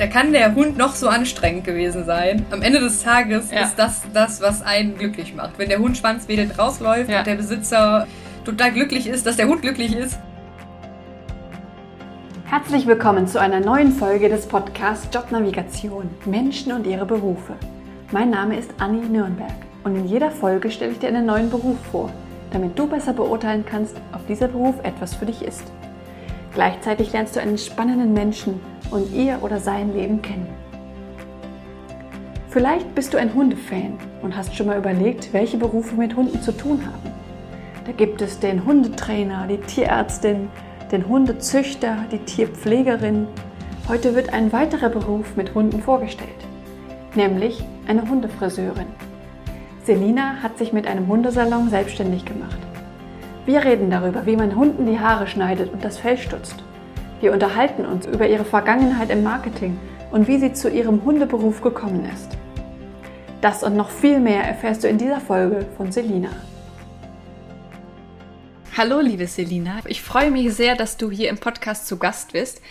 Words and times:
Da 0.00 0.06
kann 0.06 0.32
der 0.32 0.54
Hund 0.54 0.78
noch 0.78 0.94
so 0.94 1.08
anstrengend 1.08 1.64
gewesen 1.64 2.06
sein. 2.06 2.46
Am 2.50 2.62
Ende 2.62 2.80
des 2.80 3.02
Tages 3.02 3.50
ja. 3.50 3.60
ist 3.60 3.78
das 3.78 4.00
das, 4.14 4.40
was 4.40 4.62
einen 4.62 4.96
glücklich 4.96 5.34
macht. 5.34 5.58
Wenn 5.58 5.68
der 5.68 5.78
Hund 5.78 5.98
schwanzwedelnd 5.98 6.58
rausläuft 6.58 7.10
ja. 7.10 7.18
und 7.18 7.26
der 7.26 7.34
Besitzer 7.34 8.06
total 8.46 8.72
glücklich 8.72 9.06
ist, 9.06 9.26
dass 9.26 9.36
der 9.36 9.46
Hund 9.46 9.60
glücklich 9.60 9.94
ist. 9.94 10.18
Herzlich 12.46 12.86
willkommen 12.86 13.26
zu 13.26 13.38
einer 13.38 13.60
neuen 13.60 13.92
Folge 13.92 14.30
des 14.30 14.46
Podcasts 14.46 15.06
Jobnavigation 15.14 16.08
Menschen 16.24 16.72
und 16.72 16.86
ihre 16.86 17.04
Berufe. 17.04 17.52
Mein 18.10 18.30
Name 18.30 18.56
ist 18.56 18.70
Anni 18.78 19.06
Nürnberg 19.06 19.52
und 19.84 19.96
in 19.96 20.06
jeder 20.06 20.30
Folge 20.30 20.70
stelle 20.70 20.92
ich 20.92 20.98
dir 20.98 21.08
einen 21.08 21.26
neuen 21.26 21.50
Beruf 21.50 21.76
vor, 21.92 22.10
damit 22.52 22.78
du 22.78 22.86
besser 22.86 23.12
beurteilen 23.12 23.66
kannst, 23.66 23.96
ob 24.14 24.26
dieser 24.26 24.48
Beruf 24.48 24.76
etwas 24.82 25.14
für 25.14 25.26
dich 25.26 25.42
ist. 25.42 25.70
Gleichzeitig 26.52 27.12
lernst 27.12 27.36
du 27.36 27.40
einen 27.40 27.58
spannenden 27.58 28.12
Menschen 28.12 28.60
und 28.90 29.12
ihr 29.12 29.38
oder 29.42 29.60
sein 29.60 29.94
Leben 29.94 30.20
kennen. 30.20 30.48
Vielleicht 32.48 32.92
bist 32.96 33.14
du 33.14 33.18
ein 33.18 33.32
Hundefan 33.32 33.96
und 34.22 34.36
hast 34.36 34.56
schon 34.56 34.66
mal 34.66 34.78
überlegt, 34.78 35.32
welche 35.32 35.56
Berufe 35.56 35.94
mit 35.94 36.16
Hunden 36.16 36.42
zu 36.42 36.50
tun 36.50 36.80
haben. 36.84 37.14
Da 37.86 37.92
gibt 37.92 38.20
es 38.22 38.40
den 38.40 38.64
Hundetrainer, 38.64 39.46
die 39.46 39.58
Tierärztin, 39.58 40.48
den 40.90 41.06
Hundezüchter, 41.06 41.98
die 42.10 42.18
Tierpflegerin. 42.18 43.28
Heute 43.88 44.16
wird 44.16 44.32
ein 44.32 44.52
weiterer 44.52 44.88
Beruf 44.88 45.36
mit 45.36 45.54
Hunden 45.54 45.80
vorgestellt, 45.80 46.30
nämlich 47.14 47.62
eine 47.86 48.08
Hundefriseurin. 48.08 48.86
Selina 49.84 50.42
hat 50.42 50.58
sich 50.58 50.72
mit 50.72 50.88
einem 50.88 51.06
Hundesalon 51.06 51.70
selbstständig 51.70 52.24
gemacht. 52.24 52.58
Wir 53.50 53.64
reden 53.64 53.90
darüber, 53.90 54.26
wie 54.26 54.36
man 54.36 54.54
Hunden 54.54 54.86
die 54.86 55.00
Haare 55.00 55.26
schneidet 55.26 55.72
und 55.72 55.84
das 55.84 55.98
Fell 55.98 56.16
stutzt. 56.16 56.54
Wir 57.20 57.32
unterhalten 57.32 57.84
uns 57.84 58.06
über 58.06 58.28
ihre 58.28 58.44
Vergangenheit 58.44 59.10
im 59.10 59.24
Marketing 59.24 59.76
und 60.12 60.28
wie 60.28 60.38
sie 60.38 60.52
zu 60.52 60.70
ihrem 60.70 61.02
Hundeberuf 61.04 61.60
gekommen 61.60 62.08
ist. 62.14 62.38
Das 63.40 63.64
und 63.64 63.74
noch 63.74 63.90
viel 63.90 64.20
mehr 64.20 64.44
erfährst 64.44 64.84
du 64.84 64.88
in 64.88 64.98
dieser 64.98 65.20
Folge 65.20 65.66
von 65.76 65.90
Selina. 65.90 66.28
Hallo, 68.76 69.00
liebe 69.00 69.26
Selina. 69.26 69.80
Ich 69.86 70.00
freue 70.00 70.30
mich 70.30 70.54
sehr, 70.54 70.76
dass 70.76 70.96
du 70.96 71.10
hier 71.10 71.28
im 71.28 71.38
Podcast 71.38 71.88
zu 71.88 71.96
Gast 71.96 72.34
bist. 72.34 72.62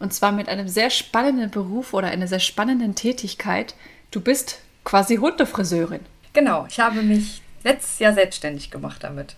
Und 0.00 0.12
zwar 0.12 0.32
mit 0.32 0.50
einem 0.50 0.68
sehr 0.68 0.90
spannenden 0.90 1.50
Beruf 1.50 1.94
oder 1.94 2.08
einer 2.08 2.26
sehr 2.26 2.40
spannenden 2.40 2.94
Tätigkeit. 2.94 3.74
Du 4.10 4.20
bist 4.20 4.60
quasi 4.84 5.16
Hundefriseurin. 5.16 6.00
Genau, 6.34 6.66
ich 6.68 6.78
habe 6.78 7.00
mich 7.00 7.40
letztes 7.64 8.00
Jahr 8.00 8.12
selbstständig 8.12 8.70
gemacht 8.70 9.02
damit. 9.02 9.34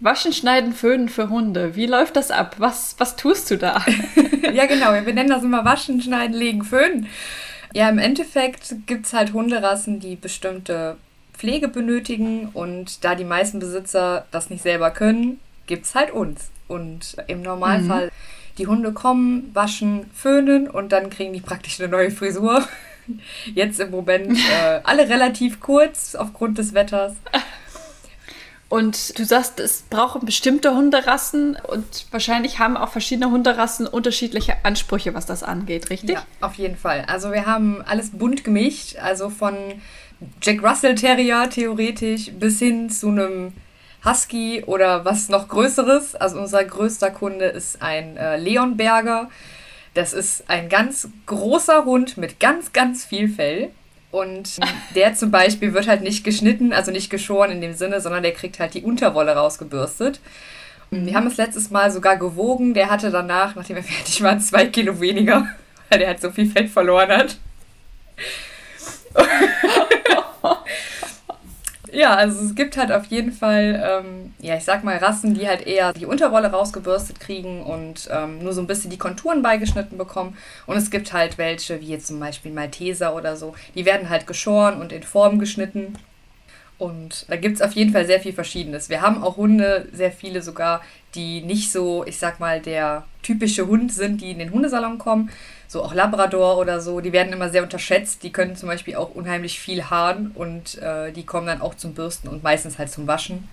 Waschen, 0.00 0.32
Schneiden, 0.32 0.72
Föhnen 0.72 1.08
für 1.08 1.30
Hunde. 1.30 1.76
Wie 1.76 1.86
läuft 1.86 2.16
das 2.16 2.30
ab? 2.30 2.56
Was, 2.58 2.96
was 2.98 3.16
tust 3.16 3.50
du 3.50 3.56
da? 3.56 3.84
ja, 4.52 4.66
genau. 4.66 4.92
Wir 4.92 5.14
nennen 5.14 5.30
das 5.30 5.42
immer 5.42 5.64
Waschen, 5.64 6.02
Schneiden, 6.02 6.36
Legen, 6.36 6.64
Föhnen. 6.64 7.06
Ja, 7.72 7.88
im 7.88 7.98
Endeffekt 7.98 8.74
gibt 8.86 9.06
es 9.06 9.12
halt 9.12 9.32
Hunderassen, 9.32 10.00
die 10.00 10.16
bestimmte 10.16 10.96
Pflege 11.32 11.68
benötigen. 11.68 12.48
Und 12.52 13.04
da 13.04 13.14
die 13.14 13.24
meisten 13.24 13.58
Besitzer 13.60 14.26
das 14.30 14.50
nicht 14.50 14.62
selber 14.62 14.90
können, 14.90 15.40
gibt 15.66 15.86
es 15.86 15.94
halt 15.94 16.10
uns. 16.10 16.50
Und 16.68 17.16
im 17.26 17.42
Normalfall, 17.42 18.06
mhm. 18.06 18.10
die 18.58 18.66
Hunde 18.66 18.92
kommen, 18.92 19.50
waschen, 19.54 20.10
föhnen 20.14 20.68
und 20.68 20.92
dann 20.92 21.10
kriegen 21.10 21.32
die 21.32 21.40
praktisch 21.40 21.80
eine 21.80 21.88
neue 21.88 22.10
Frisur. 22.10 22.66
Jetzt 23.54 23.80
im 23.80 23.90
Moment 23.90 24.38
äh, 24.38 24.80
alle 24.84 25.08
relativ 25.08 25.60
kurz 25.60 26.14
aufgrund 26.14 26.58
des 26.58 26.74
Wetters. 26.74 27.14
Und 28.68 29.18
du 29.18 29.24
sagst, 29.24 29.60
es 29.60 29.82
brauchen 29.82 30.24
bestimmte 30.24 30.74
Hunderassen 30.74 31.56
und 31.68 32.06
wahrscheinlich 32.10 32.58
haben 32.58 32.76
auch 32.76 32.88
verschiedene 32.88 33.30
Hunderassen 33.30 33.86
unterschiedliche 33.86 34.56
Ansprüche, 34.64 35.14
was 35.14 35.26
das 35.26 35.42
angeht, 35.42 35.90
richtig? 35.90 36.16
Ja, 36.16 36.24
auf 36.40 36.54
jeden 36.54 36.76
Fall. 36.76 37.04
Also 37.06 37.30
wir 37.30 37.46
haben 37.46 37.82
alles 37.82 38.10
bunt 38.10 38.42
gemischt, 38.42 38.96
also 38.96 39.30
von 39.30 39.54
Jack 40.42 40.62
Russell 40.62 40.94
Terrier 40.94 41.48
theoretisch 41.50 42.32
bis 42.32 42.58
hin 42.58 42.90
zu 42.90 43.08
einem 43.08 43.52
Husky 44.04 44.64
oder 44.64 45.04
was 45.04 45.28
noch 45.28 45.48
Größeres. 45.48 46.14
Also 46.14 46.40
unser 46.40 46.64
größter 46.64 47.10
Kunde 47.10 47.46
ist 47.46 47.82
ein 47.82 48.16
äh, 48.16 48.36
Leonberger. 48.36 49.30
Das 49.94 50.12
ist 50.12 50.44
ein 50.48 50.68
ganz 50.68 51.08
großer 51.26 51.84
Hund 51.84 52.16
mit 52.16 52.40
ganz, 52.40 52.72
ganz 52.72 53.04
viel 53.04 53.28
Fell. 53.28 53.70
Und 54.14 54.60
der 54.94 55.14
zum 55.16 55.32
Beispiel 55.32 55.74
wird 55.74 55.88
halt 55.88 56.02
nicht 56.02 56.22
geschnitten, 56.22 56.72
also 56.72 56.92
nicht 56.92 57.10
geschoren 57.10 57.50
in 57.50 57.60
dem 57.60 57.74
Sinne, 57.74 58.00
sondern 58.00 58.22
der 58.22 58.30
kriegt 58.30 58.60
halt 58.60 58.72
die 58.74 58.82
Unterwolle 58.82 59.32
rausgebürstet. 59.32 60.20
Und 60.92 61.04
wir 61.04 61.16
haben 61.16 61.26
es 61.26 61.36
letztes 61.36 61.72
Mal 61.72 61.90
sogar 61.90 62.16
gewogen. 62.16 62.74
Der 62.74 62.90
hatte 62.90 63.10
danach, 63.10 63.56
nachdem 63.56 63.78
er 63.78 63.82
fertig 63.82 64.22
war, 64.22 64.38
zwei 64.38 64.66
Kilo 64.66 65.00
weniger, 65.00 65.48
weil 65.88 65.98
der 65.98 66.06
halt 66.06 66.20
so 66.20 66.30
viel 66.30 66.46
Fett 66.48 66.70
verloren 66.70 67.10
hat. 67.10 67.38
Ja, 71.94 72.16
also 72.16 72.44
es 72.44 72.56
gibt 72.56 72.76
halt 72.76 72.90
auf 72.90 73.04
jeden 73.06 73.30
Fall, 73.30 73.80
ähm, 73.86 74.34
ja, 74.40 74.56
ich 74.56 74.64
sag 74.64 74.82
mal, 74.82 74.96
Rassen, 74.96 75.34
die 75.34 75.46
halt 75.46 75.64
eher 75.64 75.92
die 75.92 76.06
Unterwolle 76.06 76.50
rausgebürstet 76.50 77.20
kriegen 77.20 77.62
und 77.62 78.08
ähm, 78.10 78.42
nur 78.42 78.52
so 78.52 78.60
ein 78.60 78.66
bisschen 78.66 78.90
die 78.90 78.98
Konturen 78.98 79.42
beigeschnitten 79.42 79.96
bekommen. 79.96 80.36
Und 80.66 80.76
es 80.76 80.90
gibt 80.90 81.12
halt 81.12 81.38
welche, 81.38 81.80
wie 81.80 81.86
jetzt 81.86 82.08
zum 82.08 82.18
Beispiel 82.18 82.50
Malteser 82.50 83.14
oder 83.14 83.36
so, 83.36 83.54
die 83.76 83.84
werden 83.84 84.10
halt 84.10 84.26
geschoren 84.26 84.80
und 84.80 84.90
in 84.90 85.04
Form 85.04 85.38
geschnitten. 85.38 85.96
Und 86.78 87.26
da 87.28 87.36
gibt 87.36 87.56
es 87.56 87.62
auf 87.62 87.72
jeden 87.72 87.92
Fall 87.92 88.06
sehr 88.06 88.18
viel 88.18 88.32
Verschiedenes. 88.32 88.88
Wir 88.88 89.00
haben 89.00 89.22
auch 89.22 89.36
Hunde, 89.36 89.86
sehr 89.92 90.10
viele 90.10 90.42
sogar, 90.42 90.82
die 91.14 91.42
nicht 91.42 91.70
so, 91.70 92.04
ich 92.04 92.18
sag 92.18 92.40
mal, 92.40 92.60
der 92.60 93.04
typische 93.22 93.68
Hund 93.68 93.92
sind, 93.92 94.20
die 94.20 94.32
in 94.32 94.40
den 94.40 94.50
Hundesalon 94.50 94.98
kommen, 94.98 95.30
so 95.74 95.82
auch 95.82 95.92
Labrador 95.92 96.56
oder 96.58 96.80
so, 96.80 97.00
die 97.00 97.12
werden 97.12 97.32
immer 97.32 97.50
sehr 97.50 97.64
unterschätzt. 97.64 98.22
Die 98.22 98.32
können 98.32 98.56
zum 98.56 98.68
Beispiel 98.68 98.94
auch 98.94 99.10
unheimlich 99.14 99.58
viel 99.60 99.90
haaren 99.90 100.30
und 100.34 100.78
äh, 100.78 101.12
die 101.12 101.26
kommen 101.26 101.48
dann 101.48 101.60
auch 101.60 101.74
zum 101.74 101.94
Bürsten 101.94 102.28
und 102.28 102.42
meistens 102.42 102.78
halt 102.78 102.90
zum 102.90 103.06
Waschen. 103.06 103.48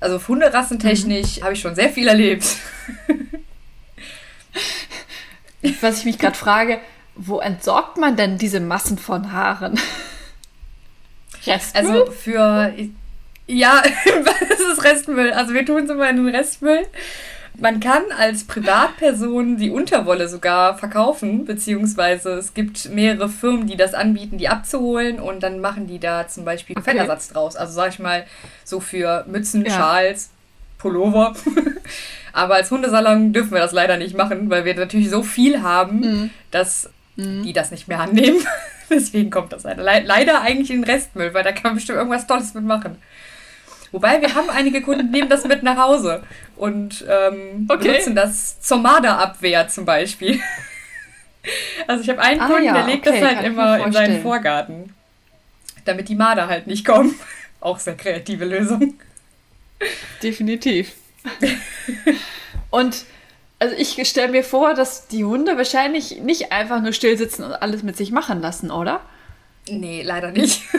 Also 0.00 0.20
Hunderassentechnisch 0.28 1.38
mhm. 1.38 1.44
habe 1.44 1.54
ich 1.54 1.60
schon 1.60 1.74
sehr 1.74 1.88
viel 1.88 2.06
erlebt. 2.06 2.44
Was 5.80 5.98
ich 5.98 6.04
mich 6.04 6.18
gerade 6.18 6.36
frage, 6.36 6.78
wo 7.16 7.40
entsorgt 7.40 7.96
man 7.96 8.14
denn 8.14 8.38
diese 8.38 8.60
Massen 8.60 8.96
von 8.96 9.32
Haaren? 9.32 9.80
Restmüll? 11.46 12.00
Also 12.00 12.12
für 12.12 12.72
ja, 13.46 13.82
das 14.04 14.60
ist 14.60 14.84
Restmüll. 14.84 15.32
Also 15.32 15.54
wir 15.54 15.64
tun 15.64 15.84
es 15.84 15.90
immer 15.90 16.08
in 16.10 16.16
den 16.16 16.28
Restmüll. 16.28 16.86
Man 17.60 17.80
kann 17.80 18.04
als 18.16 18.44
Privatperson 18.44 19.56
die 19.56 19.70
Unterwolle 19.70 20.28
sogar 20.28 20.78
verkaufen, 20.78 21.44
beziehungsweise 21.44 22.34
es 22.34 22.54
gibt 22.54 22.88
mehrere 22.90 23.28
Firmen, 23.28 23.66
die 23.66 23.76
das 23.76 23.94
anbieten, 23.94 24.38
die 24.38 24.48
abzuholen 24.48 25.18
und 25.18 25.42
dann 25.42 25.60
machen 25.60 25.88
die 25.88 25.98
da 25.98 26.28
zum 26.28 26.44
Beispiel 26.44 26.76
okay. 26.78 26.92
Fettersatz 26.92 27.28
draus. 27.28 27.56
Also 27.56 27.72
sag 27.72 27.92
ich 27.92 27.98
mal, 27.98 28.26
so 28.64 28.78
für 28.78 29.24
Mützen, 29.26 29.64
ja. 29.64 29.72
Schals, 29.72 30.30
Pullover. 30.78 31.34
Aber 32.32 32.54
als 32.54 32.70
Hundesalon 32.70 33.32
dürfen 33.32 33.52
wir 33.52 33.60
das 33.60 33.72
leider 33.72 33.96
nicht 33.96 34.16
machen, 34.16 34.48
weil 34.50 34.64
wir 34.64 34.76
natürlich 34.76 35.10
so 35.10 35.24
viel 35.24 35.60
haben, 35.62 36.00
mhm. 36.00 36.30
dass 36.52 36.90
mhm. 37.16 37.42
die 37.42 37.52
das 37.52 37.72
nicht 37.72 37.88
mehr 37.88 38.00
annehmen. 38.00 38.38
Deswegen 38.90 39.30
kommt 39.30 39.52
das 39.52 39.64
leider 39.64 40.40
eigentlich 40.40 40.70
in 40.70 40.82
den 40.82 40.90
Restmüll, 40.90 41.34
weil 41.34 41.44
da 41.44 41.52
kann 41.52 41.64
man 41.64 41.74
bestimmt 41.74 41.98
irgendwas 41.98 42.26
Tolles 42.26 42.54
mitmachen. 42.54 42.96
Wobei 43.92 44.20
wir 44.20 44.34
haben 44.34 44.50
einige 44.50 44.82
Kunden, 44.82 45.06
die 45.06 45.18
nehmen 45.18 45.28
das 45.28 45.44
mit 45.44 45.62
nach 45.62 45.76
Hause 45.76 46.22
und 46.56 47.04
ähm, 47.08 47.66
okay. 47.68 47.88
benutzen 47.88 48.14
das 48.14 48.60
zur 48.60 48.78
Marderabwehr 48.78 49.68
zum 49.68 49.84
Beispiel. 49.84 50.40
Also 51.86 52.02
ich 52.02 52.10
habe 52.10 52.20
einen 52.20 52.40
ah, 52.40 52.46
Kunden, 52.46 52.64
ja, 52.64 52.74
der 52.74 52.84
legt 52.84 53.06
okay, 53.06 53.20
das 53.20 53.28
halt 53.36 53.46
immer 53.46 53.86
in 53.86 53.92
seinen 53.92 54.20
Vorgarten, 54.20 54.92
damit 55.86 56.10
die 56.10 56.14
Marder 56.14 56.46
halt 56.46 56.66
nicht 56.66 56.84
kommen. 56.84 57.14
Auch 57.60 57.78
sehr 57.78 57.96
kreative 57.96 58.44
Lösung. 58.44 58.98
Definitiv. 60.22 60.92
Und 62.70 63.04
also 63.58 63.74
ich 63.76 64.08
stelle 64.08 64.30
mir 64.30 64.44
vor, 64.44 64.74
dass 64.74 65.08
die 65.08 65.24
Hunde 65.24 65.56
wahrscheinlich 65.56 66.18
nicht 66.20 66.52
einfach 66.52 66.82
nur 66.82 66.92
still 66.92 67.16
sitzen 67.16 67.44
und 67.44 67.52
alles 67.52 67.82
mit 67.82 67.96
sich 67.96 68.12
machen 68.12 68.40
lassen, 68.40 68.70
oder? 68.70 69.00
Nee, 69.68 70.02
leider 70.02 70.30
nicht. 70.30 70.62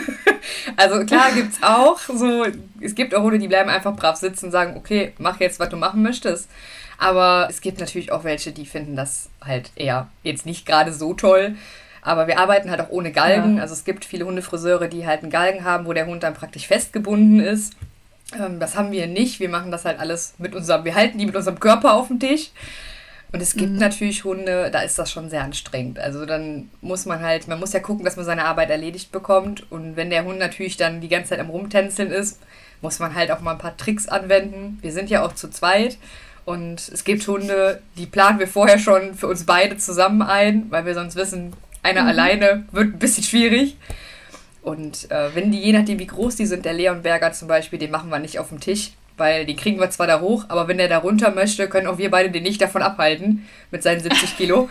also 0.76 1.04
klar 1.04 1.32
gibt 1.32 1.54
es 1.54 1.62
auch 1.62 1.98
so, 2.00 2.46
es 2.80 2.94
gibt 2.94 3.14
auch 3.14 3.22
Hunde, 3.22 3.38
die 3.38 3.48
bleiben 3.48 3.70
einfach 3.70 3.94
brav 3.94 4.16
sitzen 4.16 4.46
und 4.46 4.52
sagen, 4.52 4.76
okay, 4.76 5.12
mach 5.18 5.40
jetzt, 5.40 5.60
was 5.60 5.68
du 5.68 5.76
machen 5.76 6.02
möchtest. 6.02 6.48
Aber 6.98 7.46
es 7.48 7.60
gibt 7.60 7.80
natürlich 7.80 8.12
auch 8.12 8.24
welche, 8.24 8.52
die 8.52 8.66
finden 8.66 8.94
das 8.94 9.30
halt 9.42 9.70
eher 9.74 10.08
jetzt 10.22 10.44
nicht 10.44 10.66
gerade 10.66 10.92
so 10.92 11.14
toll. 11.14 11.56
Aber 12.02 12.26
wir 12.26 12.38
arbeiten 12.38 12.70
halt 12.70 12.80
auch 12.80 12.90
ohne 12.90 13.12
Galgen. 13.12 13.56
Ja. 13.56 13.62
Also 13.62 13.74
es 13.74 13.84
gibt 13.84 14.04
viele 14.04 14.26
Hundefriseure, 14.26 14.88
die 14.88 15.06
halt 15.06 15.22
einen 15.22 15.30
Galgen 15.30 15.64
haben, 15.64 15.86
wo 15.86 15.92
der 15.92 16.06
Hund 16.06 16.22
dann 16.22 16.34
praktisch 16.34 16.66
festgebunden 16.66 17.40
ist. 17.40 17.74
Ähm, 18.38 18.60
das 18.60 18.76
haben 18.76 18.92
wir 18.92 19.06
nicht. 19.06 19.40
Wir 19.40 19.48
machen 19.48 19.70
das 19.70 19.84
halt 19.84 19.98
alles 19.98 20.34
mit 20.38 20.54
unserem, 20.54 20.84
wir 20.84 20.94
halten 20.94 21.18
die 21.18 21.26
mit 21.26 21.36
unserem 21.36 21.60
Körper 21.60 21.94
auf 21.94 22.08
dem 22.08 22.20
Tisch. 22.20 22.50
Und 23.32 23.40
es 23.40 23.54
gibt 23.54 23.72
mhm. 23.72 23.78
natürlich 23.78 24.24
Hunde, 24.24 24.70
da 24.72 24.80
ist 24.80 24.98
das 24.98 25.10
schon 25.10 25.30
sehr 25.30 25.44
anstrengend. 25.44 26.00
Also 26.00 26.26
dann 26.26 26.68
muss 26.80 27.06
man 27.06 27.20
halt, 27.20 27.46
man 27.46 27.60
muss 27.60 27.72
ja 27.72 27.80
gucken, 27.80 28.04
dass 28.04 28.16
man 28.16 28.24
seine 28.24 28.44
Arbeit 28.44 28.70
erledigt 28.70 29.12
bekommt. 29.12 29.70
Und 29.70 29.96
wenn 29.96 30.10
der 30.10 30.24
Hund 30.24 30.38
natürlich 30.38 30.76
dann 30.76 31.00
die 31.00 31.08
ganze 31.08 31.30
Zeit 31.30 31.40
am 31.40 31.50
Rumtänzeln 31.50 32.10
ist, 32.10 32.40
muss 32.82 32.98
man 32.98 33.14
halt 33.14 33.30
auch 33.30 33.40
mal 33.40 33.52
ein 33.52 33.58
paar 33.58 33.76
Tricks 33.76 34.08
anwenden. 34.08 34.78
Wir 34.80 34.92
sind 34.92 35.10
ja 35.10 35.24
auch 35.24 35.34
zu 35.34 35.48
zweit. 35.48 35.96
Und 36.44 36.88
es 36.88 37.04
gibt 37.04 37.26
Hunde, 37.28 37.82
die 37.96 38.06
planen 38.06 38.40
wir 38.40 38.48
vorher 38.48 38.78
schon 38.78 39.14
für 39.14 39.28
uns 39.28 39.44
beide 39.44 39.76
zusammen 39.76 40.22
ein, 40.22 40.66
weil 40.70 40.84
wir 40.84 40.94
sonst 40.94 41.14
wissen, 41.14 41.52
einer 41.82 42.02
mhm. 42.02 42.08
alleine 42.08 42.64
wird 42.72 42.94
ein 42.94 42.98
bisschen 42.98 43.24
schwierig. 43.24 43.76
Und 44.62 45.10
äh, 45.10 45.34
wenn 45.34 45.52
die, 45.52 45.58
je 45.58 45.72
nachdem 45.72 45.98
wie 45.98 46.06
groß 46.06 46.36
die 46.36 46.46
sind, 46.46 46.64
der 46.64 46.72
Leonberger 46.72 47.32
zum 47.32 47.48
Beispiel, 47.48 47.78
den 47.78 47.90
machen 47.90 48.10
wir 48.10 48.18
nicht 48.18 48.38
auf 48.38 48.48
dem 48.48 48.60
Tisch, 48.60 48.92
weil 49.20 49.46
den 49.46 49.56
kriegen 49.56 49.78
wir 49.78 49.90
zwar 49.90 50.08
da 50.08 50.20
hoch, 50.20 50.46
aber 50.48 50.66
wenn 50.66 50.78
der 50.78 50.88
da 50.88 50.98
runter 50.98 51.30
möchte, 51.30 51.68
können 51.68 51.86
auch 51.86 51.98
wir 51.98 52.10
beide 52.10 52.30
den 52.30 52.42
nicht 52.42 52.60
davon 52.60 52.82
abhalten 52.82 53.46
mit 53.70 53.84
seinen 53.84 54.00
70 54.00 54.36
Kilo. 54.36 54.68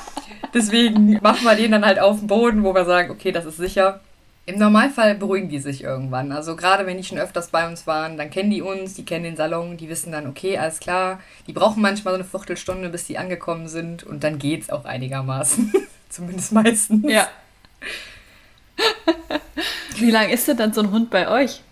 Deswegen 0.54 1.18
machen 1.22 1.44
wir 1.44 1.54
den 1.54 1.72
dann 1.72 1.86
halt 1.86 1.98
auf 1.98 2.18
dem 2.18 2.26
Boden, 2.26 2.62
wo 2.62 2.74
wir 2.74 2.84
sagen, 2.84 3.10
okay, 3.10 3.32
das 3.32 3.46
ist 3.46 3.56
sicher. 3.56 4.00
Im 4.44 4.58
Normalfall 4.58 5.14
beruhigen 5.14 5.48
die 5.48 5.60
sich 5.60 5.84
irgendwann. 5.84 6.32
Also 6.32 6.56
gerade 6.56 6.84
wenn 6.84 6.96
die 6.96 7.04
schon 7.04 7.18
öfters 7.18 7.48
bei 7.48 7.66
uns 7.66 7.86
waren, 7.86 8.16
dann 8.16 8.28
kennen 8.28 8.50
die 8.50 8.60
uns, 8.60 8.94
die 8.94 9.04
kennen 9.04 9.24
den 9.24 9.36
Salon, 9.36 9.76
die 9.76 9.88
wissen 9.88 10.10
dann, 10.10 10.26
okay, 10.26 10.58
alles 10.58 10.80
klar. 10.80 11.20
Die 11.46 11.52
brauchen 11.52 11.80
manchmal 11.80 12.14
so 12.14 12.20
eine 12.20 12.28
Viertelstunde, 12.28 12.88
bis 12.88 13.06
die 13.06 13.18
angekommen 13.18 13.68
sind 13.68 14.02
und 14.02 14.24
dann 14.24 14.38
geht's 14.38 14.68
auch 14.68 14.84
einigermaßen. 14.84 15.72
Zumindest 16.08 16.52
meistens. 16.52 17.10
Ja. 17.10 17.28
Wie 19.96 20.10
lang 20.10 20.28
ist 20.28 20.48
denn 20.48 20.56
dann 20.56 20.72
so 20.72 20.80
ein 20.82 20.90
Hund 20.90 21.08
bei 21.10 21.28
euch? 21.28 21.62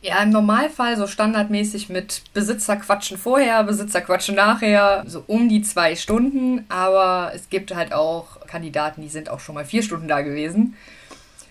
Ja, 0.00 0.22
im 0.22 0.30
Normalfall 0.30 0.96
so 0.96 1.08
standardmäßig 1.08 1.88
mit 1.88 2.22
Besitzer 2.32 2.76
quatschen 2.76 3.18
vorher, 3.18 3.64
Besitzer 3.64 4.00
quatschen 4.00 4.36
nachher, 4.36 5.02
so 5.08 5.24
um 5.26 5.48
die 5.48 5.62
zwei 5.62 5.96
Stunden. 5.96 6.64
Aber 6.68 7.32
es 7.34 7.48
gibt 7.48 7.74
halt 7.74 7.92
auch 7.92 8.46
Kandidaten, 8.46 9.02
die 9.02 9.08
sind 9.08 9.28
auch 9.28 9.40
schon 9.40 9.56
mal 9.56 9.64
vier 9.64 9.82
Stunden 9.82 10.06
da 10.06 10.20
gewesen. 10.20 10.76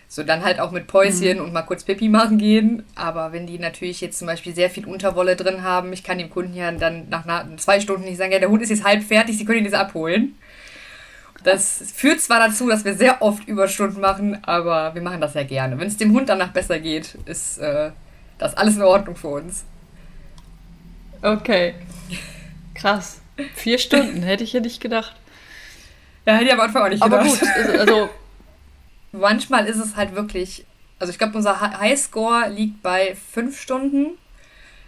So 0.08 0.24
dann 0.24 0.46
halt 0.46 0.62
auch 0.62 0.72
mit 0.72 0.88
Päuschen 0.88 1.40
mhm. 1.40 1.44
und 1.44 1.54
mal 1.54 1.64
kurz 1.64 1.84
Pipi 1.84 2.08
machen 2.08 2.38
gehen. 2.38 2.84
Aber 2.96 3.34
wenn 3.34 3.48
die 3.48 3.60
natürlich 3.60 4.00
jetzt 4.00 4.18
zum 4.18 4.28
Beispiel 4.28 4.56
sehr 4.56 4.70
viel 4.70 4.86
Unterwolle 4.86 5.36
drin 5.36 5.64
haben, 5.64 5.92
ich 5.92 6.04
kann 6.04 6.18
dem 6.18 6.30
Kunden 6.30 6.54
ja 6.54 6.72
dann 6.72 7.10
nach 7.10 7.26
zwei 7.58 7.82
Stunden 7.82 8.06
nicht 8.06 8.18
sagen, 8.18 8.32
ja, 8.32 8.40
der 8.40 8.50
Hund 8.50 8.62
ist 8.62 8.70
jetzt 8.70 8.86
halb 8.86 9.04
fertig, 9.04 9.38
Sie 9.38 9.44
können 9.44 9.60
ihn 9.60 9.66
jetzt 9.66 9.74
abholen. 9.74 10.38
Das 11.44 11.84
führt 11.94 12.22
zwar 12.22 12.40
dazu, 12.40 12.70
dass 12.70 12.86
wir 12.86 12.96
sehr 12.96 13.22
oft 13.22 13.46
Überstunden 13.48 14.00
machen, 14.00 14.42
aber 14.44 14.96
wir 14.96 15.02
machen 15.02 15.20
das 15.20 15.34
ja 15.34 15.44
gerne. 15.44 15.78
Wenn 15.78 15.88
es 15.88 15.98
dem 15.98 16.14
Hund 16.14 16.30
danach 16.30 16.52
besser 16.54 16.80
geht, 16.80 17.16
ist 17.26 17.58
äh, 17.58 17.92
das 18.38 18.56
alles 18.56 18.76
in 18.76 18.84
Ordnung 18.84 19.16
für 19.16 19.30
uns. 19.30 19.64
Okay. 21.22 21.76
Krass. 22.76 23.22
Vier 23.56 23.78
Stunden 23.78 24.24
hätte 24.24 24.44
ich 24.44 24.54
ja 24.54 24.60
nicht 24.60 24.82
gedacht. 24.82 25.16
Ja, 26.26 26.34
hätte 26.34 26.46
ich 26.46 26.54
am 26.54 26.60
Anfang 26.60 26.84
auch 26.84 26.90
nicht 26.90 27.04
gedacht. 27.04 27.22
Aber 27.22 27.30
gut, 27.30 27.42
also, 27.56 27.80
also 27.80 28.10
manchmal 29.12 29.66
ist 29.68 29.78
es 29.78 29.96
halt 29.96 30.16
wirklich, 30.16 30.66
also 31.00 31.12
ich 31.12 31.18
glaube, 31.18 31.38
unser 31.38 31.60
Highscore 31.80 32.50
liegt 32.50 32.82
bei 32.82 33.16
fünf 33.32 33.60
Stunden. 33.60 34.18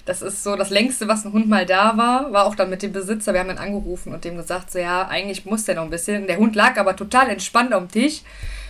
Das 0.05 0.21
ist 0.21 0.43
so 0.43 0.55
das 0.55 0.71
längste, 0.71 1.07
was 1.07 1.23
ein 1.23 1.33
Hund 1.33 1.47
mal 1.47 1.65
da 1.65 1.95
war. 1.95 2.33
War 2.33 2.45
auch 2.45 2.55
dann 2.55 2.69
mit 2.69 2.81
dem 2.81 2.91
Besitzer. 2.91 3.33
Wir 3.33 3.41
haben 3.41 3.49
ihn 3.51 3.57
angerufen 3.57 4.13
und 4.13 4.23
dem 4.23 4.37
gesagt, 4.37 4.71
so 4.71 4.79
ja, 4.79 5.07
eigentlich 5.07 5.45
muss 5.45 5.65
der 5.65 5.75
noch 5.75 5.83
ein 5.83 5.91
bisschen. 5.91 6.25
Der 6.25 6.37
Hund 6.37 6.55
lag 6.55 6.77
aber 6.77 6.95
total 6.95 7.29
entspannt 7.29 7.73
am 7.73 7.89
Tisch. 7.89 8.21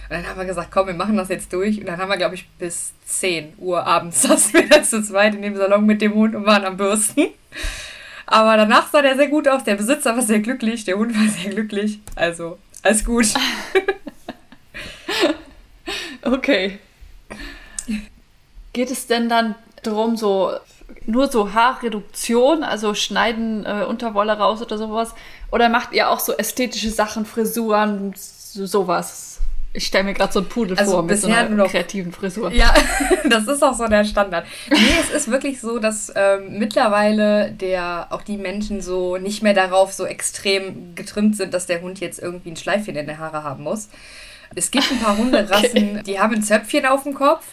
Und 0.09 0.15
dann 0.15 0.27
haben 0.27 0.39
wir 0.39 0.45
gesagt, 0.45 0.71
komm, 0.71 0.87
wir 0.87 0.95
machen 0.95 1.17
das 1.17 1.29
jetzt 1.29 1.53
durch. 1.53 1.79
Und 1.79 1.85
dann 1.85 1.99
haben 1.99 2.09
wir, 2.09 2.17
glaube 2.17 2.33
ich, 2.33 2.49
bis 2.57 2.93
10 3.05 3.53
Uhr 3.59 3.85
abends 3.85 4.21
saßen 4.23 4.53
wir 4.53 4.67
dann 4.67 4.83
zu 4.83 5.03
zweit 5.03 5.35
in 5.35 5.43
dem 5.43 5.55
Salon 5.55 5.85
mit 5.85 6.01
dem 6.01 6.15
Hund 6.15 6.35
und 6.35 6.47
waren 6.47 6.65
am 6.65 6.77
Bürsten. 6.77 7.27
Aber 8.25 8.57
danach 8.57 8.91
sah 8.91 9.03
der 9.03 9.15
sehr 9.15 9.27
gut 9.27 9.47
aus. 9.47 9.63
Der 9.63 9.75
Besitzer 9.75 10.15
war 10.15 10.23
sehr 10.23 10.39
glücklich, 10.39 10.83
der 10.83 10.97
Hund 10.97 11.15
war 11.15 11.27
sehr 11.27 11.51
glücklich. 11.51 11.99
Also, 12.15 12.57
alles 12.81 13.05
gut. 13.05 13.27
okay. 16.23 16.79
Geht 18.73 18.91
es 18.91 19.05
denn 19.05 19.29
dann 19.29 19.55
darum, 19.83 20.17
so 20.17 20.53
nur 21.05 21.31
so 21.31 21.53
Haarreduktion, 21.53 22.63
also 22.63 22.93
schneiden 22.93 23.65
äh, 23.65 23.85
Unterwolle 23.87 24.33
raus 24.33 24.61
oder 24.61 24.77
sowas? 24.77 25.13
Oder 25.51 25.69
macht 25.69 25.93
ihr 25.93 26.09
auch 26.09 26.19
so 26.19 26.33
ästhetische 26.33 26.89
Sachen, 26.89 27.25
Frisuren, 27.25 28.13
so, 28.15 28.65
sowas? 28.65 29.28
Ich 29.71 29.85
stelle 29.85 30.03
mir 30.03 30.13
gerade 30.13 30.33
so 30.33 30.39
einen 30.39 30.49
Pudel 30.49 30.77
also 30.77 30.93
vor 30.93 31.03
mit 31.03 31.19
so 31.19 31.27
einer 31.27 31.47
noch, 31.49 31.69
kreativen 31.69 32.11
Frisur. 32.11 32.51
Ja, 32.51 32.73
das 33.29 33.47
ist 33.47 33.63
auch 33.63 33.75
so 33.75 33.87
der 33.87 34.03
Standard. 34.03 34.45
Nee, 34.71 34.77
es 34.99 35.11
ist 35.11 35.29
wirklich 35.29 35.61
so, 35.61 35.77
dass 35.77 36.11
ähm, 36.15 36.57
mittlerweile 36.57 37.51
der 37.51 38.07
auch 38.09 38.23
die 38.23 38.37
Menschen 38.37 38.81
so 38.81 39.17
nicht 39.17 39.43
mehr 39.43 39.53
darauf 39.53 39.93
so 39.93 40.05
extrem 40.05 40.95
getrimmt 40.95 41.37
sind, 41.37 41.53
dass 41.53 41.67
der 41.67 41.81
Hund 41.81 41.99
jetzt 41.99 42.19
irgendwie 42.19 42.49
ein 42.49 42.55
Schleifchen 42.55 42.95
in 42.95 43.05
der 43.05 43.19
Haare 43.19 43.43
haben 43.43 43.63
muss. 43.63 43.89
Es 44.55 44.71
gibt 44.71 44.91
ein 44.91 44.99
paar 44.99 45.17
Hunderassen, 45.17 45.91
okay. 45.91 46.03
die 46.03 46.19
haben 46.19 46.33
ein 46.33 46.43
Zöpfchen 46.43 46.87
auf 46.87 47.03
dem 47.03 47.13
Kopf. 47.13 47.45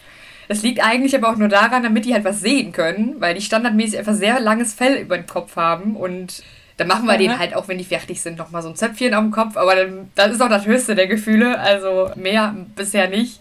Das 0.48 0.62
liegt 0.62 0.82
eigentlich 0.82 1.14
aber 1.14 1.30
auch 1.30 1.36
nur 1.36 1.48
daran, 1.48 1.82
damit 1.82 2.06
die 2.06 2.14
halt 2.14 2.24
was 2.24 2.40
sehen 2.40 2.72
können, 2.72 3.16
weil 3.20 3.34
die 3.34 3.42
standardmäßig 3.42 3.98
einfach 3.98 4.14
sehr 4.14 4.40
langes 4.40 4.72
Fell 4.72 4.96
über 4.96 5.18
den 5.18 5.26
Kopf 5.26 5.56
haben 5.56 5.96
und 5.96 6.42
dann 6.76 6.88
machen 6.88 7.06
wir 7.06 7.14
mhm. 7.14 7.18
denen 7.18 7.38
halt 7.38 7.54
auch, 7.54 7.68
wenn 7.68 7.78
die 7.78 7.84
fertig 7.84 8.20
sind, 8.20 8.38
nochmal 8.38 8.62
so 8.62 8.68
ein 8.68 8.76
Zöpfchen 8.76 9.14
auf 9.14 9.22
dem 9.22 9.30
Kopf, 9.30 9.56
aber 9.56 9.74
dann, 9.74 10.10
das 10.14 10.32
ist 10.32 10.42
auch 10.42 10.48
das 10.48 10.66
höchste 10.66 10.94
der 10.94 11.06
Gefühle, 11.06 11.58
also 11.58 12.10
mehr 12.16 12.54
bisher 12.74 13.08
nicht. 13.08 13.40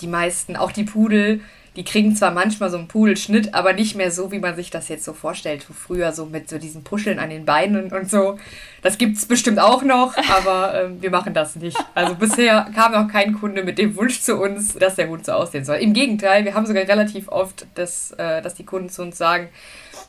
Die 0.00 0.06
meisten, 0.08 0.56
auch 0.56 0.72
die 0.72 0.84
Pudel, 0.84 1.40
die 1.76 1.84
kriegen 1.84 2.14
zwar 2.14 2.30
manchmal 2.30 2.70
so 2.70 2.78
einen 2.78 2.86
Pudelschnitt, 2.86 3.52
aber 3.52 3.72
nicht 3.72 3.96
mehr 3.96 4.12
so, 4.12 4.30
wie 4.30 4.38
man 4.38 4.54
sich 4.54 4.70
das 4.70 4.88
jetzt 4.88 5.04
so 5.04 5.12
vorstellt. 5.12 5.64
So 5.66 5.74
früher 5.74 6.12
so 6.12 6.26
mit 6.26 6.48
so 6.48 6.58
diesen 6.58 6.84
Puscheln 6.84 7.18
an 7.18 7.30
den 7.30 7.44
Beinen 7.44 7.92
und 7.92 8.08
so. 8.08 8.38
Das 8.82 8.96
gibt 8.96 9.16
es 9.16 9.26
bestimmt 9.26 9.58
auch 9.58 9.82
noch, 9.82 10.16
aber 10.36 10.82
ähm, 10.82 11.02
wir 11.02 11.10
machen 11.10 11.34
das 11.34 11.56
nicht. 11.56 11.76
Also 11.94 12.14
bisher 12.14 12.68
kam 12.74 12.92
noch 12.92 13.08
kein 13.08 13.34
Kunde 13.34 13.64
mit 13.64 13.78
dem 13.78 13.96
Wunsch 13.96 14.20
zu 14.20 14.36
uns, 14.36 14.74
dass 14.74 14.94
der 14.94 15.08
Hund 15.08 15.26
so 15.26 15.32
aussehen 15.32 15.64
soll. 15.64 15.76
Im 15.76 15.94
Gegenteil, 15.94 16.44
wir 16.44 16.54
haben 16.54 16.66
sogar 16.66 16.84
relativ 16.84 17.28
oft, 17.28 17.66
dass, 17.74 18.12
äh, 18.12 18.40
dass 18.40 18.54
die 18.54 18.64
Kunden 18.64 18.88
zu 18.88 19.02
uns 19.02 19.18
sagen, 19.18 19.48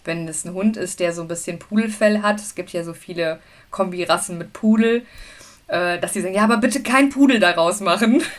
wenn 0.05 0.27
es 0.27 0.45
ein 0.45 0.53
Hund 0.53 0.77
ist, 0.77 0.99
der 0.99 1.13
so 1.13 1.21
ein 1.21 1.27
bisschen 1.27 1.59
Pudelfell 1.59 2.21
hat, 2.21 2.39
es 2.39 2.55
gibt 2.55 2.71
ja 2.71 2.83
so 2.83 2.93
viele 2.93 3.39
Kombirassen 3.71 4.37
mit 4.37 4.53
Pudel, 4.53 5.05
äh, 5.67 5.99
dass 5.99 6.13
sie 6.13 6.21
sagen, 6.21 6.35
ja, 6.35 6.43
aber 6.43 6.57
bitte 6.57 6.83
kein 6.83 7.09
Pudel 7.09 7.39
daraus 7.39 7.81
machen. 7.81 8.21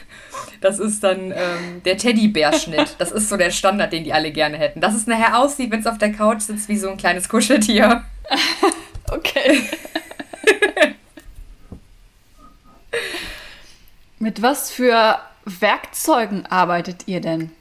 Das 0.60 0.78
ist 0.78 1.04
dann 1.04 1.32
ähm, 1.32 1.82
der 1.84 1.98
Teddybärschnitt. 1.98 2.96
Das 2.98 3.12
ist 3.12 3.28
so 3.28 3.36
der 3.36 3.50
Standard, 3.50 3.92
den 3.92 4.04
die 4.04 4.12
alle 4.12 4.32
gerne 4.32 4.56
hätten. 4.56 4.80
Dass 4.80 4.94
es 4.94 5.06
nachher 5.06 5.38
aussieht, 5.38 5.70
wenn 5.70 5.80
es 5.80 5.86
auf 5.86 5.98
der 5.98 6.12
Couch 6.12 6.40
sitzt, 6.40 6.68
wie 6.68 6.78
so 6.78 6.88
ein 6.88 6.96
kleines 6.96 7.28
Kuscheltier. 7.28 8.04
okay. 9.10 9.62
Mit 14.18 14.40
was 14.40 14.70
für 14.70 15.18
Werkzeugen 15.44 16.46
arbeitet 16.46 17.06
ihr 17.06 17.20
denn? 17.20 17.52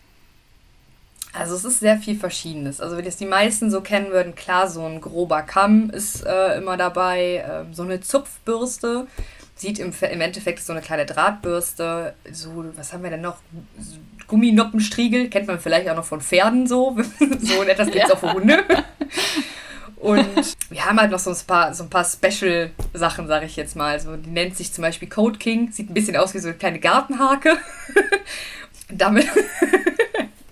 Also 1.38 1.56
es 1.56 1.66
ist 1.66 1.80
sehr 1.80 1.98
viel 1.98 2.18
Verschiedenes. 2.18 2.80
Also 2.80 2.98
wenn 2.98 3.06
jetzt 3.06 3.20
die 3.20 3.26
meisten 3.26 3.70
so 3.70 3.82
kennen 3.82 4.12
würden, 4.12 4.36
klar, 4.36 4.70
so 4.70 4.86
ein 4.86 5.02
grober 5.02 5.42
Kamm 5.42 5.90
ist 5.90 6.26
äh, 6.26 6.58
immer 6.58 6.78
dabei, 6.78 7.38
äh, 7.38 7.74
so 7.74 7.84
eine 7.84 8.00
Zupfbürste, 8.00 9.08
sieht 9.56 9.80
im, 9.80 9.94
im 10.00 10.22
Endeffekt 10.22 10.64
so 10.64 10.74
eine 10.74 10.82
kleine 10.82 11.06
Drahtbürste, 11.06 12.14
so, 12.32 12.66
was 12.76 12.94
haben 12.94 13.04
wir 13.04 13.10
denn 13.10 13.22
noch? 13.22 13.38
Gumminoppenstriegel, 14.28 15.30
kennt 15.30 15.48
man 15.48 15.60
vielleicht 15.60 15.88
auch 15.90 15.96
noch 15.96 16.06
von 16.06 16.20
Pferden 16.20 16.68
so. 16.68 16.98
so 17.42 17.64
etwas 17.64 17.88
gibt 17.88 18.04
es 18.04 18.10
ja. 18.10 18.16
auch 18.16 18.20
für 18.20 18.34
Hunde. 18.34 18.64
Und 19.98 20.56
wir 20.70 20.86
haben 20.86 21.00
halt 21.00 21.12
noch 21.12 21.20
so 21.20 21.32
ein 21.32 21.38
paar, 21.46 21.74
so 21.74 21.84
ein 21.84 21.90
paar 21.90 22.06
Special-Sachen, 22.06 23.28
sage 23.28 23.46
ich 23.46 23.56
jetzt 23.56 23.76
mal. 23.76 23.92
Also, 23.92 24.16
die 24.18 24.30
nennt 24.30 24.58
sich 24.58 24.74
zum 24.74 24.82
Beispiel 24.82 25.10
Code 25.10 25.38
King, 25.38 25.72
sieht 25.72 25.90
ein 25.90 25.94
bisschen 25.94 26.16
aus 26.16 26.34
wie 26.34 26.40
so 26.40 26.48
eine 26.48 26.58
kleine 26.58 26.80
Gartenhake. 26.80 27.58
damit, 28.90 29.28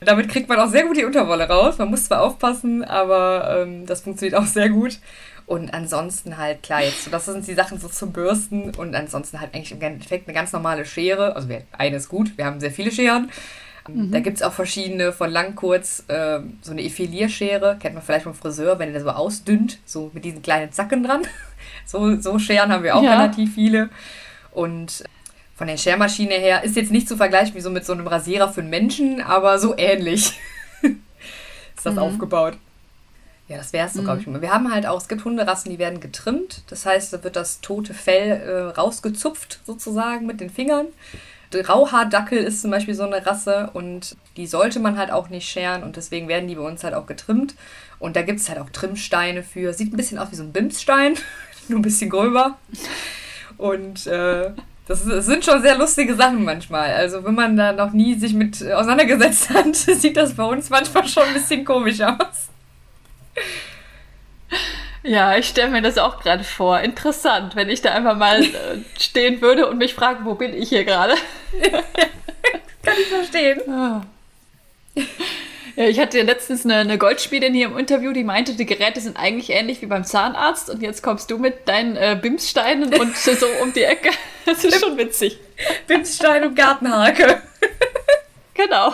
damit 0.04 0.30
kriegt 0.30 0.50
man 0.50 0.60
auch 0.60 0.70
sehr 0.70 0.86
gut 0.86 0.98
die 0.98 1.06
Unterwolle 1.06 1.48
raus. 1.48 1.78
Man 1.78 1.90
muss 1.90 2.06
zwar 2.06 2.22
aufpassen, 2.22 2.84
aber 2.84 3.62
ähm, 3.62 3.86
das 3.86 4.02
funktioniert 4.02 4.40
auch 4.40 4.46
sehr 4.46 4.70
gut. 4.70 5.00
Und 5.46 5.74
ansonsten 5.74 6.38
halt, 6.38 6.64
klar, 6.64 6.84
jetzt, 6.84 7.04
so, 7.04 7.12
das 7.12 7.26
sind 7.26 7.46
die 7.46 7.54
Sachen 7.54 7.80
so 7.80 7.90
zum 7.90 8.14
Bürsten 8.14 8.72
und 8.76 8.96
ansonsten 8.96 9.42
halt 9.42 9.54
eigentlich 9.54 9.74
im 9.74 9.82
Endeffekt 9.82 10.28
eine 10.28 10.36
ganz 10.36 10.54
normale 10.54 10.86
Schere. 10.86 11.36
Also 11.36 11.50
eine 11.78 11.98
ist 11.98 12.08
gut, 12.08 12.38
wir 12.38 12.46
haben 12.46 12.60
sehr 12.60 12.72
viele 12.72 12.92
Scheren. 12.92 13.30
Mhm. 13.88 14.12
Da 14.12 14.20
gibt 14.20 14.38
es 14.38 14.44
auch 14.44 14.54
verschiedene 14.54 15.12
von 15.12 15.30
lang, 15.30 15.56
kurz, 15.56 16.06
äh, 16.08 16.40
so 16.62 16.72
eine 16.72 16.84
Effilierschere, 16.84 17.78
kennt 17.80 17.96
man 17.96 18.04
vielleicht 18.04 18.24
vom 18.24 18.34
Friseur, 18.34 18.80
wenn 18.80 18.94
der 18.94 19.02
so 19.02 19.10
ausdünnt, 19.10 19.80
so 19.86 20.12
mit 20.14 20.24
diesen 20.24 20.42
kleinen 20.42 20.72
Zacken 20.72 21.04
dran. 21.04 21.24
so, 21.86 22.20
so 22.22 22.40
Scheren 22.40 22.72
haben 22.72 22.84
wir 22.84 22.96
auch 22.96 23.04
ja. 23.04 23.12
relativ 23.20 23.54
viele. 23.56 23.90
Und 24.52 25.04
von 25.56 25.68
der 25.68 25.78
Schermaschine 25.78 26.34
her 26.34 26.64
ist 26.64 26.76
jetzt 26.76 26.92
nicht 26.92 27.08
zu 27.08 27.18
vergleichen 27.18 27.56
wie 27.56 27.62
so 27.62 27.70
mit 27.70 27.86
so 27.86 27.94
einem 27.94 28.08
Rasierer 28.08 28.52
für 28.52 28.62
einen 28.62 28.70
Menschen, 28.70 29.22
aber 29.22 29.60
so 29.60 29.76
ähnlich 29.78 30.40
ist 30.82 31.86
das 31.86 31.94
mhm. 31.94 32.00
aufgebaut. 32.00 32.58
Ja, 33.48 33.58
das 33.58 33.74
wäre 33.74 33.88
es 33.88 33.94
so, 33.94 34.02
mhm. 34.02 34.06
glaube 34.06 34.22
ich. 34.22 34.42
Wir 34.42 34.54
haben 34.54 34.74
halt 34.74 34.86
auch, 34.86 34.98
es 34.98 35.08
gibt 35.08 35.26
Hunderassen, 35.26 35.70
die 35.70 35.80
werden 35.80 36.00
getrimmt. 36.00 36.64
Das 36.68 36.86
heißt, 36.86 37.14
da 37.14 37.24
wird 37.24 37.36
das 37.36 37.62
tote 37.62 37.94
Fell 37.94 38.42
äh, 38.42 38.62
rausgezupft, 38.72 39.60
sozusagen, 39.66 40.26
mit 40.26 40.40
den 40.40 40.50
Fingern. 40.50 40.88
Der 41.52 41.68
Rauhaardackel 41.68 42.40
ist 42.40 42.62
zum 42.62 42.72
Beispiel 42.72 42.96
so 42.96 43.04
eine 43.04 43.26
Rasse 43.26 43.70
und 43.74 44.16
die 44.38 44.48
sollte 44.48 44.80
man 44.80 44.98
halt 44.98 45.12
auch 45.12 45.30
nicht 45.30 45.48
scheren 45.48 45.84
und 45.84 45.98
deswegen 45.98 46.28
werden 46.28 46.48
die 46.48 46.56
bei 46.56 46.64
uns 46.64 46.84
halt 46.84 46.96
auch 46.96 47.06
getrimmt. 47.06 47.54
Und 48.00 48.16
da 48.16 48.24
gibt 48.24 48.40
es 48.40 48.50
halt 48.50 48.60
auch 48.60 48.70
Trimmsteine 48.70 49.44
für. 49.44 49.74
Sieht 49.74 49.94
ein 49.94 49.98
bisschen 49.98 50.18
aus 50.18 50.32
wie 50.32 50.36
so 50.36 50.44
ein 50.44 50.52
Bimsstein, 50.52 51.16
nur 51.68 51.80
ein 51.80 51.84
bisschen 51.84 52.10
gröber. 52.10 52.58
Und 53.58 54.08
äh, 54.08 54.52
das, 54.88 55.06
das, 55.06 55.26
sind 55.26 55.46
schon 55.46 55.62
sehr 55.62 55.78
lustige 55.78 56.16
Sachen 56.16 56.44
manchmal. 56.44 56.92
Also 56.94 57.24
wenn 57.24 57.36
man 57.36 57.56
da 57.56 57.72
noch 57.72 57.92
nie 57.94 58.16
sich 58.16 58.34
mit 58.34 58.62
auseinandergesetzt 58.62 59.50
hat, 59.50 59.76
sieht 59.76 60.18
das 60.18 60.34
bei 60.34 60.44
uns 60.44 60.70
manchmal 60.70 61.08
schon 61.08 61.24
ein 61.24 61.34
bisschen 61.34 61.64
komisch 61.64 62.02
aus. 62.02 62.50
Ja, 65.04 65.36
ich 65.38 65.50
stelle 65.50 65.70
mir 65.70 65.82
das 65.82 65.98
auch 65.98 66.22
gerade 66.22 66.44
vor. 66.44 66.80
Interessant, 66.80 67.56
wenn 67.56 67.70
ich 67.70 67.82
da 67.82 67.92
einfach 67.92 68.18
mal 68.18 68.42
äh, 68.42 68.50
stehen 68.98 69.42
würde 69.42 69.68
und 69.68 69.78
mich 69.78 69.94
frage, 69.94 70.24
wo 70.24 70.36
bin 70.36 70.54
ich 70.54 70.70
hier 70.70 70.86
gerade? 70.86 71.16
Kann 72.84 72.96
ich 73.02 73.08
verstehen. 73.08 73.62
Ah. 73.70 74.02
Ja, 75.76 75.86
ich 75.86 76.00
hatte 76.00 76.22
letztens 76.22 76.66
eine, 76.66 76.76
eine 76.76 76.98
Goldspielin 77.00 77.54
hier 77.54 77.68
im 77.68 77.78
Interview, 77.78 78.14
die 78.14 78.24
meinte, 78.24 78.54
die 78.54 78.66
Geräte 78.66 79.02
sind 79.02 79.18
eigentlich 79.18 79.50
ähnlich 79.50 79.82
wie 79.82 79.88
beim 79.88 80.04
Zahnarzt 80.04 80.70
und 80.70 80.84
jetzt 80.84 81.02
kommst 81.02 81.32
du 81.32 81.40
mit 81.40 81.68
deinen 81.68 81.96
äh, 81.96 82.18
Bimssteinen 82.22 82.94
und 82.94 83.18
so 83.18 83.48
um 83.62 83.74
die 83.74 83.84
Ecke. 83.84 84.12
Das 84.46 84.64
ist 84.64 84.80
schon 84.80 84.98
witzig. 84.98 85.40
Bimsstein 85.88 86.44
und 86.44 86.56
Gartenhake. 86.56 87.42
genau. 88.54 88.94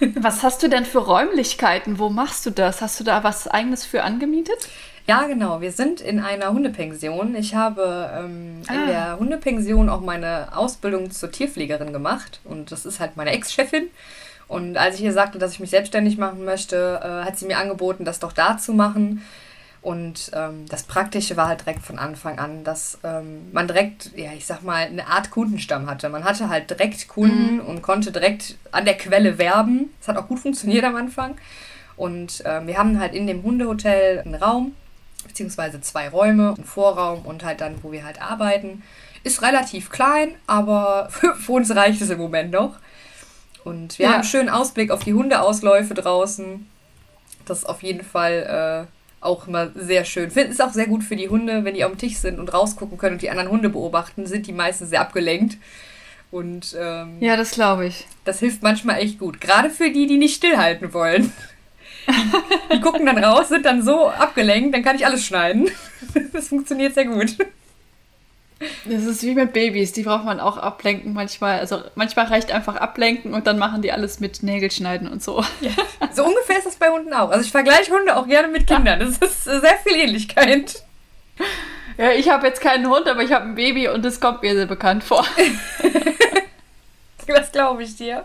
Was 0.16 0.42
hast 0.42 0.62
du 0.62 0.68
denn 0.68 0.86
für 0.86 0.98
Räumlichkeiten? 0.98 1.98
Wo 1.98 2.08
machst 2.08 2.46
du 2.46 2.50
das? 2.50 2.80
Hast 2.80 2.98
du 2.98 3.04
da 3.04 3.22
was 3.22 3.46
eigenes 3.46 3.84
für 3.84 4.02
angemietet? 4.02 4.58
Ja, 5.06 5.28
genau. 5.28 5.60
Wir 5.60 5.70
sind 5.70 6.00
in 6.00 6.18
einer 6.18 6.52
Hundepension. 6.52 7.36
Ich 7.36 7.54
habe 7.54 8.10
ähm, 8.12 8.62
ah. 8.66 8.74
in 8.74 8.86
der 8.88 9.18
Hundepension 9.20 9.88
auch 9.88 10.00
meine 10.00 10.56
Ausbildung 10.56 11.12
zur 11.12 11.30
Tierpflegerin 11.30 11.92
gemacht. 11.92 12.40
Und 12.42 12.72
das 12.72 12.84
ist 12.84 12.98
halt 12.98 13.16
meine 13.16 13.30
Ex-Chefin. 13.30 13.90
Und 14.52 14.76
als 14.76 14.96
ich 14.96 15.02
ihr 15.02 15.14
sagte, 15.14 15.38
dass 15.38 15.52
ich 15.52 15.60
mich 15.60 15.70
selbstständig 15.70 16.18
machen 16.18 16.44
möchte, 16.44 17.00
äh, 17.02 17.24
hat 17.24 17.38
sie 17.38 17.46
mir 17.46 17.56
angeboten, 17.56 18.04
das 18.04 18.20
doch 18.20 18.32
da 18.32 18.58
zu 18.58 18.74
machen. 18.74 19.22
Und 19.80 20.30
ähm, 20.34 20.66
das 20.68 20.82
Praktische 20.82 21.38
war 21.38 21.48
halt 21.48 21.62
direkt 21.62 21.80
von 21.80 21.98
Anfang 21.98 22.38
an, 22.38 22.62
dass 22.62 22.98
ähm, 23.02 23.50
man 23.52 23.66
direkt, 23.66 24.10
ja, 24.14 24.30
ich 24.36 24.44
sag 24.44 24.62
mal, 24.62 24.84
eine 24.84 25.06
Art 25.06 25.30
Kundenstamm 25.30 25.88
hatte. 25.88 26.10
Man 26.10 26.24
hatte 26.24 26.50
halt 26.50 26.68
direkt 26.68 27.08
Kunden 27.08 27.54
mhm. 27.54 27.60
und 27.60 27.80
konnte 27.80 28.12
direkt 28.12 28.58
an 28.72 28.84
der 28.84 28.98
Quelle 28.98 29.38
werben. 29.38 29.88
Das 30.00 30.08
hat 30.08 30.18
auch 30.18 30.28
gut 30.28 30.40
funktioniert 30.40 30.84
am 30.84 30.96
Anfang. 30.96 31.34
Und 31.96 32.42
ähm, 32.44 32.66
wir 32.66 32.76
haben 32.76 33.00
halt 33.00 33.14
in 33.14 33.26
dem 33.26 33.42
Hundehotel 33.42 34.18
einen 34.18 34.34
Raum, 34.34 34.76
beziehungsweise 35.26 35.80
zwei 35.80 36.10
Räume, 36.10 36.52
einen 36.56 36.66
Vorraum 36.66 37.22
und 37.22 37.42
halt 37.42 37.62
dann, 37.62 37.76
wo 37.82 37.90
wir 37.90 38.04
halt 38.04 38.20
arbeiten. 38.20 38.82
Ist 39.24 39.40
relativ 39.40 39.88
klein, 39.88 40.34
aber 40.46 41.08
für 41.10 41.52
uns 41.52 41.74
reicht 41.74 42.02
es 42.02 42.10
im 42.10 42.18
Moment 42.18 42.50
noch. 42.50 42.76
Und 43.64 43.98
wir 43.98 44.04
ja. 44.04 44.10
haben 44.10 44.20
einen 44.20 44.24
schönen 44.24 44.48
Ausblick 44.48 44.90
auf 44.90 45.04
die 45.04 45.14
Hundeausläufe 45.14 45.94
draußen. 45.94 46.66
Das 47.46 47.60
ist 47.60 47.64
auf 47.64 47.82
jeden 47.82 48.02
Fall 48.04 48.86
äh, 48.88 49.24
auch 49.24 49.46
immer 49.46 49.70
sehr 49.74 50.04
schön. 50.04 50.30
Finden 50.30 50.52
es 50.52 50.60
auch 50.60 50.72
sehr 50.72 50.86
gut 50.86 51.04
für 51.04 51.16
die 51.16 51.28
Hunde, 51.28 51.64
wenn 51.64 51.74
die 51.74 51.84
auf 51.84 51.92
dem 51.92 51.98
Tisch 51.98 52.16
sind 52.16 52.38
und 52.38 52.52
rausgucken 52.52 52.98
können 52.98 53.14
und 53.14 53.22
die 53.22 53.30
anderen 53.30 53.50
Hunde 53.50 53.68
beobachten, 53.68 54.26
sind 54.26 54.46
die 54.46 54.52
meistens 54.52 54.90
sehr 54.90 55.00
abgelenkt. 55.00 55.58
Und 56.30 56.76
ähm, 56.78 57.18
ja, 57.20 57.36
das 57.36 57.52
glaube 57.52 57.86
ich. 57.86 58.06
Das 58.24 58.40
hilft 58.40 58.62
manchmal 58.62 59.00
echt 59.00 59.18
gut. 59.18 59.40
Gerade 59.40 59.70
für 59.70 59.90
die, 59.90 60.06
die 60.06 60.18
nicht 60.18 60.36
stillhalten 60.36 60.92
wollen. 60.94 61.32
Die, 62.08 62.74
die 62.76 62.80
gucken 62.80 63.06
dann 63.06 63.22
raus, 63.22 63.48
sind 63.48 63.66
dann 63.66 63.82
so 63.82 64.08
abgelenkt, 64.08 64.74
dann 64.74 64.82
kann 64.82 64.96
ich 64.96 65.06
alles 65.06 65.24
schneiden. 65.24 65.70
Das 66.32 66.48
funktioniert 66.48 66.94
sehr 66.94 67.06
gut. 67.06 67.36
Das 68.84 69.04
ist 69.04 69.22
wie 69.22 69.34
mit 69.34 69.52
Babys, 69.52 69.92
die 69.92 70.02
braucht 70.02 70.24
man 70.24 70.40
auch 70.40 70.56
ablenken 70.56 71.12
manchmal. 71.12 71.58
Also 71.58 71.82
manchmal 71.94 72.26
reicht 72.26 72.52
einfach 72.52 72.76
ablenken 72.76 73.34
und 73.34 73.46
dann 73.46 73.58
machen 73.58 73.82
die 73.82 73.92
alles 73.92 74.20
mit 74.20 74.42
Nägelschneiden 74.42 75.08
und 75.08 75.22
so. 75.22 75.44
Ja, 75.60 75.70
so 76.12 76.24
ungefähr 76.24 76.58
ist 76.58 76.66
das 76.66 76.76
bei 76.76 76.88
Hunden 76.90 77.12
auch. 77.12 77.30
Also 77.30 77.44
ich 77.44 77.50
vergleiche 77.50 77.92
Hunde 77.92 78.16
auch 78.16 78.26
gerne 78.26 78.48
mit 78.48 78.66
Kindern. 78.66 79.00
Das 79.00 79.18
ist 79.18 79.44
sehr 79.44 79.78
viel 79.84 79.96
Ähnlichkeit. 79.96 80.82
Ja, 81.98 82.12
ich 82.12 82.28
habe 82.28 82.46
jetzt 82.46 82.60
keinen 82.60 82.88
Hund, 82.88 83.06
aber 83.06 83.22
ich 83.22 83.32
habe 83.32 83.46
ein 83.46 83.54
Baby 83.54 83.88
und 83.88 84.04
das 84.04 84.20
kommt 84.20 84.42
mir 84.42 84.54
sehr 84.54 84.66
bekannt 84.66 85.04
vor. 85.04 85.24
das 87.26 87.52
glaube 87.52 87.82
ich 87.82 87.96
dir. 87.96 88.24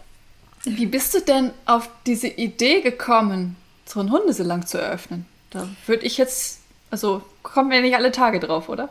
Wie 0.63 0.85
bist 0.85 1.13
du 1.13 1.21
denn 1.21 1.51
auf 1.65 1.89
diese 2.05 2.27
Idee 2.27 2.81
gekommen, 2.81 3.55
so 3.85 3.99
einen 3.99 4.11
Hundesalon 4.11 4.65
zu 4.65 4.77
eröffnen? 4.79 5.25
Da 5.49 5.67
würde 5.85 6.05
ich 6.05 6.17
jetzt, 6.17 6.61
also 6.91 7.21
kommen 7.43 7.71
wir 7.71 7.81
nicht 7.81 7.95
alle 7.95 8.11
Tage 8.11 8.39
drauf, 8.39 8.67
oder? 8.69 8.89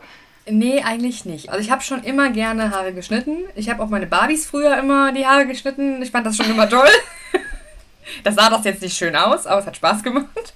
Nee, 0.49 0.81
eigentlich 0.81 1.25
nicht. 1.25 1.49
Also 1.49 1.61
ich 1.61 1.71
habe 1.71 1.81
schon 1.81 2.03
immer 2.03 2.29
gerne 2.29 2.71
Haare 2.71 2.93
geschnitten. 2.93 3.37
Ich 3.55 3.69
habe 3.69 3.83
auch 3.83 3.89
meine 3.89 4.07
Barbies 4.07 4.45
früher 4.45 4.77
immer 4.77 5.11
die 5.11 5.25
Haare 5.25 5.45
geschnitten. 5.45 6.01
Ich 6.01 6.11
fand 6.11 6.25
das 6.25 6.37
schon 6.37 6.49
immer 6.49 6.69
toll. 6.69 6.87
das 8.23 8.35
sah 8.35 8.49
das 8.49 8.63
jetzt 8.63 8.81
nicht 8.81 8.97
schön 8.97 9.15
aus, 9.15 9.45
aber 9.45 9.59
es 9.59 9.67
hat 9.67 9.75
Spaß 9.75 10.03
gemacht. 10.03 10.53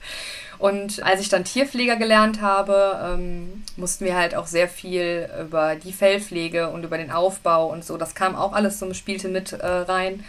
Und 0.59 1.03
als 1.03 1.21
ich 1.21 1.29
dann 1.29 1.43
Tierpfleger 1.43 1.95
gelernt 1.95 2.39
habe, 2.39 2.99
ähm, 3.03 3.63
mussten 3.77 4.05
wir 4.05 4.15
halt 4.15 4.35
auch 4.35 4.45
sehr 4.45 4.67
viel 4.67 5.27
über 5.41 5.75
die 5.75 5.91
Fellpflege 5.91 6.69
und 6.69 6.83
über 6.83 6.97
den 6.97 7.11
Aufbau 7.11 7.67
und 7.67 7.83
so. 7.83 7.97
Das 7.97 8.15
kam 8.15 8.35
auch 8.35 8.53
alles 8.53 8.79
so, 8.79 8.93
spielte 8.93 9.27
mit 9.27 9.53
äh, 9.53 9.65
rein. 9.65 10.23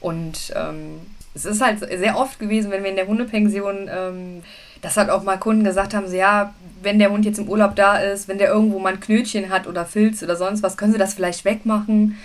Und 0.00 0.52
ähm, 0.56 1.02
es 1.34 1.44
ist 1.44 1.60
halt 1.60 1.80
sehr 1.80 2.16
oft 2.16 2.38
gewesen, 2.38 2.70
wenn 2.70 2.82
wir 2.82 2.90
in 2.90 2.96
der 2.96 3.06
Hundepension 3.06 3.90
ähm, 3.92 4.42
dass 4.84 4.96
halt 4.98 5.08
auch 5.08 5.22
mal 5.22 5.38
Kunden 5.38 5.64
gesagt 5.64 5.94
haben, 5.94 6.06
so, 6.06 6.14
ja, 6.14 6.54
wenn 6.82 6.98
der 6.98 7.10
Hund 7.10 7.24
jetzt 7.24 7.38
im 7.38 7.48
Urlaub 7.48 7.74
da 7.74 7.96
ist, 7.96 8.28
wenn 8.28 8.36
der 8.38 8.48
irgendwo 8.48 8.78
mal 8.78 8.92
ein 8.92 9.00
Knötchen 9.00 9.48
hat 9.48 9.66
oder 9.66 9.86
Filz 9.86 10.22
oder 10.22 10.36
sonst 10.36 10.62
was, 10.62 10.76
können 10.76 10.92
sie 10.92 10.98
das 10.98 11.14
vielleicht 11.14 11.44
wegmachen? 11.46 12.18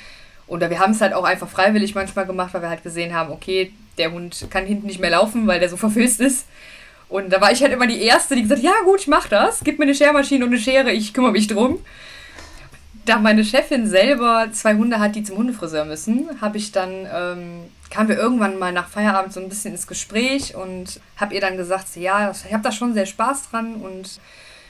Oder 0.45 0.69
wir 0.69 0.79
haben 0.79 0.91
es 0.91 0.99
halt 0.99 1.13
auch 1.13 1.23
einfach 1.23 1.47
freiwillig 1.47 1.95
manchmal 1.95 2.25
gemacht, 2.25 2.53
weil 2.53 2.61
wir 2.61 2.69
halt 2.69 2.83
gesehen 2.83 3.15
haben, 3.15 3.31
okay, 3.31 3.71
der 3.97 4.11
Hund 4.11 4.47
kann 4.49 4.65
hinten 4.65 4.87
nicht 4.87 4.99
mehr 4.99 5.11
laufen, 5.11 5.47
weil 5.47 5.59
der 5.59 5.69
so 5.69 5.77
verfilzt 5.77 6.19
ist. 6.19 6.45
Und 7.07 7.31
da 7.31 7.41
war 7.41 7.51
ich 7.51 7.61
halt 7.61 7.71
immer 7.71 7.87
die 7.87 8.01
Erste, 8.01 8.35
die 8.35 8.43
gesagt 8.43 8.59
hat, 8.59 8.65
ja 8.65 8.83
gut, 8.83 8.99
ich 8.99 9.07
mach 9.07 9.27
das, 9.27 9.61
gib 9.63 9.79
mir 9.79 9.85
eine 9.85 9.95
Schermaschine 9.95 10.45
und 10.45 10.51
eine 10.51 10.59
Schere, 10.59 10.91
ich 10.91 11.13
kümmere 11.13 11.31
mich 11.31 11.47
drum 11.47 11.79
da 13.09 13.17
meine 13.17 13.43
Chefin 13.43 13.87
selber 13.87 14.47
zwei 14.51 14.75
Hunde 14.75 14.99
hat, 14.99 15.15
die 15.15 15.23
zum 15.23 15.37
Hundefriseur 15.37 15.85
müssen, 15.85 16.29
habe 16.41 16.57
ich 16.57 16.71
dann, 16.71 17.07
ähm, 17.11 17.63
kamen 17.89 18.09
wir 18.09 18.17
irgendwann 18.17 18.59
mal 18.59 18.71
nach 18.71 18.89
Feierabend 18.89 19.33
so 19.33 19.39
ein 19.39 19.49
bisschen 19.49 19.73
ins 19.73 19.87
Gespräch 19.87 20.55
und 20.55 20.99
habe 21.17 21.33
ihr 21.33 21.41
dann 21.41 21.57
gesagt, 21.57 21.95
ja, 21.95 22.31
ich 22.31 22.53
habe 22.53 22.63
da 22.63 22.71
schon 22.71 22.93
sehr 22.93 23.05
Spaß 23.05 23.49
dran 23.49 23.75
und 23.75 24.19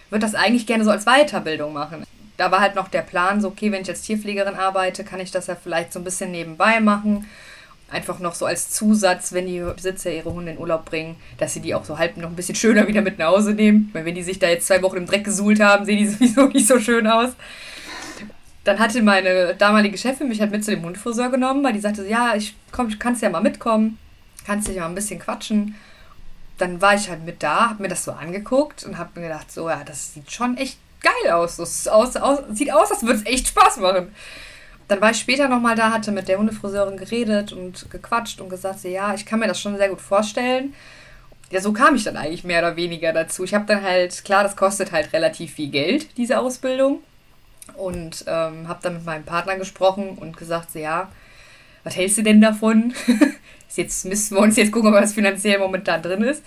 würde 0.09 0.25
das 0.25 0.35
eigentlich 0.35 0.65
gerne 0.65 0.83
so 0.83 0.91
als 0.91 1.05
Weiterbildung 1.05 1.73
machen. 1.73 2.03
Da 2.38 2.51
war 2.51 2.61
halt 2.61 2.75
noch 2.75 2.88
der 2.88 3.01
Plan, 3.01 3.41
so 3.41 3.49
okay, 3.49 3.71
wenn 3.71 3.81
ich 3.81 3.89
als 3.89 4.01
Tierpflegerin 4.01 4.55
arbeite, 4.55 5.03
kann 5.03 5.19
ich 5.19 5.31
das 5.31 5.47
ja 5.47 5.55
vielleicht 5.61 5.91
so 5.91 5.99
ein 5.99 6.05
bisschen 6.05 6.31
nebenbei 6.31 6.79
machen. 6.79 7.25
Einfach 7.91 8.19
noch 8.19 8.35
so 8.35 8.45
als 8.45 8.69
Zusatz, 8.69 9.33
wenn 9.33 9.47
die 9.47 9.59
Besitzer 9.75 10.11
ihre 10.11 10.31
Hunde 10.31 10.51
in 10.53 10.57
Urlaub 10.59 10.85
bringen, 10.85 11.15
dass 11.38 11.53
sie 11.53 11.59
die 11.59 11.73
auch 11.73 11.83
so 11.83 11.97
halb 11.97 12.17
noch 12.17 12.29
ein 12.29 12.35
bisschen 12.35 12.55
schöner 12.55 12.88
wieder 12.88 13.01
mit 13.01 13.17
nach 13.17 13.27
Hause 13.27 13.53
nehmen. 13.53 13.89
Weil 13.93 14.05
wenn 14.05 14.15
die 14.15 14.23
sich 14.23 14.39
da 14.39 14.47
jetzt 14.47 14.67
zwei 14.67 14.81
Wochen 14.83 14.97
im 14.97 15.05
Dreck 15.07 15.25
gesuhlt 15.25 15.59
haben, 15.59 15.85
sehen 15.85 15.97
die 15.97 16.07
sowieso 16.07 16.45
nicht 16.45 16.67
so 16.67 16.79
schön 16.79 17.07
aus 17.07 17.31
dann 18.63 18.79
hatte 18.79 19.01
meine 19.01 19.55
damalige 19.55 19.97
Chefin 19.97 20.27
mich 20.27 20.41
halt 20.41 20.51
mit 20.51 20.63
zu 20.63 20.71
dem 20.71 20.83
Hundefriseur 20.83 21.29
genommen, 21.29 21.63
weil 21.63 21.73
die 21.73 21.79
sagte, 21.79 22.05
ja, 22.07 22.35
ich 22.35 22.55
komm, 22.71 22.97
kannst 22.99 23.21
ja 23.21 23.29
mal 23.29 23.41
mitkommen, 23.41 23.97
kannst 24.45 24.67
dich 24.67 24.77
mal 24.77 24.87
ein 24.87 24.95
bisschen 24.95 25.19
quatschen. 25.19 25.75
Dann 26.57 26.81
war 26.81 26.93
ich 26.93 27.09
halt 27.09 27.23
mit 27.25 27.41
da, 27.41 27.69
hab 27.69 27.79
mir 27.79 27.87
das 27.87 28.03
so 28.03 28.11
angeguckt 28.11 28.83
und 28.83 28.97
hab 28.97 29.15
mir 29.15 29.23
gedacht, 29.23 29.49
so, 29.51 29.69
ja, 29.69 29.81
das 29.85 30.13
sieht 30.13 30.31
schon 30.31 30.57
echt 30.57 30.77
geil 31.01 31.31
aus. 31.31 31.55
Das 31.55 31.87
aus, 31.87 32.17
aus 32.17 32.39
sieht 32.51 32.73
aus, 32.73 32.91
als 32.91 33.03
würde 33.03 33.19
es 33.19 33.25
echt 33.25 33.47
Spaß 33.47 33.77
machen. 33.77 34.13
Dann 34.89 34.99
war 34.99 35.11
ich 35.11 35.19
später 35.19 35.47
nochmal 35.47 35.75
da, 35.75 35.91
hatte 35.91 36.11
mit 36.11 36.27
der 36.27 36.39
Hundefriseurin 36.39 36.97
geredet 36.97 37.53
und 37.53 37.89
gequatscht 37.89 38.41
und 38.41 38.49
gesagt, 38.49 38.83
ja, 38.83 39.13
ich 39.13 39.25
kann 39.25 39.39
mir 39.39 39.47
das 39.47 39.61
schon 39.61 39.77
sehr 39.77 39.89
gut 39.89 40.01
vorstellen. 40.01 40.73
Ja, 41.51 41.61
so 41.61 41.71
kam 41.71 41.95
ich 41.95 42.03
dann 42.03 42.17
eigentlich 42.17 42.43
mehr 42.43 42.59
oder 42.59 42.75
weniger 42.75 43.13
dazu. 43.13 43.43
Ich 43.43 43.53
habe 43.53 43.65
dann 43.65 43.83
halt, 43.83 44.25
klar, 44.25 44.43
das 44.43 44.57
kostet 44.57 44.91
halt 44.91 45.13
relativ 45.13 45.53
viel 45.53 45.69
Geld, 45.69 46.17
diese 46.17 46.39
Ausbildung 46.39 46.99
und 47.79 48.25
ähm, 48.27 48.67
habe 48.67 48.79
dann 48.81 48.95
mit 48.95 49.05
meinem 49.05 49.24
Partner 49.24 49.55
gesprochen 49.55 50.17
und 50.17 50.38
gesagt, 50.38 50.71
so, 50.71 50.79
ja, 50.79 51.09
was 51.83 51.95
hältst 51.95 52.17
du 52.17 52.24
denn 52.24 52.41
davon? 52.41 52.93
jetzt 53.75 54.05
müssen 54.05 54.36
wir 54.36 54.41
uns 54.41 54.57
jetzt 54.57 54.71
gucken, 54.71 54.91
das 54.91 55.13
finanziell 55.13 55.59
momentan 55.59 56.01
drin 56.01 56.21
ist. 56.21 56.43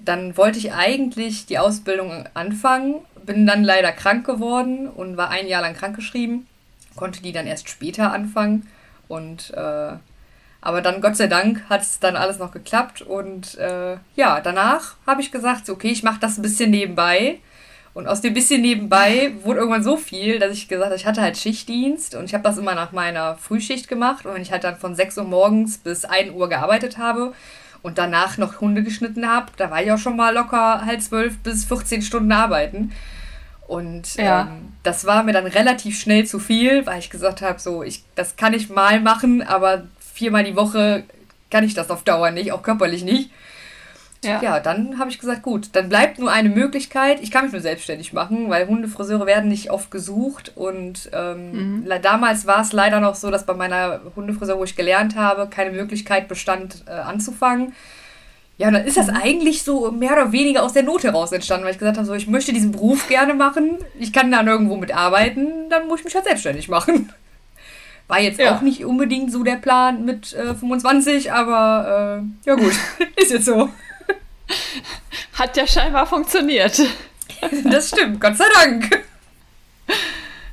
Dann 0.00 0.36
wollte 0.36 0.58
ich 0.58 0.72
eigentlich 0.72 1.46
die 1.46 1.58
Ausbildung 1.58 2.24
anfangen, 2.34 2.96
bin 3.24 3.46
dann 3.46 3.64
leider 3.64 3.92
krank 3.92 4.24
geworden 4.24 4.88
und 4.88 5.16
war 5.16 5.30
ein 5.30 5.48
Jahr 5.48 5.62
lang 5.62 5.74
krankgeschrieben, 5.74 6.46
konnte 6.94 7.22
die 7.22 7.32
dann 7.32 7.46
erst 7.46 7.68
später 7.68 8.12
anfangen 8.12 8.68
und 9.08 9.52
äh, 9.54 9.92
aber 10.60 10.82
dann 10.82 11.00
Gott 11.00 11.16
sei 11.16 11.26
Dank 11.28 11.62
hat 11.68 11.82
es 11.82 12.00
dann 12.00 12.16
alles 12.16 12.38
noch 12.38 12.50
geklappt 12.50 13.02
und 13.02 13.56
äh, 13.58 13.98
ja, 14.16 14.40
danach 14.40 14.96
habe 15.06 15.20
ich 15.20 15.30
gesagt, 15.30 15.68
okay, 15.68 15.88
ich 15.88 16.02
mache 16.02 16.20
das 16.20 16.38
ein 16.38 16.42
bisschen 16.42 16.70
nebenbei 16.70 17.40
und 17.96 18.08
aus 18.08 18.20
dem 18.20 18.34
bisschen 18.34 18.60
nebenbei 18.60 19.32
wurde 19.42 19.60
irgendwann 19.60 19.82
so 19.82 19.96
viel, 19.96 20.38
dass 20.38 20.52
ich 20.52 20.68
gesagt 20.68 20.90
habe, 20.90 20.96
ich 20.96 21.06
hatte 21.06 21.22
halt 21.22 21.38
Schichtdienst 21.38 22.14
und 22.14 22.26
ich 22.26 22.34
habe 22.34 22.44
das 22.44 22.58
immer 22.58 22.74
nach 22.74 22.92
meiner 22.92 23.36
Frühschicht 23.36 23.88
gemacht. 23.88 24.26
Und 24.26 24.34
wenn 24.34 24.42
ich 24.42 24.52
halt 24.52 24.64
dann 24.64 24.76
von 24.76 24.94
6 24.94 25.16
Uhr 25.16 25.24
morgens 25.24 25.78
bis 25.78 26.04
1 26.04 26.32
Uhr 26.32 26.50
gearbeitet 26.50 26.98
habe 26.98 27.32
und 27.80 27.96
danach 27.96 28.36
noch 28.36 28.60
Hunde 28.60 28.82
geschnitten 28.82 29.26
habe, 29.26 29.46
da 29.56 29.70
war 29.70 29.82
ich 29.82 29.90
auch 29.90 29.98
schon 29.98 30.14
mal 30.14 30.34
locker 30.34 30.84
halt 30.84 31.02
12 31.02 31.38
bis 31.38 31.64
14 31.64 32.02
Stunden 32.02 32.32
arbeiten. 32.32 32.92
Und 33.66 34.16
ja. 34.16 34.42
ähm, 34.42 34.74
das 34.82 35.06
war 35.06 35.22
mir 35.22 35.32
dann 35.32 35.46
relativ 35.46 35.98
schnell 35.98 36.26
zu 36.26 36.38
viel, 36.38 36.84
weil 36.84 36.98
ich 36.98 37.08
gesagt 37.08 37.40
habe, 37.40 37.58
so, 37.58 37.82
ich, 37.82 38.04
das 38.14 38.36
kann 38.36 38.52
ich 38.52 38.68
mal 38.68 39.00
machen, 39.00 39.40
aber 39.40 39.84
viermal 40.12 40.44
die 40.44 40.54
Woche 40.54 41.04
kann 41.50 41.64
ich 41.64 41.72
das 41.72 41.90
auf 41.90 42.02
Dauer 42.02 42.30
nicht, 42.30 42.52
auch 42.52 42.62
körperlich 42.62 43.04
nicht. 43.04 43.30
Ja, 44.26 44.42
ja 44.42 44.60
dann 44.60 44.98
habe 44.98 45.10
ich 45.10 45.18
gesagt, 45.18 45.42
gut, 45.42 45.70
dann 45.72 45.88
bleibt 45.88 46.18
nur 46.18 46.30
eine 46.30 46.48
Möglichkeit. 46.48 47.20
Ich 47.22 47.30
kann 47.30 47.44
mich 47.44 47.52
nur 47.52 47.62
selbstständig 47.62 48.12
machen, 48.12 48.50
weil 48.50 48.66
Hundefriseure 48.66 49.26
werden 49.26 49.48
nicht 49.48 49.70
oft 49.70 49.90
gesucht. 49.90 50.52
Und 50.54 51.10
ähm, 51.12 51.82
mhm. 51.82 51.92
damals 52.02 52.46
war 52.46 52.60
es 52.60 52.72
leider 52.72 53.00
noch 53.00 53.14
so, 53.14 53.30
dass 53.30 53.46
bei 53.46 53.54
meiner 53.54 54.00
Hundefriseur, 54.14 54.58
wo 54.58 54.64
ich 54.64 54.76
gelernt 54.76 55.16
habe, 55.16 55.48
keine 55.48 55.70
Möglichkeit 55.70 56.28
bestand, 56.28 56.84
äh, 56.86 56.90
anzufangen. 56.90 57.72
Ja, 58.58 58.68
und 58.68 58.74
dann 58.74 58.86
ist 58.86 58.96
das 58.96 59.08
mhm. 59.08 59.16
eigentlich 59.16 59.62
so 59.62 59.90
mehr 59.90 60.12
oder 60.12 60.32
weniger 60.32 60.62
aus 60.62 60.72
der 60.72 60.82
Not 60.82 61.04
heraus 61.04 61.32
entstanden, 61.32 61.64
weil 61.64 61.72
ich 61.72 61.78
gesagt 61.78 61.98
habe, 61.98 62.06
so, 62.06 62.14
ich 62.14 62.26
möchte 62.26 62.52
diesen 62.52 62.72
Beruf 62.72 63.06
gerne 63.08 63.34
machen, 63.34 63.78
ich 63.98 64.12
kann 64.12 64.30
da 64.30 64.42
nirgendwo 64.42 64.76
mitarbeiten, 64.76 65.68
dann 65.68 65.88
muss 65.88 66.00
ich 66.00 66.06
mich 66.06 66.14
halt 66.14 66.24
selbstständig 66.24 66.68
machen. 66.68 67.12
War 68.08 68.20
jetzt 68.20 68.38
ja. 68.38 68.56
auch 68.56 68.60
nicht 68.62 68.84
unbedingt 68.84 69.32
so 69.32 69.42
der 69.42 69.56
Plan 69.56 70.04
mit 70.04 70.32
äh, 70.32 70.54
25, 70.54 71.32
aber 71.32 72.22
äh, 72.22 72.48
ja 72.48 72.54
gut, 72.54 72.72
ist 73.16 73.32
jetzt 73.32 73.44
so. 73.44 73.68
Hat 75.34 75.56
ja 75.56 75.66
scheinbar 75.66 76.06
funktioniert. 76.06 76.80
das 77.64 77.88
stimmt, 77.88 78.20
Gott 78.20 78.36
sei 78.36 78.46
Dank. 78.54 79.04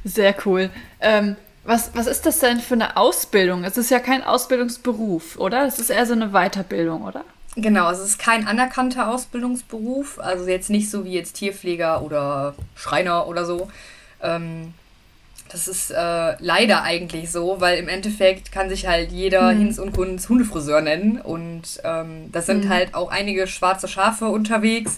Sehr 0.03 0.35
cool. 0.45 0.69
Ähm, 0.99 1.35
was, 1.63 1.95
was 1.95 2.07
ist 2.07 2.25
das 2.25 2.39
denn 2.39 2.59
für 2.59 2.73
eine 2.73 2.97
Ausbildung? 2.97 3.63
Es 3.63 3.77
ist 3.77 3.89
ja 3.89 3.99
kein 3.99 4.23
Ausbildungsberuf, 4.23 5.37
oder? 5.37 5.65
Es 5.65 5.79
ist 5.79 5.89
eher 5.89 6.05
so 6.05 6.13
eine 6.13 6.31
Weiterbildung, 6.31 7.03
oder? 7.03 7.23
Genau, 7.55 7.89
es 7.91 7.99
ist 7.99 8.19
kein 8.19 8.47
anerkannter 8.47 9.09
Ausbildungsberuf. 9.09 10.19
Also 10.19 10.45
jetzt 10.47 10.69
nicht 10.69 10.89
so 10.89 11.05
wie 11.05 11.13
jetzt 11.13 11.33
Tierpfleger 11.33 12.01
oder 12.01 12.55
Schreiner 12.75 13.27
oder 13.27 13.45
so. 13.45 13.69
Ähm, 14.21 14.73
das 15.53 15.67
ist 15.67 15.91
äh, 15.91 16.35
leider 16.39 16.81
eigentlich 16.81 17.31
so, 17.31 17.61
weil 17.61 17.77
im 17.77 17.87
Endeffekt 17.87 18.51
kann 18.51 18.69
sich 18.69 18.87
halt 18.87 19.11
jeder 19.11 19.53
mhm. 19.53 19.59
Hinz 19.59 19.77
und 19.77 19.93
Kunz 19.93 20.27
Hundefriseur 20.27 20.81
nennen. 20.81 21.21
Und 21.21 21.79
ähm, 21.83 22.31
das 22.31 22.47
sind 22.47 22.65
mhm. 22.65 22.69
halt 22.69 22.95
auch 22.95 23.11
einige 23.11 23.45
schwarze 23.45 23.87
Schafe 23.87 24.25
unterwegs, 24.25 24.97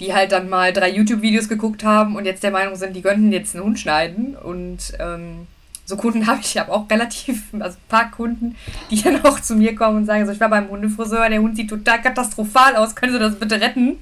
die 0.00 0.14
halt 0.14 0.32
dann 0.32 0.48
mal 0.48 0.72
drei 0.72 0.90
YouTube-Videos 0.90 1.50
geguckt 1.50 1.84
haben 1.84 2.16
und 2.16 2.24
jetzt 2.24 2.42
der 2.42 2.50
Meinung 2.50 2.76
sind, 2.76 2.96
die 2.96 3.02
könnten 3.02 3.30
jetzt 3.30 3.54
einen 3.54 3.64
Hund 3.64 3.78
schneiden. 3.78 4.36
Und 4.36 4.94
ähm, 4.98 5.46
so 5.84 5.98
Kunden 5.98 6.26
habe 6.26 6.40
ich, 6.40 6.54
ich 6.54 6.58
habe 6.58 6.72
auch 6.72 6.88
relativ, 6.90 7.42
also 7.58 7.76
ein 7.76 7.88
paar 7.90 8.10
Kunden, 8.10 8.56
die 8.90 9.02
dann 9.02 9.22
auch 9.26 9.38
zu 9.38 9.54
mir 9.54 9.74
kommen 9.74 9.98
und 9.98 10.06
sagen, 10.06 10.24
so, 10.24 10.32
ich 10.32 10.40
war 10.40 10.48
beim 10.48 10.70
Hundefriseur, 10.70 11.28
der 11.28 11.42
Hund 11.42 11.56
sieht 11.56 11.68
total 11.68 12.00
katastrophal 12.00 12.74
aus, 12.74 12.96
können 12.96 13.12
Sie 13.12 13.18
das 13.18 13.38
bitte 13.38 13.60
retten? 13.60 13.98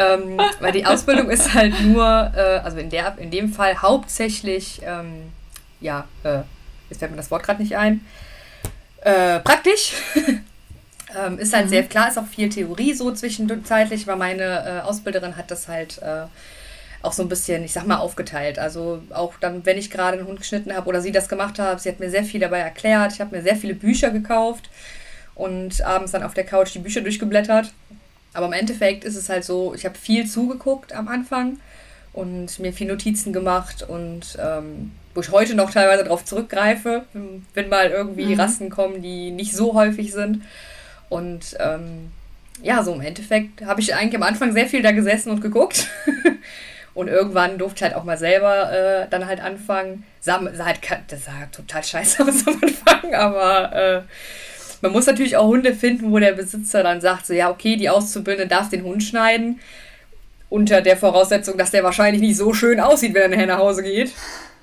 Ähm, 0.00 0.40
weil 0.60 0.72
die 0.72 0.86
Ausbildung 0.86 1.28
ist 1.28 1.52
halt 1.52 1.78
nur, 1.82 2.32
äh, 2.34 2.60
also 2.64 2.78
in, 2.78 2.88
der, 2.88 3.18
in 3.18 3.30
dem 3.30 3.52
Fall 3.52 3.82
hauptsächlich, 3.82 4.80
ähm, 4.82 5.30
ja, 5.80 6.06
äh, 6.24 6.38
jetzt 6.88 7.00
fällt 7.00 7.10
mir 7.10 7.18
das 7.18 7.30
Wort 7.30 7.42
gerade 7.42 7.60
nicht 7.60 7.76
ein, 7.76 8.00
äh, 9.02 9.40
praktisch. 9.40 9.92
ähm, 10.16 11.38
ist 11.38 11.52
halt 11.52 11.66
mhm. 11.66 11.70
sehr 11.70 11.82
klar, 11.82 12.08
ist 12.08 12.18
auch 12.18 12.26
viel 12.26 12.48
Theorie 12.48 12.94
so 12.94 13.12
zwischenzeitlich, 13.12 14.06
weil 14.06 14.16
meine 14.16 14.42
äh, 14.44 14.80
Ausbilderin 14.88 15.36
hat 15.36 15.50
das 15.50 15.68
halt 15.68 15.98
äh, 15.98 16.22
auch 17.02 17.12
so 17.12 17.22
ein 17.22 17.28
bisschen, 17.28 17.62
ich 17.62 17.72
sag 17.72 17.86
mal, 17.86 17.98
aufgeteilt. 17.98 18.58
Also 18.58 19.02
auch 19.10 19.34
dann, 19.38 19.66
wenn 19.66 19.76
ich 19.76 19.90
gerade 19.90 20.16
einen 20.16 20.26
Hund 20.26 20.38
geschnitten 20.38 20.74
habe 20.74 20.88
oder 20.88 21.02
sie 21.02 21.12
das 21.12 21.28
gemacht 21.28 21.58
hat, 21.58 21.82
sie 21.82 21.90
hat 21.90 22.00
mir 22.00 22.10
sehr 22.10 22.24
viel 22.24 22.40
dabei 22.40 22.60
erklärt. 22.60 23.12
Ich 23.12 23.20
habe 23.20 23.36
mir 23.36 23.42
sehr 23.42 23.56
viele 23.56 23.74
Bücher 23.74 24.10
gekauft 24.10 24.70
und 25.34 25.82
abends 25.82 26.12
dann 26.12 26.22
auf 26.22 26.32
der 26.32 26.44
Couch 26.44 26.72
die 26.74 26.78
Bücher 26.78 27.02
durchgeblättert. 27.02 27.72
Aber 28.32 28.46
im 28.46 28.52
Endeffekt 28.52 29.04
ist 29.04 29.16
es 29.16 29.28
halt 29.28 29.44
so, 29.44 29.74
ich 29.74 29.84
habe 29.84 29.98
viel 29.98 30.26
zugeguckt 30.26 30.92
am 30.92 31.08
Anfang 31.08 31.58
und 32.12 32.58
mir 32.58 32.72
viel 32.72 32.86
Notizen 32.86 33.32
gemacht 33.32 33.82
und 33.82 34.36
ähm, 34.40 34.92
wo 35.14 35.20
ich 35.20 35.30
heute 35.30 35.54
noch 35.54 35.70
teilweise 35.70 36.04
darauf 36.04 36.24
zurückgreife, 36.24 37.04
wenn 37.54 37.68
mal 37.68 37.90
irgendwie 37.90 38.34
mhm. 38.34 38.40
Rassen 38.40 38.70
kommen, 38.70 39.02
die 39.02 39.30
nicht 39.30 39.54
so 39.54 39.74
häufig 39.74 40.12
sind. 40.12 40.42
Und 41.08 41.56
ähm, 41.58 42.12
ja, 42.62 42.82
so 42.82 42.94
im 42.94 43.00
Endeffekt 43.00 43.64
habe 43.64 43.80
ich 43.80 43.94
eigentlich 43.94 44.16
am 44.16 44.22
Anfang 44.22 44.52
sehr 44.52 44.66
viel 44.66 44.82
da 44.82 44.92
gesessen 44.92 45.30
und 45.30 45.40
geguckt. 45.40 45.88
und 46.94 47.08
irgendwann 47.08 47.58
durfte 47.58 47.78
ich 47.78 47.82
halt 47.82 47.94
auch 47.94 48.04
mal 48.04 48.18
selber 48.18 48.72
äh, 48.72 49.06
dann 49.10 49.26
halt 49.26 49.40
anfangen. 49.40 50.04
Sah, 50.20 50.40
sah 50.52 50.66
halt, 50.66 50.80
das 51.08 51.24
sah 51.24 51.46
total 51.50 51.82
scheiße 51.82 52.22
aus 52.22 52.46
am 52.46 52.60
Anfang, 52.62 53.14
aber 53.14 53.72
äh, 53.74 54.02
man 54.82 54.92
muss 54.92 55.06
natürlich 55.06 55.36
auch 55.36 55.46
Hunde 55.46 55.74
finden, 55.74 56.10
wo 56.10 56.18
der 56.18 56.32
Besitzer 56.32 56.82
dann 56.82 57.00
sagt, 57.00 57.26
so 57.26 57.34
ja, 57.34 57.50
okay, 57.50 57.76
die 57.76 57.90
Auszubildende 57.90 58.48
darf 58.48 58.70
den 58.70 58.84
Hund 58.84 59.02
schneiden. 59.02 59.60
Unter 60.48 60.80
der 60.80 60.96
Voraussetzung, 60.96 61.56
dass 61.56 61.70
der 61.70 61.84
wahrscheinlich 61.84 62.20
nicht 62.20 62.36
so 62.36 62.52
schön 62.52 62.80
aussieht, 62.80 63.14
wenn 63.14 63.22
er 63.22 63.28
nachher 63.28 63.46
nach 63.46 63.58
Hause 63.58 63.82
geht. 63.82 64.12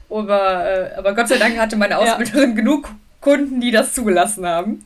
Aber, 0.09 0.65
äh, 0.65 0.95
aber 0.97 1.13
Gott 1.15 1.29
sei 1.29 1.37
Dank 1.37 1.57
hatte 1.57 1.75
meine 1.77 1.97
Ausbilderin 1.97 2.49
ja. 2.49 2.55
genug 2.55 2.89
Kunden, 3.21 3.61
die 3.61 3.71
das 3.71 3.93
zugelassen 3.93 4.45
haben. 4.45 4.85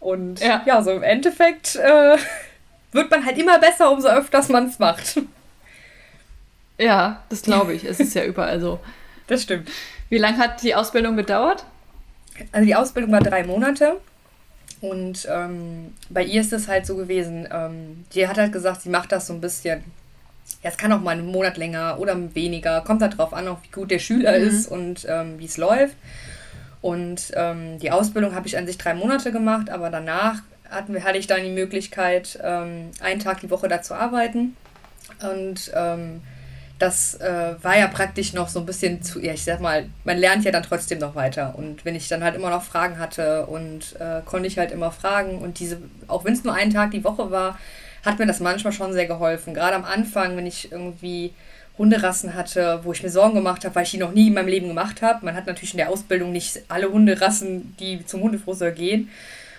Und 0.00 0.40
ja, 0.40 0.62
ja 0.66 0.82
so 0.82 0.92
im 0.92 1.02
Endeffekt 1.02 1.76
äh, 1.76 2.16
wird 2.92 3.10
man 3.10 3.26
halt 3.26 3.38
immer 3.38 3.58
besser, 3.58 3.90
umso 3.90 4.08
öfters 4.08 4.48
man 4.48 4.66
es 4.66 4.78
macht. 4.78 5.20
Ja, 6.78 7.22
das 7.28 7.42
glaube 7.42 7.74
ich. 7.74 7.84
Es 7.84 8.00
ist 8.00 8.14
ja 8.14 8.24
überall 8.26 8.60
so. 8.60 8.78
Das 9.26 9.42
stimmt. 9.42 9.70
Wie 10.08 10.18
lange 10.18 10.38
hat 10.38 10.62
die 10.62 10.74
Ausbildung 10.74 11.16
gedauert? 11.16 11.64
Also 12.52 12.66
die 12.66 12.74
Ausbildung 12.74 13.12
war 13.12 13.20
drei 13.20 13.44
Monate. 13.44 13.98
Und 14.90 15.26
ähm, 15.30 15.94
bei 16.10 16.22
ihr 16.22 16.40
ist 16.40 16.52
es 16.52 16.68
halt 16.68 16.86
so 16.86 16.96
gewesen, 16.96 17.48
ähm, 17.50 18.04
die 18.14 18.28
hat 18.28 18.38
halt 18.38 18.52
gesagt, 18.52 18.82
sie 18.82 18.88
macht 18.88 19.10
das 19.10 19.26
so 19.26 19.32
ein 19.32 19.40
bisschen. 19.40 19.82
Ja, 20.62 20.70
es 20.70 20.76
kann 20.76 20.92
auch 20.92 21.00
mal 21.00 21.12
einen 21.12 21.26
Monat 21.26 21.56
länger 21.56 21.98
oder 21.98 22.16
weniger. 22.34 22.80
Kommt 22.82 23.02
halt 23.02 23.18
drauf 23.18 23.34
an, 23.34 23.48
auch 23.48 23.58
wie 23.64 23.70
gut 23.70 23.90
der 23.90 23.98
Schüler 23.98 24.38
mhm. 24.38 24.46
ist 24.46 24.66
und 24.70 25.06
ähm, 25.08 25.38
wie 25.38 25.46
es 25.46 25.56
läuft. 25.56 25.96
Und 26.82 27.32
ähm, 27.34 27.80
die 27.80 27.90
Ausbildung 27.90 28.34
habe 28.34 28.46
ich 28.46 28.56
an 28.56 28.66
sich 28.66 28.78
drei 28.78 28.94
Monate 28.94 29.32
gemacht, 29.32 29.70
aber 29.70 29.90
danach 29.90 30.42
hatten 30.70 30.94
wir, 30.94 31.02
hatte 31.02 31.18
ich 31.18 31.26
dann 31.26 31.42
die 31.42 31.50
Möglichkeit, 31.50 32.38
ähm, 32.42 32.90
einen 33.00 33.20
Tag 33.20 33.40
die 33.40 33.50
Woche 33.50 33.66
da 33.66 33.82
zu 33.82 33.94
arbeiten. 33.94 34.56
Und 35.20 35.72
ähm, 35.74 36.20
das 36.78 37.14
äh, 37.14 37.54
war 37.62 37.78
ja 37.78 37.86
praktisch 37.86 38.34
noch 38.34 38.48
so 38.48 38.60
ein 38.60 38.66
bisschen 38.66 39.02
zu, 39.02 39.20
ja, 39.20 39.32
ich 39.32 39.44
sag 39.44 39.60
mal, 39.60 39.86
man 40.04 40.18
lernt 40.18 40.44
ja 40.44 40.52
dann 40.52 40.62
trotzdem 40.62 40.98
noch 40.98 41.14
weiter. 41.14 41.54
Und 41.56 41.84
wenn 41.84 41.94
ich 41.94 42.08
dann 42.08 42.22
halt 42.22 42.34
immer 42.34 42.50
noch 42.50 42.62
Fragen 42.62 42.98
hatte 42.98 43.46
und 43.46 43.96
äh, 43.98 44.20
konnte 44.24 44.46
ich 44.46 44.58
halt 44.58 44.72
immer 44.72 44.90
fragen 44.90 45.38
und 45.38 45.58
diese, 45.58 45.78
auch 46.06 46.24
wenn 46.24 46.34
es 46.34 46.44
nur 46.44 46.54
einen 46.54 46.72
Tag 46.72 46.90
die 46.90 47.04
Woche 47.04 47.30
war, 47.30 47.58
hat 48.04 48.18
mir 48.18 48.26
das 48.26 48.40
manchmal 48.40 48.72
schon 48.72 48.92
sehr 48.92 49.06
geholfen. 49.06 49.54
Gerade 49.54 49.74
am 49.74 49.84
Anfang, 49.84 50.36
wenn 50.36 50.46
ich 50.46 50.70
irgendwie 50.70 51.32
Hunderassen 51.78 52.34
hatte, 52.34 52.80
wo 52.84 52.92
ich 52.92 53.02
mir 53.02 53.10
Sorgen 53.10 53.34
gemacht 53.34 53.64
habe, 53.64 53.74
weil 53.74 53.84
ich 53.84 53.90
die 53.90 53.98
noch 53.98 54.12
nie 54.12 54.28
in 54.28 54.34
meinem 54.34 54.48
Leben 54.48 54.68
gemacht 54.68 55.02
habe. 55.02 55.24
Man 55.24 55.34
hat 55.34 55.46
natürlich 55.46 55.72
in 55.72 55.78
der 55.78 55.90
Ausbildung 55.90 56.32
nicht 56.32 56.62
alle 56.68 56.90
Hunderassen, 56.90 57.74
die 57.78 58.04
zum 58.04 58.22
Hundefriseur 58.22 58.70
gehen. 58.70 59.10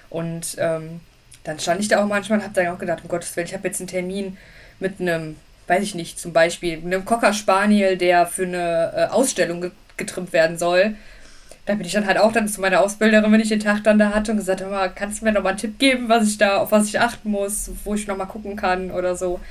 Und 0.09 0.55
ähm, 0.59 1.01
dann 1.43 1.59
stand 1.59 1.81
ich 1.81 1.87
da 1.87 2.01
auch 2.01 2.07
manchmal 2.07 2.39
und 2.39 2.45
habe 2.45 2.53
dann 2.53 2.73
auch 2.73 2.79
gedacht, 2.79 3.03
um 3.03 3.09
Gottes 3.09 3.35
Willen, 3.35 3.47
ich 3.47 3.53
habe 3.53 3.67
jetzt 3.67 3.79
einen 3.79 3.87
Termin 3.87 4.37
mit 4.79 4.99
einem 4.99 5.35
weiß 5.67 5.83
ich 5.83 5.95
nicht, 5.95 6.19
zum 6.19 6.33
Beispiel 6.33 6.77
einem 6.77 7.05
Cocker 7.05 7.33
Spaniel, 7.33 7.97
der 7.97 8.25
für 8.25 8.43
eine 8.43 8.93
äh, 8.95 9.05
Ausstellung 9.11 9.71
getrimmt 9.97 10.33
werden 10.33 10.57
soll. 10.57 10.95
Da 11.65 11.75
bin 11.75 11.85
ich 11.85 11.91
dann 11.91 12.07
halt 12.07 12.17
auch 12.17 12.31
dann 12.31 12.47
zu 12.47 12.61
meiner 12.61 12.79
Ausbilderin, 12.79 13.29
wenn 13.31 13.41
ich 13.41 13.49
den 13.49 13.59
Tag 13.59 13.83
dann 13.83 13.99
da 13.99 14.11
hatte 14.11 14.31
und 14.31 14.37
gesagt, 14.37 14.61
hör 14.61 14.69
mal, 14.69 14.89
kannst 14.89 15.19
du 15.19 15.25
mir 15.25 15.33
noch 15.33 15.43
mal 15.43 15.49
einen 15.49 15.57
Tipp 15.57 15.77
geben, 15.77 16.07
was 16.07 16.27
ich 16.27 16.37
da, 16.37 16.57
auf 16.57 16.71
was 16.71 16.87
ich 16.87 16.99
achten 16.99 17.29
muss, 17.29 17.71
wo 17.83 17.93
ich 17.93 18.07
noch 18.07 18.15
mal 18.15 18.25
gucken 18.25 18.55
kann 18.55 18.89
oder 18.91 19.17
so. 19.17 19.41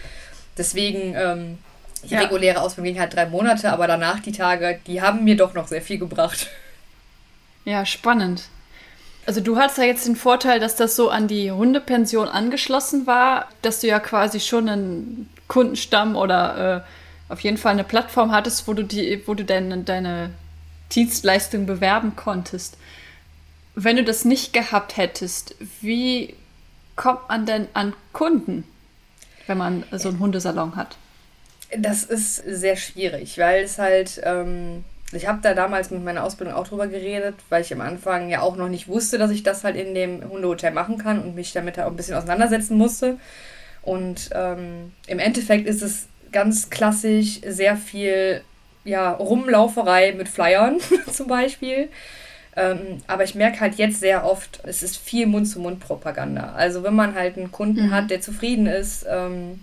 Deswegen, 0.57 1.15
ähm, 1.15 1.59
die 2.05 2.15
ja. 2.15 2.21
reguläre 2.21 2.63
Ausbildung 2.63 2.95
ging 2.95 3.01
halt 3.01 3.15
drei 3.15 3.27
Monate, 3.27 3.71
aber 3.71 3.87
danach 3.87 4.21
die 4.21 4.33
Tage, 4.33 4.79
die 4.87 5.03
haben 5.03 5.25
mir 5.25 5.37
doch 5.37 5.53
noch 5.53 5.69
sehr 5.69 5.83
viel 5.83 5.99
gebracht. 5.99 6.49
Ja, 7.67 7.85
spannend. 7.85 8.45
Also 9.27 9.41
du 9.41 9.59
hast 9.59 9.77
ja 9.77 9.85
jetzt 9.85 10.07
den 10.07 10.17
Vorteil, 10.17 10.61
dass 10.61 10.77
das 10.77 10.97
so 10.97 11.11
an 11.11 11.27
die 11.27 11.51
Hundepension 11.51 12.29
angeschlossen 12.29 13.07
war, 13.07 13.49
dass 13.61 13.81
du 13.81 13.89
ja 13.89 13.99
quasi 13.99 14.41
schon 14.41 14.69
einen 14.69 15.29
Kundenstamm 15.49 16.17
oder 16.17 16.85
äh, 17.29 17.33
auf 17.33 17.41
jeden 17.41 17.57
Fall 17.57 17.73
eine 17.73 17.85
Plattform 17.85 18.33
hattest, 18.33 18.69
wo 18.69 18.75
du 18.75 18.83
die, 18.83 19.23
wo 19.27 19.35
du 19.35 19.45
deine, 19.45 19.79
deine 19.79 20.31
Dienstleistung 20.93 21.67
bewerben 21.67 22.17
konntest. 22.17 22.77
Wenn 23.75 23.97
du 23.97 24.05
das 24.05 24.25
nicht 24.25 24.53
gehabt 24.53 24.97
hättest, 24.97 25.55
wie 25.81 26.35
kommt 26.95 27.29
man 27.29 27.47
denn 27.47 27.69
an 27.75 27.93
Kunden, 28.13 28.65
wenn 29.47 29.59
man 29.59 29.85
so 29.93 30.09
einen 30.09 30.19
Hundesalon 30.19 30.77
hat? 30.77 30.97
Das 31.77 32.05
ist 32.05 32.37
sehr 32.37 32.77
schwierig, 32.77 33.39
weil 33.39 33.65
es 33.65 33.79
halt, 33.79 34.21
ähm, 34.25 34.85
ich 35.13 35.27
habe 35.27 35.41
da 35.43 35.53
damals 35.53 35.91
mit 35.91 36.03
meiner 36.05 36.25
Ausbildung 36.25 36.55
auch 36.55 36.69
drüber 36.69 36.87
geredet, 36.87 37.35
weil 37.49 37.63
ich 37.63 37.73
am 37.73 37.81
Anfang 37.81 38.29
ja 38.29 38.41
auch 38.41 38.57
noch 38.57 38.69
nicht 38.69 38.89
wusste, 38.89 39.19
dass 39.19 39.31
ich 39.31 39.43
das 39.43 39.65
halt 39.65 39.77
in 39.77 39.95
dem 39.95 40.29
Hundehotel 40.29 40.71
machen 40.71 40.97
kann 40.97 41.21
und 41.21 41.35
mich 41.35 41.53
damit 41.53 41.79
auch 41.79 41.89
ein 41.89 41.97
bisschen 41.97 42.17
auseinandersetzen 42.17 42.79
musste. 42.79 43.19
Und 43.87 44.31
ähm, 44.35 44.93
im 45.07 45.21
Endeffekt 45.21 45.67
ist 45.67 45.81
es 45.81 46.09
ganz 46.33 46.71
klassisch 46.71 47.41
sehr 47.47 47.77
viel 47.77 48.43
ja, 48.85 49.13
Rumlauferei 49.13 50.13
mit 50.13 50.29
Flyern 50.29 50.79
zum 51.13 51.29
Beispiel. 51.29 51.89
Ähm, 52.57 53.03
aber 53.07 53.23
ich 53.23 53.37
merke 53.37 53.61
halt 53.61 53.77
jetzt 53.77 54.01
sehr 54.01 54.25
oft, 54.25 54.61
es 54.65 54.83
ist 54.83 54.97
viel 54.97 55.27
Mund-zu-Mund-Propaganda. 55.27 56.55
Also 56.57 56.83
wenn 56.83 56.95
man 56.95 57.15
halt 57.15 57.37
einen 57.37 57.53
Kunden 57.53 57.87
mhm. 57.87 57.91
hat, 57.93 58.11
der 58.11 58.21
zufrieden 58.21 58.67
ist 58.67 59.07
ähm, 59.09 59.63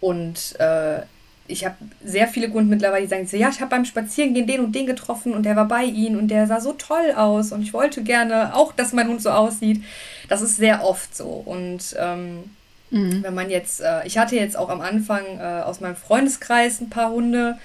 und 0.00 0.58
äh, 0.58 1.02
ich 1.46 1.64
habe 1.64 1.76
sehr 2.04 2.26
viele 2.26 2.50
Kunden 2.50 2.70
mittlerweile, 2.70 3.02
die 3.02 3.08
sagen 3.08 3.26
so, 3.26 3.36
ja, 3.36 3.48
ich 3.50 3.60
habe 3.60 3.70
beim 3.70 3.84
Spazierengehen 3.84 4.46
den 4.46 4.60
und 4.60 4.74
den 4.74 4.86
getroffen 4.86 5.32
und 5.32 5.44
der 5.44 5.56
war 5.56 5.68
bei 5.68 5.84
ihnen 5.84 6.18
und 6.18 6.28
der 6.28 6.46
sah 6.46 6.60
so 6.60 6.72
toll 6.72 7.12
aus 7.14 7.52
und 7.52 7.62
ich 7.62 7.72
wollte 7.72 8.02
gerne 8.02 8.54
auch, 8.54 8.72
dass 8.72 8.92
mein 8.92 9.08
Hund 9.08 9.22
so 9.22 9.30
aussieht. 9.30 9.82
Das 10.28 10.42
ist 10.42 10.56
sehr 10.56 10.84
oft 10.84 11.16
so 11.16 11.28
und 11.28 11.94
ähm, 11.98 12.50
Mhm. 12.90 13.22
Wenn 13.22 13.34
man 13.34 13.50
jetzt, 13.50 13.80
äh, 13.80 14.06
ich 14.06 14.18
hatte 14.18 14.36
jetzt 14.36 14.56
auch 14.56 14.68
am 14.68 14.80
Anfang 14.80 15.24
äh, 15.38 15.62
aus 15.62 15.80
meinem 15.80 15.96
Freundeskreis 15.96 16.80
ein 16.80 16.90
paar 16.90 17.10
Hunde 17.10 17.58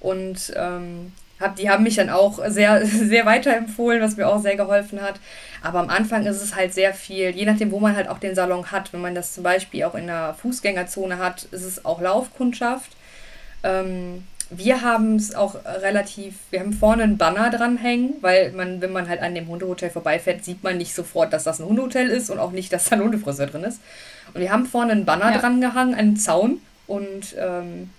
und 0.00 0.52
ähm, 0.56 1.12
hab, 1.40 1.56
die 1.56 1.70
haben 1.70 1.84
mich 1.84 1.96
dann 1.96 2.10
auch 2.10 2.40
sehr, 2.48 2.84
sehr 2.86 3.26
weiterempfohlen, 3.26 4.00
was 4.00 4.16
mir 4.16 4.28
auch 4.28 4.40
sehr 4.40 4.56
geholfen 4.56 5.00
hat. 5.00 5.20
Aber 5.62 5.80
am 5.80 5.90
Anfang 5.90 6.26
ist 6.26 6.42
es 6.42 6.54
halt 6.54 6.74
sehr 6.74 6.94
viel, 6.94 7.30
je 7.30 7.44
nachdem, 7.44 7.70
wo 7.70 7.80
man 7.80 7.96
halt 7.96 8.08
auch 8.08 8.18
den 8.18 8.34
Salon 8.34 8.70
hat. 8.70 8.92
Wenn 8.92 9.00
man 9.00 9.14
das 9.14 9.34
zum 9.34 9.42
Beispiel 9.42 9.84
auch 9.84 9.94
in 9.94 10.06
der 10.06 10.34
Fußgängerzone 10.34 11.18
hat, 11.18 11.44
ist 11.44 11.64
es 11.64 11.84
auch 11.84 12.00
Laufkundschaft. 12.00 12.92
Ähm, 13.64 14.24
wir 14.50 14.80
haben 14.82 15.16
es 15.16 15.34
auch 15.34 15.56
relativ, 15.64 16.34
wir 16.50 16.60
haben 16.60 16.72
vorne 16.72 17.02
einen 17.02 17.18
Banner 17.18 17.50
dranhängen, 17.50 18.14
weil 18.22 18.52
man, 18.52 18.80
wenn 18.80 18.92
man 18.92 19.08
halt 19.08 19.20
an 19.20 19.34
dem 19.34 19.48
Hundehotel 19.48 19.90
vorbeifährt, 19.90 20.44
sieht 20.44 20.62
man 20.62 20.78
nicht 20.78 20.94
sofort, 20.94 21.32
dass 21.32 21.44
das 21.44 21.60
ein 21.60 21.66
Hundehotel 21.66 22.08
ist 22.08 22.30
und 22.30 22.38
auch 22.38 22.52
nicht, 22.52 22.72
dass 22.72 22.88
da 22.88 22.96
ein 22.96 23.02
Hundefriseur 23.02 23.46
drin 23.46 23.64
ist. 23.64 23.80
Und 24.32 24.40
wir 24.40 24.50
haben 24.50 24.66
vorne 24.66 24.92
einen 24.92 25.04
Banner 25.04 25.32
ja. 25.32 25.38
dran 25.38 25.60
gehangen, 25.60 25.94
einen 25.94 26.16
Zaun 26.16 26.60
und 26.86 27.34
ähm, 27.38 27.90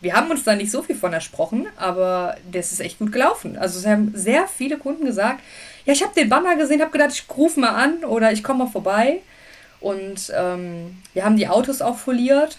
wir 0.00 0.14
haben 0.14 0.30
uns 0.30 0.44
da 0.44 0.54
nicht 0.54 0.70
so 0.70 0.82
viel 0.82 0.96
von 0.96 1.12
ersprochen, 1.12 1.66
aber 1.76 2.36
das 2.50 2.72
ist 2.72 2.80
echt 2.80 2.98
gut 2.98 3.12
gelaufen. 3.12 3.58
Also 3.58 3.78
es 3.78 3.86
haben 3.86 4.12
sehr 4.14 4.46
viele 4.46 4.78
Kunden 4.78 5.04
gesagt, 5.04 5.40
ja, 5.84 5.92
ich 5.92 6.02
habe 6.02 6.14
den 6.14 6.28
Banner 6.28 6.56
gesehen, 6.56 6.80
habe 6.80 6.92
gedacht, 6.92 7.12
ich 7.12 7.24
rufe 7.36 7.60
mal 7.60 7.70
an 7.70 8.04
oder 8.04 8.32
ich 8.32 8.42
komme 8.42 8.64
mal 8.64 8.70
vorbei. 8.70 9.20
Und 9.80 10.32
ähm, 10.36 11.02
wir 11.14 11.24
haben 11.24 11.36
die 11.36 11.48
Autos 11.48 11.82
auch 11.82 11.98
foliert 11.98 12.58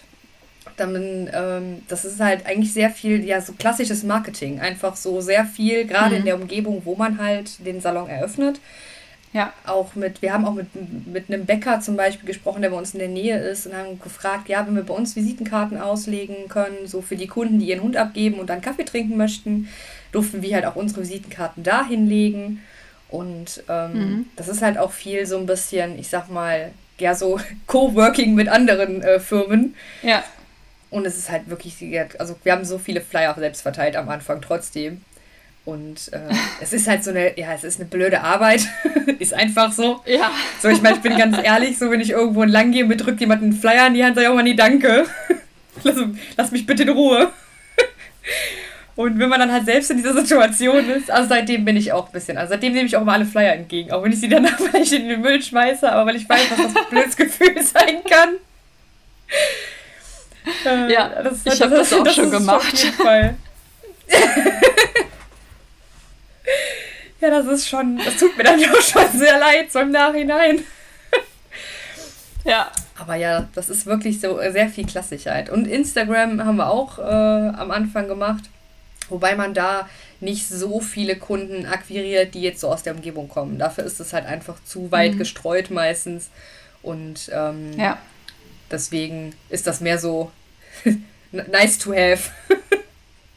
dann, 0.76 1.30
ähm, 1.32 1.82
das 1.88 2.04
ist 2.04 2.20
halt 2.20 2.46
eigentlich 2.46 2.72
sehr 2.72 2.90
viel, 2.90 3.24
ja, 3.24 3.40
so 3.40 3.52
klassisches 3.52 4.02
Marketing. 4.02 4.60
Einfach 4.60 4.96
so 4.96 5.20
sehr 5.20 5.44
viel, 5.44 5.86
gerade 5.86 6.14
mhm. 6.14 6.20
in 6.20 6.24
der 6.24 6.36
Umgebung, 6.36 6.82
wo 6.84 6.94
man 6.96 7.20
halt 7.20 7.64
den 7.64 7.80
Salon 7.80 8.08
eröffnet. 8.08 8.60
Ja. 9.32 9.52
Auch 9.64 9.94
mit, 9.94 10.22
wir 10.22 10.32
haben 10.32 10.44
auch 10.44 10.54
mit, 10.54 10.68
mit 11.06 11.28
einem 11.28 11.46
Bäcker 11.46 11.80
zum 11.80 11.96
Beispiel 11.96 12.26
gesprochen, 12.26 12.62
der 12.62 12.70
bei 12.70 12.76
uns 12.76 12.94
in 12.94 12.98
der 12.98 13.08
Nähe 13.08 13.38
ist 13.38 13.66
und 13.66 13.76
haben 13.76 14.00
gefragt, 14.00 14.48
ja, 14.48 14.66
wenn 14.66 14.74
wir 14.74 14.82
bei 14.82 14.94
uns 14.94 15.14
Visitenkarten 15.14 15.80
auslegen 15.80 16.48
können, 16.48 16.86
so 16.86 17.00
für 17.00 17.16
die 17.16 17.28
Kunden, 17.28 17.60
die 17.60 17.68
ihren 17.68 17.82
Hund 17.82 17.96
abgeben 17.96 18.40
und 18.40 18.50
dann 18.50 18.60
Kaffee 18.60 18.84
trinken 18.84 19.16
möchten, 19.16 19.68
durften 20.10 20.42
wir 20.42 20.54
halt 20.54 20.66
auch 20.66 20.76
unsere 20.76 21.02
Visitenkarten 21.02 21.62
da 21.62 21.86
hinlegen. 21.86 22.60
Und 23.08 23.62
ähm, 23.68 23.92
mhm. 23.92 24.26
das 24.36 24.48
ist 24.48 24.62
halt 24.62 24.78
auch 24.78 24.92
viel 24.92 25.26
so 25.26 25.38
ein 25.38 25.46
bisschen, 25.46 25.98
ich 25.98 26.08
sag 26.08 26.28
mal, 26.28 26.72
ja, 26.98 27.14
so 27.14 27.40
Coworking 27.66 28.34
mit 28.34 28.48
anderen 28.48 29.02
äh, 29.02 29.20
Firmen. 29.20 29.76
Ja. 30.02 30.24
Und 30.90 31.06
es 31.06 31.16
ist 31.16 31.30
halt 31.30 31.48
wirklich, 31.48 31.76
also 32.18 32.36
wir 32.42 32.52
haben 32.52 32.64
so 32.64 32.78
viele 32.78 33.00
Flyer 33.00 33.32
auch 33.32 33.38
selbst 33.38 33.62
verteilt 33.62 33.96
am 33.96 34.08
Anfang 34.08 34.40
trotzdem. 34.40 35.02
Und 35.64 36.12
äh, 36.12 36.18
es 36.60 36.72
ist 36.72 36.88
halt 36.88 37.04
so 37.04 37.10
eine, 37.10 37.38
ja, 37.38 37.52
es 37.54 37.64
ist 37.64 37.80
eine 37.80 37.88
blöde 37.88 38.22
Arbeit. 38.22 38.66
ist 39.18 39.34
einfach 39.34 39.72
so. 39.72 40.00
Ja. 40.04 40.32
So, 40.60 40.68
ich 40.68 40.82
meine, 40.82 40.96
ich 40.96 41.02
bin 41.02 41.16
ganz 41.16 41.36
ehrlich, 41.42 41.78
so 41.78 41.90
wenn 41.90 42.00
ich 42.00 42.10
irgendwo 42.10 42.42
entlang 42.42 42.72
gehe, 42.72 42.84
mir 42.84 42.96
drückt 42.96 43.20
jemand 43.20 43.42
einen 43.42 43.52
Flyer 43.52 43.86
in 43.86 43.94
die 43.94 44.04
Hand, 44.04 44.16
sage 44.16 44.26
ich 44.26 44.30
auch 44.30 44.34
mal 44.34 44.42
nie 44.42 44.56
Danke. 44.56 45.06
lass, 45.84 45.96
lass 46.36 46.50
mich 46.50 46.66
bitte 46.66 46.82
in 46.82 46.88
Ruhe. 46.88 47.30
Und 48.96 49.18
wenn 49.18 49.28
man 49.28 49.40
dann 49.40 49.52
halt 49.52 49.64
selbst 49.64 49.90
in 49.90 49.96
dieser 49.96 50.14
Situation 50.14 50.90
ist, 50.90 51.10
also 51.10 51.28
seitdem 51.28 51.64
bin 51.64 51.76
ich 51.76 51.92
auch 51.92 52.06
ein 52.06 52.12
bisschen, 52.12 52.36
also 52.36 52.50
seitdem 52.50 52.74
nehme 52.74 52.86
ich 52.86 52.96
auch 52.96 53.04
mal 53.04 53.14
alle 53.14 53.24
Flyer 53.24 53.54
entgegen, 53.54 53.92
auch 53.92 54.02
wenn 54.02 54.12
ich 54.12 54.20
sie 54.20 54.28
danach 54.28 54.58
vielleicht 54.58 54.92
in 54.92 55.08
den 55.08 55.22
Müll 55.22 55.40
schmeiße, 55.40 55.90
aber 55.90 56.06
weil 56.06 56.16
ich 56.16 56.28
weiß, 56.28 56.50
dass 56.50 56.58
das 56.58 56.76
ein 56.76 56.90
blödes 56.90 57.16
Gefühl 57.16 57.62
sein 57.62 58.02
kann. 58.08 58.34
Äh, 60.64 60.92
ja, 60.92 61.22
das, 61.22 61.44
ich 61.44 61.60
habe 61.60 61.76
das, 61.76 61.90
das, 61.90 61.98
auch 61.98 62.04
das 62.04 62.14
schon 62.14 62.30
gemacht. 62.30 62.78
Schon 62.78 63.06
ja, 67.20 67.30
das 67.30 67.46
ist 67.46 67.68
schon, 67.68 67.98
das 67.98 68.16
tut 68.16 68.36
mir 68.36 68.44
dann 68.44 68.62
auch 68.64 68.80
schon 68.80 69.06
sehr 69.12 69.38
leid, 69.38 69.70
so 69.70 69.80
im 69.80 69.90
Nachhinein. 69.90 70.64
ja. 72.44 72.70
Aber 72.98 73.14
ja, 73.14 73.48
das 73.54 73.70
ist 73.70 73.86
wirklich 73.86 74.20
so 74.20 74.38
sehr 74.50 74.68
viel 74.68 74.84
Klassigkeit. 74.86 75.48
Und 75.48 75.66
Instagram 75.66 76.44
haben 76.44 76.56
wir 76.56 76.68
auch 76.68 76.98
äh, 76.98 77.02
am 77.02 77.70
Anfang 77.70 78.08
gemacht, 78.08 78.44
wobei 79.08 79.36
man 79.36 79.54
da 79.54 79.88
nicht 80.20 80.46
so 80.46 80.80
viele 80.80 81.16
Kunden 81.16 81.64
akquiriert, 81.64 82.34
die 82.34 82.42
jetzt 82.42 82.60
so 82.60 82.68
aus 82.68 82.82
der 82.82 82.94
Umgebung 82.94 83.28
kommen. 83.28 83.58
Dafür 83.58 83.84
ist 83.84 84.00
es 84.00 84.12
halt 84.12 84.26
einfach 84.26 84.62
zu 84.64 84.92
weit 84.92 85.14
mhm. 85.14 85.18
gestreut 85.18 85.70
meistens. 85.70 86.28
Und 86.82 87.30
ähm, 87.32 87.72
ja. 87.78 87.96
Deswegen 88.70 89.34
ist 89.48 89.66
das 89.66 89.80
mehr 89.80 89.98
so 89.98 90.30
nice 91.32 91.78
to 91.78 91.92
have. 91.92 92.30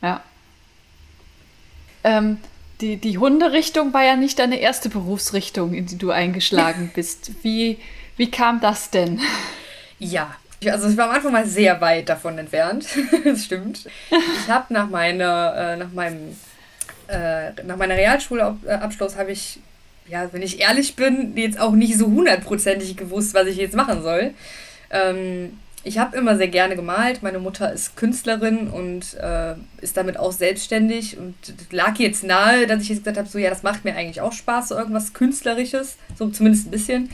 ja. 0.02 0.24
Ähm, 2.04 2.38
die, 2.82 2.98
die 2.98 3.18
Hunderichtung 3.18 3.94
war 3.94 4.04
ja 4.04 4.16
nicht 4.16 4.40
deine 4.40 4.60
erste 4.60 4.90
Berufsrichtung, 4.90 5.74
in 5.74 5.86
die 5.86 5.98
du 5.98 6.12
eingeschlagen 6.12 6.92
bist. 6.96 7.32
Wie, 7.42 7.78
wie 8.18 8.30
kam 8.30 8.60
das 8.60 8.90
denn? 8.90 9.22
Ja, 10.00 10.36
also 10.70 10.90
ich 10.90 10.98
war 10.98 11.10
am 11.10 11.16
Anfang 11.16 11.32
mal 11.32 11.46
sehr 11.46 11.80
weit 11.82 12.10
davon 12.10 12.38
entfernt. 12.38 12.86
das 13.24 13.46
stimmt. 13.46 13.86
Ich 14.10 14.50
habe 14.50 14.74
nach 14.74 14.90
meiner, 14.90 15.54
äh, 15.56 15.78
nach 15.78 15.92
meinem, 15.92 16.36
äh, 17.08 17.52
nach 17.64 17.78
meiner 17.78 17.96
Realschulabschluss 17.96 19.16
habe 19.16 19.32
ich, 19.32 19.60
ja, 20.08 20.32
wenn 20.34 20.42
ich 20.42 20.60
ehrlich 20.60 20.96
bin, 20.96 21.38
jetzt 21.38 21.60
auch 21.60 21.72
nicht 21.72 21.98
so 21.98 22.08
hundertprozentig 22.08 22.98
gewusst, 22.98 23.34
was 23.34 23.48
ich 23.48 23.58
jetzt 23.58 23.76
machen 23.76 24.04
soll. 24.04 24.34
Ähm, 24.94 25.58
ich 25.84 25.98
habe 25.98 26.16
immer 26.16 26.38
sehr 26.38 26.48
gerne 26.48 26.78
gemalt. 26.78 27.24
Meine 27.24 27.40
Mutter 27.40 27.74
ist 27.74 27.98
Künstlerin 27.98 28.70
und 28.70 29.16
äh, 29.16 29.56
ist 29.82 29.98
damit 29.98 30.18
auch 30.18 30.32
selbstständig 30.32 31.18
und 31.18 31.36
lag 31.72 31.98
jetzt 31.98 32.24
nahe, 32.24 32.68
dass 32.68 32.84
ich 32.84 32.90
jetzt 32.90 33.00
gesagt 33.00 33.18
habe, 33.18 33.28
so 33.28 33.38
ja, 33.38 33.50
das 33.50 33.64
macht 33.64 33.84
mir 33.84 33.96
eigentlich 33.96 34.22
auch 34.22 34.32
Spaß, 34.32 34.70
so 34.70 34.78
irgendwas 34.78 35.14
Künstlerisches, 35.14 35.98
so 36.18 36.30
zumindest 36.30 36.68
ein 36.68 36.72
bisschen. 36.72 37.10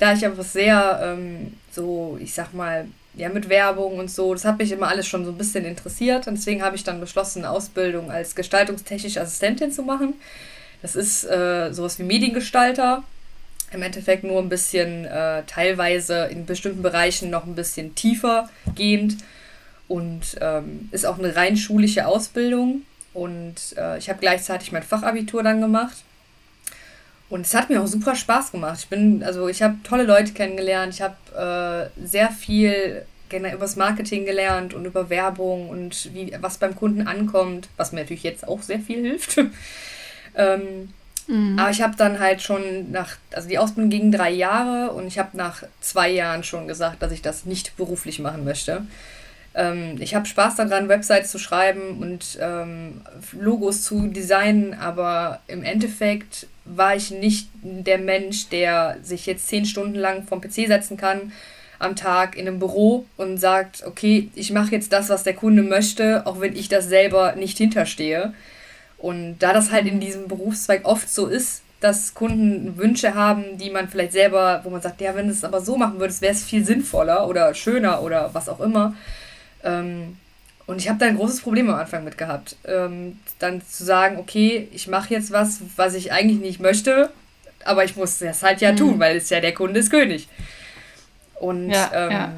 Da 0.00 0.14
ich 0.14 0.24
einfach 0.24 0.44
sehr, 0.44 1.00
ähm, 1.02 1.54
so, 1.70 2.18
ich 2.20 2.34
sag 2.34 2.54
mal, 2.54 2.86
ja, 3.14 3.28
mit 3.28 3.48
Werbung 3.48 3.98
und 3.98 4.10
so, 4.10 4.32
das 4.32 4.44
hat 4.44 4.58
mich 4.58 4.72
immer 4.72 4.88
alles 4.88 5.06
schon 5.06 5.24
so 5.24 5.30
ein 5.30 5.38
bisschen 5.38 5.64
interessiert 5.64 6.26
und 6.28 6.36
deswegen 6.36 6.62
habe 6.62 6.76
ich 6.76 6.84
dann 6.84 7.00
beschlossen, 7.00 7.44
eine 7.44 7.50
Ausbildung 7.50 8.10
als 8.10 8.34
gestaltungstechnische 8.34 9.20
Assistentin 9.20 9.72
zu 9.72 9.82
machen. 9.82 10.14
Das 10.82 10.94
ist 10.96 11.24
äh, 11.24 11.72
sowas 11.72 11.98
wie 11.98 12.04
Mediengestalter 12.04 13.02
im 13.72 13.82
Endeffekt 13.82 14.24
nur 14.24 14.40
ein 14.40 14.48
bisschen 14.48 15.04
äh, 15.04 15.42
teilweise 15.46 16.26
in 16.26 16.46
bestimmten 16.46 16.82
Bereichen 16.82 17.30
noch 17.30 17.46
ein 17.46 17.54
bisschen 17.54 17.94
tiefer 17.94 18.48
gehend 18.74 19.18
und 19.88 20.36
ähm, 20.40 20.88
ist 20.92 21.06
auch 21.06 21.18
eine 21.18 21.34
rein 21.34 21.56
schulische 21.56 22.06
Ausbildung. 22.06 22.82
Und 23.14 23.56
äh, 23.76 23.98
ich 23.98 24.08
habe 24.08 24.20
gleichzeitig 24.20 24.70
mein 24.70 24.82
Fachabitur 24.82 25.42
dann 25.42 25.60
gemacht. 25.60 25.96
Und 27.30 27.44
es 27.46 27.54
hat 27.54 27.68
mir 27.68 27.82
auch 27.82 27.86
super 27.86 28.14
Spaß 28.14 28.52
gemacht. 28.52 28.80
Ich 28.80 28.88
bin, 28.88 29.22
also 29.22 29.48
ich 29.48 29.62
habe 29.62 29.76
tolle 29.82 30.04
Leute 30.04 30.32
kennengelernt. 30.32 30.94
Ich 30.94 31.02
habe 31.02 31.90
äh, 31.98 32.06
sehr 32.06 32.30
viel 32.30 33.04
über 33.30 33.58
das 33.58 33.76
Marketing 33.76 34.24
gelernt 34.24 34.72
und 34.72 34.86
über 34.86 35.10
Werbung 35.10 35.68
und 35.68 36.14
wie 36.14 36.34
was 36.40 36.56
beim 36.56 36.74
Kunden 36.74 37.06
ankommt, 37.06 37.68
was 37.76 37.92
mir 37.92 38.00
natürlich 38.00 38.22
jetzt 38.22 38.48
auch 38.48 38.62
sehr 38.62 38.80
viel 38.80 39.02
hilft. 39.02 39.38
ähm, 40.34 40.94
Mhm. 41.28 41.58
Aber 41.58 41.70
ich 41.70 41.82
habe 41.82 41.94
dann 41.96 42.18
halt 42.18 42.42
schon 42.42 42.90
nach, 42.90 43.16
also 43.32 43.48
die 43.48 43.58
Ausbildung 43.58 43.90
ging 43.90 44.10
drei 44.10 44.30
Jahre 44.30 44.92
und 44.92 45.06
ich 45.06 45.18
habe 45.18 45.36
nach 45.36 45.62
zwei 45.80 46.10
Jahren 46.10 46.42
schon 46.42 46.66
gesagt, 46.66 47.02
dass 47.02 47.12
ich 47.12 47.22
das 47.22 47.44
nicht 47.44 47.76
beruflich 47.76 48.18
machen 48.18 48.44
möchte. 48.44 48.82
Ähm, 49.54 49.96
ich 50.00 50.14
habe 50.14 50.26
Spaß 50.26 50.56
daran, 50.56 50.88
Websites 50.88 51.30
zu 51.30 51.38
schreiben 51.38 51.98
und 52.00 52.38
ähm, 52.40 53.02
Logos 53.32 53.82
zu 53.82 54.08
designen, 54.08 54.74
aber 54.74 55.40
im 55.46 55.62
Endeffekt 55.62 56.46
war 56.64 56.96
ich 56.96 57.10
nicht 57.10 57.48
der 57.62 57.98
Mensch, 57.98 58.48
der 58.48 58.96
sich 59.02 59.26
jetzt 59.26 59.48
zehn 59.48 59.66
Stunden 59.66 59.96
lang 59.96 60.26
vom 60.26 60.40
PC 60.40 60.66
setzen 60.66 60.96
kann 60.96 61.32
am 61.78 61.94
Tag 61.94 62.36
in 62.36 62.48
einem 62.48 62.58
Büro 62.58 63.06
und 63.16 63.38
sagt, 63.38 63.84
okay, 63.86 64.30
ich 64.34 64.50
mache 64.50 64.72
jetzt 64.72 64.92
das, 64.92 65.10
was 65.10 65.22
der 65.22 65.34
Kunde 65.34 65.62
möchte, 65.62 66.26
auch 66.26 66.40
wenn 66.40 66.56
ich 66.56 66.68
das 66.68 66.88
selber 66.88 67.36
nicht 67.36 67.58
hinterstehe. 67.58 68.34
Und 68.98 69.38
da 69.38 69.52
das 69.52 69.70
halt 69.70 69.86
in 69.86 70.00
diesem 70.00 70.28
Berufszweig 70.28 70.84
oft 70.84 71.08
so 71.08 71.26
ist, 71.26 71.62
dass 71.80 72.14
Kunden 72.14 72.76
Wünsche 72.76 73.14
haben, 73.14 73.56
die 73.56 73.70
man 73.70 73.88
vielleicht 73.88 74.12
selber, 74.12 74.60
wo 74.64 74.70
man 74.70 74.82
sagt, 74.82 75.00
ja, 75.00 75.14
wenn 75.14 75.26
du 75.26 75.32
es 75.32 75.44
aber 75.44 75.60
so 75.60 75.76
machen 75.76 76.00
würdest, 76.00 76.20
wäre 76.20 76.32
es 76.32 76.42
viel 76.42 76.64
sinnvoller 76.64 77.28
oder 77.28 77.54
schöner 77.54 78.02
oder 78.02 78.30
was 78.32 78.48
auch 78.48 78.60
immer. 78.60 78.96
Ähm, 79.62 80.16
und 80.66 80.78
ich 80.78 80.88
habe 80.88 80.98
da 80.98 81.06
ein 81.06 81.16
großes 81.16 81.40
Problem 81.40 81.70
am 81.70 81.78
Anfang 81.78 82.02
mit 82.02 82.18
gehabt. 82.18 82.56
Ähm, 82.64 83.20
dann 83.38 83.62
zu 83.64 83.84
sagen, 83.84 84.18
okay, 84.18 84.68
ich 84.72 84.88
mache 84.88 85.14
jetzt 85.14 85.30
was, 85.30 85.60
was 85.76 85.94
ich 85.94 86.12
eigentlich 86.12 86.40
nicht 86.40 86.60
möchte, 86.60 87.10
aber 87.64 87.84
ich 87.84 87.96
muss 87.96 88.18
das 88.18 88.42
halt 88.42 88.60
ja 88.60 88.72
mhm. 88.72 88.76
tun, 88.76 88.98
weil 88.98 89.16
es 89.16 89.30
ja 89.30 89.40
der 89.40 89.54
Kunde 89.54 89.78
ist 89.78 89.90
König. 89.90 90.28
Und 91.36 91.70
ja, 91.70 91.90
ähm, 91.94 92.10
ja 92.10 92.32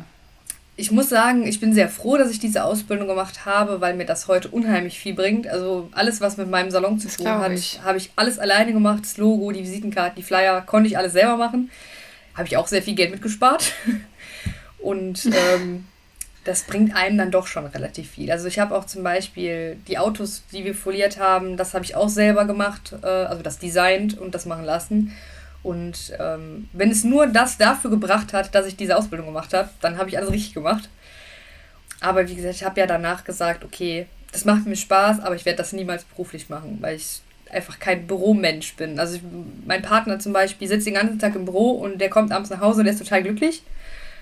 ich 0.80 0.90
muss 0.90 1.10
sagen, 1.10 1.46
ich 1.46 1.60
bin 1.60 1.74
sehr 1.74 1.88
froh, 1.90 2.16
dass 2.16 2.30
ich 2.30 2.38
diese 2.38 2.64
Ausbildung 2.64 3.06
gemacht 3.06 3.44
habe, 3.44 3.80
weil 3.82 3.94
mir 3.94 4.06
das 4.06 4.28
heute 4.28 4.48
unheimlich 4.48 4.98
viel 4.98 5.14
bringt. 5.14 5.46
Also 5.46 5.90
alles, 5.92 6.22
was 6.22 6.38
mit 6.38 6.48
meinem 6.48 6.70
Salon 6.70 6.98
zu 6.98 7.08
tun 7.08 7.28
hat, 7.28 7.52
habe 7.84 7.98
ich 7.98 8.10
alles 8.16 8.38
alleine 8.38 8.72
gemacht. 8.72 9.02
Das 9.02 9.18
Logo, 9.18 9.52
die 9.52 9.62
Visitenkarten, 9.62 10.16
die 10.16 10.22
Flyer, 10.22 10.62
konnte 10.62 10.88
ich 10.88 10.96
alles 10.96 11.12
selber 11.12 11.36
machen. 11.36 11.70
Habe 12.34 12.48
ich 12.48 12.56
auch 12.56 12.66
sehr 12.66 12.82
viel 12.82 12.94
Geld 12.94 13.10
mitgespart. 13.10 13.74
Und 14.78 15.26
ähm, 15.26 15.84
das 16.44 16.62
bringt 16.62 16.96
einem 16.96 17.18
dann 17.18 17.30
doch 17.30 17.46
schon 17.46 17.66
relativ 17.66 18.12
viel. 18.12 18.32
Also 18.32 18.48
ich 18.48 18.58
habe 18.58 18.74
auch 18.74 18.86
zum 18.86 19.02
Beispiel 19.02 19.76
die 19.86 19.98
Autos, 19.98 20.44
die 20.50 20.64
wir 20.64 20.74
foliert 20.74 21.18
haben, 21.18 21.58
das 21.58 21.74
habe 21.74 21.84
ich 21.84 21.94
auch 21.94 22.08
selber 22.08 22.46
gemacht, 22.46 22.94
äh, 23.02 23.06
also 23.06 23.42
das 23.42 23.58
designt 23.58 24.18
und 24.18 24.34
das 24.34 24.46
machen 24.46 24.64
lassen. 24.64 25.14
Und 25.62 26.12
ähm, 26.18 26.68
wenn 26.72 26.90
es 26.90 27.04
nur 27.04 27.26
das 27.26 27.58
dafür 27.58 27.90
gebracht 27.90 28.32
hat, 28.32 28.54
dass 28.54 28.66
ich 28.66 28.76
diese 28.76 28.96
Ausbildung 28.96 29.26
gemacht 29.26 29.52
habe, 29.52 29.68
dann 29.80 29.98
habe 29.98 30.08
ich 30.08 30.16
alles 30.16 30.32
richtig 30.32 30.54
gemacht. 30.54 30.88
Aber 32.00 32.28
wie 32.28 32.34
gesagt, 32.34 32.54
ich 32.54 32.64
habe 32.64 32.80
ja 32.80 32.86
danach 32.86 33.24
gesagt, 33.24 33.64
okay, 33.64 34.06
das 34.32 34.44
macht 34.44 34.66
mir 34.66 34.76
Spaß, 34.76 35.20
aber 35.20 35.34
ich 35.34 35.44
werde 35.44 35.58
das 35.58 35.72
niemals 35.72 36.04
beruflich 36.04 36.48
machen, 36.48 36.78
weil 36.80 36.96
ich 36.96 37.20
einfach 37.50 37.78
kein 37.78 38.06
Büromensch 38.06 38.74
bin. 38.76 38.98
Also 38.98 39.16
ich, 39.16 39.22
mein 39.66 39.82
Partner 39.82 40.18
zum 40.18 40.32
Beispiel 40.32 40.68
sitzt 40.68 40.86
den 40.86 40.94
ganzen 40.94 41.18
Tag 41.18 41.34
im 41.34 41.44
Büro 41.44 41.72
und 41.72 42.00
der 42.00 42.08
kommt 42.08 42.32
abends 42.32 42.50
nach 42.50 42.60
Hause 42.60 42.78
und 42.78 42.84
der 42.84 42.94
ist 42.94 43.00
total 43.00 43.22
glücklich. 43.22 43.62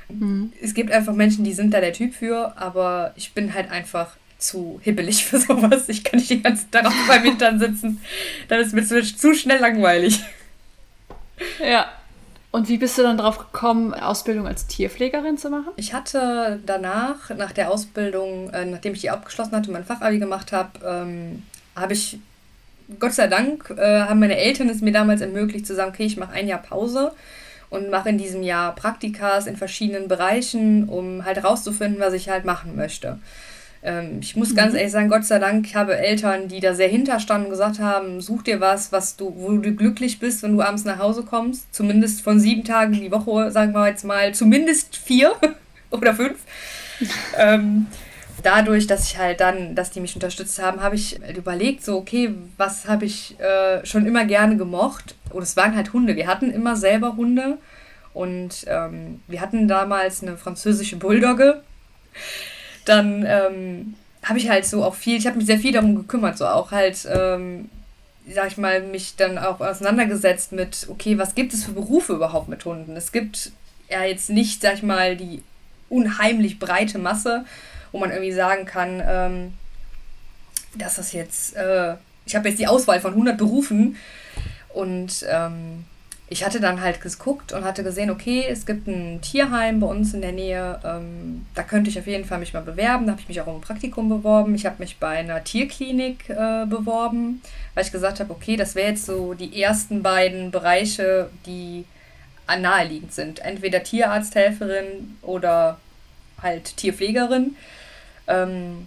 Mhm. 0.09 0.53
Es 0.61 0.75
gibt 0.75 0.91
einfach 0.91 1.13
Menschen, 1.13 1.45
die 1.45 1.53
sind 1.53 1.73
da 1.73 1.81
der 1.81 1.93
Typ 1.93 2.15
für, 2.15 2.57
aber 2.57 3.13
ich 3.17 3.33
bin 3.33 3.55
halt 3.55 3.71
einfach 3.71 4.17
zu 4.39 4.81
hibbelig 4.83 5.25
für 5.25 5.39
sowas. 5.39 5.89
Ich 5.89 6.05
kann 6.05 6.19
nicht 6.19 6.31
den 6.31 6.43
ganzen 6.43 6.71
Tag 6.71 6.87
auf 6.87 6.95
meinem 7.07 7.25
Hintern 7.25 7.59
sitzen. 7.59 8.01
Dann 8.49 8.61
ist 8.61 8.73
mir 8.73 8.85
zu, 8.85 9.03
zu 9.03 9.35
schnell 9.35 9.61
langweilig. 9.61 10.21
Ja. 11.61 11.87
Und 12.51 12.69
wie 12.69 12.79
bist 12.79 12.97
du 12.97 13.03
dann 13.03 13.19
drauf 13.19 13.39
gekommen, 13.39 13.93
Ausbildung 13.93 14.47
als 14.47 14.67
Tierpflegerin 14.67 15.37
zu 15.37 15.51
machen? 15.51 15.69
Ich 15.77 15.93
hatte 15.93 16.61
danach, 16.65 17.31
nach 17.37 17.53
der 17.53 17.71
Ausbildung, 17.71 18.51
äh, 18.51 18.65
nachdem 18.65 18.95
ich 18.95 19.03
die 19.03 19.11
abgeschlossen 19.11 19.53
hatte 19.55 19.69
und 19.69 19.75
mein 19.75 19.85
Fachabi 19.85 20.19
gemacht 20.19 20.53
habe, 20.53 20.71
ähm, 20.85 21.43
habe 21.77 21.93
ich, 21.93 22.19
Gott 22.99 23.13
sei 23.13 23.27
Dank, 23.27 23.71
äh, 23.77 24.01
haben 24.01 24.21
meine 24.21 24.39
Eltern 24.39 24.71
es 24.71 24.81
mir 24.81 24.93
damals 24.93 25.21
ermöglicht 25.21 25.67
zu 25.67 25.75
sagen, 25.75 25.91
okay, 25.91 26.07
ich 26.07 26.17
mache 26.17 26.33
ein 26.33 26.49
Jahr 26.49 26.63
Pause 26.63 27.13
und 27.69 27.91
mache 27.91 28.09
in 28.09 28.19
diesem 28.19 28.43
Jahr 28.43 28.75
Praktikas 28.75 29.47
in 29.47 29.57
verschiedenen 29.57 30.09
Bereichen, 30.09 30.89
um 30.89 31.27
halt 31.27 31.45
rauszufinden, 31.45 32.01
was 32.01 32.15
ich 32.15 32.31
halt 32.31 32.47
machen 32.47 32.77
möchte. 32.77 33.19
Ähm, 33.83 34.19
ich 34.21 34.37
muss 34.37 34.51
mhm. 34.51 34.57
ganz 34.57 34.75
ehrlich 34.75 34.93
sagen, 34.93 35.09
Gott 35.09 35.25
sei 35.25 35.39
Dank, 35.39 35.67
ich 35.67 35.77
habe 35.77 35.97
Eltern, 35.97 36.49
die 36.49 36.61
da 36.61 36.75
sehr 36.75 36.89
hinterstanden 36.89 37.47
und 37.47 37.51
gesagt 37.51 37.79
haben, 37.79 38.21
such 38.21 38.43
dir 38.43 38.61
was, 38.61 38.93
was 38.93 39.17
du, 39.17 39.35
wo 39.37 39.57
du 39.57 39.73
glücklich 39.73 40.19
bist, 40.19 40.43
wenn 40.43 40.55
du 40.55 40.63
abends 40.63 40.85
nach 40.85 40.99
Hause 40.99 41.23
kommst. 41.23 41.73
Zumindest 41.75 42.23
von 42.23 42.41
sieben 42.41 42.65
Tagen 42.65 42.93
die 42.93 43.11
Woche, 43.11 43.51
sagen 43.51 43.73
wir 43.73 43.89
jetzt 43.89 44.05
mal, 44.05 44.35
zumindest 44.35 44.97
vier 44.97 45.33
oder 45.91 46.15
fünf. 46.15 46.39
ähm, 47.39 47.87
dadurch, 48.43 48.87
dass 48.87 49.11
ich 49.11 49.19
halt 49.19 49.41
dann, 49.41 49.75
dass 49.75 49.91
die 49.91 50.01
mich 50.01 50.15
unterstützt 50.15 50.61
haben, 50.61 50.83
habe 50.83 50.97
ich 50.97 51.21
überlegt, 51.37 51.85
so, 51.85 51.97
okay, 51.97 52.35
was 52.57 52.89
habe 52.89 53.05
ich 53.05 53.39
äh, 53.41 53.85
schon 53.87 54.07
immer 54.07 54.25
gerne 54.25 54.57
gemocht? 54.57 55.15
Und 55.31 55.43
es 55.43 55.57
waren 55.57 55.77
halt 55.77 55.93
Hunde. 55.93 56.17
Wir 56.17 56.27
hatten 56.27 56.51
immer 56.51 56.77
selber 56.77 57.17
Hunde. 57.17 57.59
Und 58.15 58.65
ähm, 58.67 59.21
wir 59.29 59.41
hatten 59.41 59.69
damals 59.69 60.23
eine 60.23 60.37
französische 60.37 60.97
Bulldogge 60.97 61.63
dann 62.89 63.25
ähm, 63.27 63.95
habe 64.23 64.39
ich 64.39 64.49
halt 64.49 64.67
so 64.67 64.85
auch 64.85 64.95
viel, 64.95 65.19
ich 65.19 65.27
habe 65.27 65.37
mich 65.37 65.47
sehr 65.47 65.59
viel 65.59 65.73
darum 65.73 65.95
gekümmert, 65.95 66.39
so 66.39 66.47
auch 66.47 66.71
halt, 66.71 67.07
ähm, 67.11 67.69
sag 68.33 68.49
ich 68.49 68.59
mal, 68.59 68.83
mich 68.83 69.17
dann 69.17 69.39
auch 69.39 69.61
auseinandergesetzt 69.61 70.53
mit, 70.53 70.87
okay, 70.91 71.19
was 71.19 71.35
gibt 71.35 71.55
es 71.55 71.65
für 71.65 71.73
Berufe 71.73 72.15
überhaupt 72.15 72.49
mit 72.49 72.65
Hunden? 72.65 72.97
Es 72.97 73.13
gibt 73.13 73.53
ja 73.89 74.05
jetzt 74.05 74.31
nicht, 74.31 74.61
sag 74.61 74.75
ich 74.75 74.83
mal, 74.83 75.17
die 75.17 75.43
unheimlich 75.89 76.59
breite 76.59 76.99
Masse, 76.99 77.45
wo 77.93 77.99
man 77.99 78.11
irgendwie 78.11 78.33
sagen 78.33 78.67
kann, 78.67 79.03
ähm, 79.07 79.55
dass 80.77 80.97
das 80.97 81.13
jetzt, 81.13 81.57
äh, 81.57 81.95
ich 82.27 82.37
habe 82.37 82.49
jetzt 82.49 82.59
die 82.59 82.67
Auswahl 82.67 83.01
von 83.01 83.13
100 83.13 83.39
Berufen 83.39 83.97
und 84.75 85.25
ähm, 85.29 85.85
ich 86.31 86.45
hatte 86.45 86.61
dann 86.61 86.81
halt 86.81 87.01
geguckt 87.01 87.53
und 87.53 87.65
hatte 87.65 87.83
gesehen, 87.83 88.11
okay, 88.11 88.45
es 88.49 88.67
gibt 88.67 88.87
ein 88.87 89.21
Tierheim 89.23 89.81
bei 89.81 89.87
uns 89.87 90.13
in 90.13 90.21
der 90.21 90.33
Nähe, 90.33 90.79
ähm, 90.85 91.47
da 91.55 91.63
könnte 91.63 91.89
ich 91.89 91.99
auf 91.99 92.07
jeden 92.07 92.27
Fall 92.27 92.39
mich 92.39 92.53
mal 92.53 92.63
bewerben. 92.63 93.07
Da 93.07 93.13
habe 93.13 93.21
ich 93.23 93.29
mich 93.29 93.41
auch 93.41 93.47
um 93.47 93.57
ein 93.57 93.61
Praktikum 93.63 94.09
beworben. 94.09 94.55
Ich 94.55 94.67
habe 94.67 94.77
mich 94.79 94.99
bei 94.99 95.19
einer 95.19 95.43
Tierklinik 95.43 96.29
äh, 96.29 96.67
beworben, 96.67 97.41
weil 97.75 97.85
ich 97.85 97.93
gesagt 97.93 98.21
habe, 98.21 98.31
okay, 98.31 98.57
das 98.57 98.75
wäre 98.75 98.91
jetzt 98.91 99.07
so 99.07 99.33
die 99.33 99.63
ersten 99.63 100.03
beiden 100.03 100.51
Bereiche, 100.51 101.31
die 101.47 101.85
naheliegend 102.47 103.13
sind. 103.13 103.41
Entweder 103.41 103.83
Tierarzthelferin 103.83 105.17
oder 105.23 105.79
halt 106.43 106.77
Tierpflegerin. 106.77 107.57
Ähm, 108.27 108.87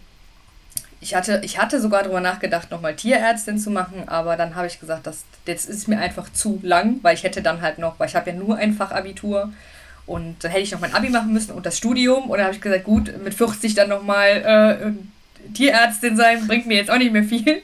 ich 1.02 1.16
hatte, 1.16 1.42
ich 1.44 1.58
hatte 1.60 1.82
sogar 1.82 2.04
darüber 2.04 2.22
nachgedacht, 2.22 2.70
nochmal 2.70 2.96
Tierärztin 2.96 3.58
zu 3.58 3.72
machen, 3.72 4.08
aber 4.08 4.38
dann 4.38 4.56
habe 4.56 4.68
ich 4.68 4.80
gesagt, 4.80 5.08
das, 5.08 5.24
jetzt 5.48 5.68
ist 5.68 5.88
mir 5.88 6.00
einfach 6.00 6.32
zu 6.32 6.60
lang, 6.62 7.00
weil 7.02 7.16
ich 7.16 7.24
hätte 7.24 7.42
dann 7.42 7.62
halt 7.62 7.80
noch, 7.80 8.00
weil 8.00 8.08
ich 8.08 8.16
habe 8.16 8.30
ja 8.30 8.36
nur 8.36 8.58
ein 8.58 8.74
Fachabitur 8.74 9.52
und 10.06 10.44
dann 10.44 10.52
hätte 10.52 10.64
ich 10.64 10.72
noch 10.72 10.80
mein 10.80 10.94
Abi 10.94 11.10
machen 11.10 11.34
müssen 11.34 11.54
und 11.54 11.66
das 11.66 11.78
Studium 11.78 12.30
und 12.30 12.38
dann 12.38 12.46
habe 12.46 12.56
ich 12.56 12.62
gesagt, 12.62 12.84
gut, 12.84 13.12
mit 13.24 13.34
40 13.34 13.74
dann 13.74 13.90
nochmal 13.90 14.96
äh, 15.50 15.54
Tierärztin 15.54 16.16
sein, 16.16 16.46
bringt 16.46 16.68
mir 16.68 16.78
jetzt 16.78 16.92
auch 16.92 16.98
nicht 16.98 17.12
mehr 17.12 17.24
viel. 17.24 17.64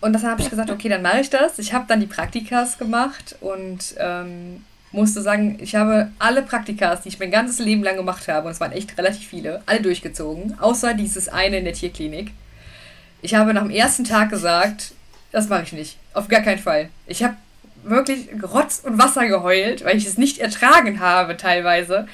Und 0.00 0.14
dann 0.14 0.22
habe 0.24 0.42
ich 0.42 0.50
gesagt, 0.50 0.68
okay, 0.68 0.88
dann 0.88 1.02
mache 1.02 1.20
ich 1.20 1.30
das. 1.30 1.60
Ich 1.60 1.72
habe 1.72 1.84
dann 1.86 2.00
die 2.00 2.06
Praktikas 2.06 2.76
gemacht 2.76 3.36
und 3.40 3.94
ähm, 3.98 4.64
musste 4.92 5.22
sagen, 5.22 5.58
ich 5.60 5.74
habe 5.74 6.10
alle 6.18 6.42
Praktikas, 6.42 7.02
die 7.02 7.08
ich 7.08 7.18
mein 7.18 7.30
ganzes 7.30 7.58
Leben 7.58 7.82
lang 7.82 7.96
gemacht 7.96 8.28
habe, 8.28 8.46
und 8.46 8.52
es 8.52 8.60
waren 8.60 8.72
echt 8.72 8.96
relativ 8.98 9.26
viele, 9.26 9.62
alle 9.66 9.80
durchgezogen, 9.80 10.58
außer 10.60 10.94
dieses 10.94 11.28
eine 11.28 11.58
in 11.58 11.64
der 11.64 11.72
Tierklinik. 11.72 12.30
Ich 13.22 13.34
habe 13.34 13.54
nach 13.54 13.62
dem 13.62 13.70
ersten 13.70 14.04
Tag 14.04 14.30
gesagt, 14.30 14.92
das 15.30 15.48
mache 15.48 15.62
ich 15.62 15.72
nicht. 15.72 15.96
Auf 16.12 16.28
gar 16.28 16.40
keinen 16.40 16.58
Fall. 16.58 16.90
Ich 17.06 17.22
habe 17.22 17.36
wirklich 17.84 18.28
Rotz 18.42 18.82
und 18.84 18.98
Wasser 18.98 19.26
geheult, 19.26 19.84
weil 19.84 19.96
ich 19.96 20.06
es 20.06 20.18
nicht 20.18 20.38
ertragen 20.38 21.00
habe 21.00 21.36
teilweise. 21.36 22.06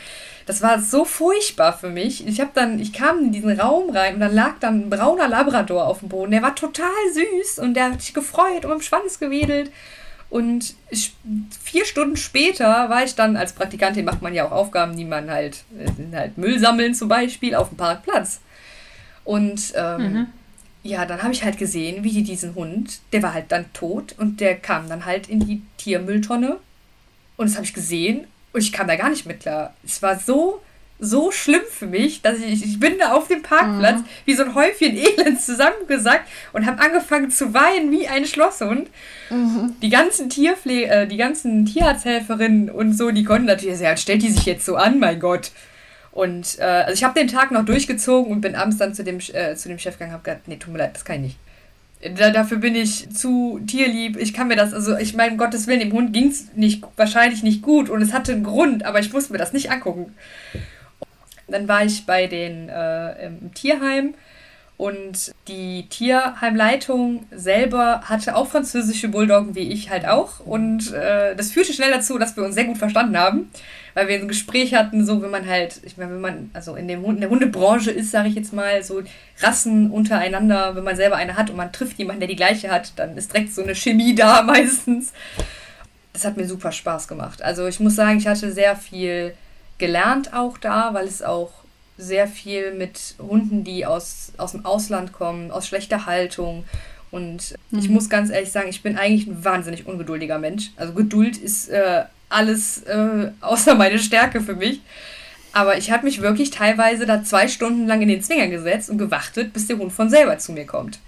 Das 0.47 0.62
war 0.62 0.81
so 0.81 1.05
furchtbar 1.05 1.77
für 1.77 1.91
mich. 1.91 2.27
Ich 2.27 2.41
habe 2.41 2.51
dann, 2.55 2.79
ich 2.79 2.95
kam 2.95 3.19
in 3.19 3.33
diesen 3.33 3.61
Raum 3.61 3.91
rein 3.91 4.14
und 4.14 4.21
dann 4.21 4.35
lag 4.35 4.55
dann 4.61 4.87
ein 4.87 4.91
brauner 4.91 5.29
Labrador 5.29 5.87
auf 5.87 5.99
dem 5.99 6.09
Boden. 6.09 6.31
Der 6.31 6.43
war 6.43 6.55
total 6.55 6.88
süß 7.12 7.59
und 7.59 7.75
der 7.75 7.93
hat 7.93 8.01
sich 8.01 8.14
gefreut 8.14 8.64
und 8.64 8.71
dem 8.71 8.81
Schwanz 8.81 9.19
gewedelt. 9.19 9.71
Und 10.31 10.75
vier 11.62 11.87
Stunden 11.87 12.17
später 12.17 12.91
war 12.91 13.03
ich 13.03 13.14
dann 13.14 13.37
als 13.37 13.55
Praktikantin, 13.55 14.05
macht 14.05 14.21
man 14.21 14.35
ja 14.35 14.47
auch 14.47 14.53
Aufgaben, 14.53 14.97
die 14.97 15.07
man 15.07 15.31
halt, 15.31 15.64
äh, 15.79 16.17
halt 16.17 16.37
Müll 16.37 16.59
sammeln 16.59 16.95
zum 16.95 17.09
Beispiel, 17.09 17.55
auf 17.55 17.69
dem 17.69 17.79
Parkplatz. 17.79 18.41
Und 19.25 19.73
ähm, 19.75 20.01
mhm. 20.01 20.27
ja, 20.83 21.07
dann 21.07 21.23
habe 21.23 21.33
ich 21.33 21.45
halt 21.45 21.57
gesehen, 21.57 22.05
wie 22.05 22.11
die 22.11 22.23
diesen 22.23 22.55
Hund, 22.55 23.01
der 23.12 23.23
war 23.23 23.33
halt 23.33 23.51
dann 23.53 23.73
tot 23.73 24.14
und 24.19 24.41
der 24.41 24.57
kam 24.57 24.88
dann 24.88 25.07
halt 25.07 25.29
in 25.29 25.41
die 25.41 25.62
Tiermülltonne. 25.79 26.59
Und 27.37 27.49
das 27.49 27.57
habe 27.57 27.64
ich 27.64 27.73
gesehen 27.73 28.27
und 28.53 28.61
ich 28.61 28.73
kam 28.73 28.87
da 28.87 28.97
gar 28.97 29.09
nicht 29.09 29.25
mit 29.25 29.41
klar. 29.41 29.75
Es 29.85 30.03
war 30.03 30.19
so 30.19 30.61
so 30.98 31.30
schlimm 31.30 31.62
für 31.70 31.87
mich, 31.87 32.22
dass 32.22 32.38
ich, 32.38 32.64
ich 32.64 32.80
bin 32.80 32.98
da 32.98 33.12
auf 33.12 33.28
dem 33.28 33.42
Parkplatz 33.42 34.00
mhm. 34.00 34.04
wie 34.24 34.34
so 34.34 34.42
ein 34.42 34.54
Häufchen 34.54 34.96
Elend 34.96 35.40
zusammengesackt 35.40 36.28
und 36.52 36.66
habe 36.66 36.82
angefangen 36.82 37.30
zu 37.30 37.54
weinen 37.54 37.92
wie 37.92 38.08
ein 38.08 38.24
Schlosshund. 38.24 38.88
Mhm. 39.30 39.76
Die 39.80 39.90
ganzen 39.90 40.28
Tierpflege, 40.28 40.87
äh, 40.87 41.06
die 41.06 41.16
ganzen 41.16 41.66
Tierarzthelferinnen 41.66 42.70
und 42.70 42.94
so, 42.94 43.11
die 43.11 43.24
konnten 43.24 43.46
natürlich 43.46 43.78
sagen, 43.78 43.96
stellt 43.96 44.22
die 44.22 44.30
sich 44.30 44.44
jetzt 44.44 44.64
so 44.64 44.76
an, 44.76 44.98
mein 44.98 45.20
Gott. 45.20 45.52
Und 46.11 46.58
äh, 46.58 46.64
also 46.64 46.94
ich 46.94 47.04
habe 47.04 47.18
den 47.18 47.28
Tag 47.28 47.52
noch 47.52 47.64
durchgezogen 47.64 48.32
und 48.32 48.40
bin 48.40 48.56
abends 48.56 48.78
dann 48.78 48.92
zu 48.92 49.04
dem, 49.04 49.18
äh, 49.32 49.54
zu 49.54 49.68
dem 49.68 49.78
Chef 49.78 49.94
gegangen 49.94 50.11
und 50.11 50.14
habe 50.14 50.24
gesagt, 50.24 50.48
nee, 50.48 50.56
tut 50.56 50.72
mir 50.72 50.80
leid, 50.80 50.96
das 50.96 51.04
kann 51.04 51.16
ich 51.16 51.22
nicht. 51.22 51.38
Da, 52.18 52.30
dafür 52.30 52.58
bin 52.58 52.74
ich 52.74 53.11
zu 53.11 53.61
tierlieb. 53.66 54.16
Ich 54.16 54.32
kann 54.32 54.48
mir 54.48 54.56
das, 54.56 54.72
also 54.72 54.96
ich 54.96 55.14
meine, 55.14 55.32
um 55.32 55.38
Gottes 55.38 55.66
Willen, 55.66 55.80
dem 55.80 55.92
Hund 55.92 56.12
ging 56.12 56.28
es 56.28 56.52
nicht, 56.54 56.82
wahrscheinlich 56.96 57.42
nicht 57.42 57.62
gut 57.62 57.88
und 57.88 58.02
es 58.02 58.12
hatte 58.12 58.32
einen 58.32 58.44
Grund, 58.44 58.84
aber 58.84 59.00
ich 59.00 59.12
musste 59.12 59.32
mir 59.32 59.38
das 59.38 59.52
nicht 59.52 59.70
angucken. 59.70 60.14
Dann 61.48 61.68
war 61.68 61.84
ich 61.84 62.06
bei 62.06 62.26
den 62.26 62.68
äh, 62.68 63.26
im 63.26 63.54
Tierheim 63.54 64.14
und 64.78 65.32
die 65.48 65.88
Tierheimleitung 65.88 67.26
selber 67.32 68.02
hatte 68.04 68.37
auch 68.37 68.46
französische 68.46 69.08
Bulldoggen, 69.08 69.56
wie 69.56 69.72
ich 69.72 69.90
halt 69.90 70.06
auch. 70.06 70.38
Und 70.38 70.92
äh, 70.92 71.34
das 71.34 71.50
führte 71.50 71.72
schnell 71.72 71.90
dazu, 71.90 72.16
dass 72.16 72.37
wir 72.37 72.44
uns 72.44 72.54
sehr 72.54 72.64
gut 72.64 72.78
verstanden 72.78 73.18
haben, 73.18 73.50
weil 73.94 74.06
wir 74.06 74.14
ein 74.14 74.28
Gespräch 74.28 74.74
hatten, 74.74 75.04
so 75.04 75.20
wenn 75.20 75.32
man 75.32 75.48
halt, 75.48 75.80
ich 75.82 75.96
meine, 75.96 76.12
wenn 76.12 76.20
man 76.20 76.50
also 76.52 76.76
in, 76.76 76.87
dem 76.87 77.04
in 77.04 77.20
der 77.20 77.28
Hundebranche 77.28 77.90
ist, 77.90 78.12
sage 78.12 78.28
ich 78.28 78.37
jetzt 78.37 78.52
mal, 78.52 78.84
so 78.84 79.02
Rassen 79.40 79.90
untereinander, 79.90 80.76
wenn 80.76 80.84
man 80.84 80.94
selber 80.94 81.16
eine 81.16 81.37
hat 81.37 81.50
und 81.50 81.56
man 81.56 81.72
trifft 81.72 81.98
jemanden, 81.98 82.20
der 82.20 82.28
die 82.28 82.37
gleiche 82.37 82.70
hat, 82.70 82.92
dann 82.94 83.16
ist 83.16 83.32
direkt 83.32 83.52
so 83.52 83.64
eine 83.64 83.74
Chemie 83.74 84.14
da 84.14 84.42
meistens. 84.42 85.12
Das 86.12 86.24
hat 86.24 86.37
mir 86.37 86.46
super 86.46 86.70
Spaß 86.70 87.08
gemacht. 87.08 87.42
Also 87.42 87.66
ich 87.66 87.80
muss 87.80 87.96
sagen, 87.96 88.18
ich 88.18 88.28
hatte 88.28 88.52
sehr 88.52 88.76
viel 88.76 89.34
gelernt 89.79 90.35
auch 90.35 90.59
da, 90.59 90.93
weil 90.95 91.07
es 91.07 91.23
auch 91.23 91.53
sehr 91.97 92.29
viel 92.29 92.75
mit 92.75 93.14
Hunden, 93.19 93.64
die 93.64 93.85
aus, 93.85 94.33
aus 94.37 94.53
dem 94.53 94.64
Ausland 94.64 95.12
kommen, 95.12 95.51
aus 95.51 95.67
schlechter 95.67 96.07
Haltung. 96.07 96.64
Und 97.11 97.55
mhm. 97.71 97.79
ich 97.79 97.88
muss 97.88 98.09
ganz 98.09 98.31
ehrlich 98.31 98.53
sagen, 98.53 98.69
ich 98.69 98.83
bin 98.83 98.97
eigentlich 98.97 99.27
ein 99.27 99.45
wahnsinnig 99.45 99.87
ungeduldiger 99.87 100.38
Mensch. 100.38 100.71
Also 100.77 100.93
Geduld 100.93 101.37
ist 101.37 101.69
äh, 101.69 102.05
alles 102.29 102.83
äh, 102.83 103.31
außer 103.41 103.75
meine 103.75 103.99
Stärke 103.99 104.41
für 104.41 104.55
mich. 104.55 104.81
Aber 105.53 105.77
ich 105.77 105.91
habe 105.91 106.05
mich 106.05 106.21
wirklich 106.21 106.51
teilweise 106.51 107.07
da 107.07 107.25
zwei 107.25 107.49
Stunden 107.49 107.87
lang 107.87 108.03
in 108.03 108.09
den 108.09 108.23
Zwinger 108.23 108.49
gesetzt 108.49 108.91
und 108.91 108.99
gewartet, 108.99 109.53
bis 109.53 109.67
der 109.67 109.79
Hund 109.79 109.93
von 109.93 110.11
selber 110.11 110.38
zu 110.38 110.53
mir 110.53 110.67
kommt. 110.67 111.01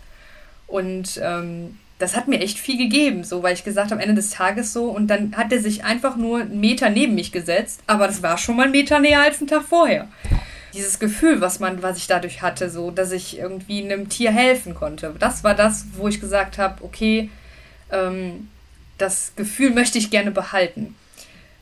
Und 0.66 1.20
ähm, 1.22 1.78
das 2.00 2.16
hat 2.16 2.28
mir 2.28 2.40
echt 2.40 2.58
viel 2.58 2.78
gegeben, 2.78 3.24
so, 3.24 3.42
weil 3.42 3.54
ich 3.54 3.62
gesagt 3.62 3.90
habe, 3.90 4.00
am 4.02 4.08
Ende 4.08 4.20
des 4.20 4.30
Tages 4.30 4.72
so, 4.72 4.86
und 4.86 5.06
dann 5.08 5.36
hat 5.36 5.52
er 5.52 5.60
sich 5.60 5.84
einfach 5.84 6.16
nur 6.16 6.40
einen 6.40 6.58
Meter 6.58 6.88
neben 6.88 7.14
mich 7.14 7.30
gesetzt, 7.30 7.82
aber 7.86 8.06
das 8.06 8.22
war 8.22 8.38
schon 8.38 8.56
mal 8.56 8.64
einen 8.64 8.72
Meter 8.72 8.98
näher 8.98 9.20
als 9.20 9.38
einen 9.38 9.48
Tag 9.48 9.62
vorher. 9.62 10.08
Dieses 10.72 10.98
Gefühl, 10.98 11.40
was 11.40 11.60
man, 11.60 11.82
was 11.82 11.98
ich 11.98 12.06
dadurch 12.06 12.42
hatte, 12.42 12.70
so, 12.70 12.90
dass 12.90 13.12
ich 13.12 13.38
irgendwie 13.38 13.84
einem 13.84 14.08
Tier 14.08 14.30
helfen 14.30 14.74
konnte. 14.74 15.14
Das 15.18 15.44
war 15.44 15.54
das, 15.54 15.86
wo 15.94 16.08
ich 16.08 16.20
gesagt 16.20 16.58
habe, 16.58 16.82
okay, 16.82 17.28
ähm, 17.90 18.48
das 18.96 19.32
Gefühl 19.36 19.70
möchte 19.70 19.98
ich 19.98 20.10
gerne 20.10 20.30
behalten. 20.30 20.94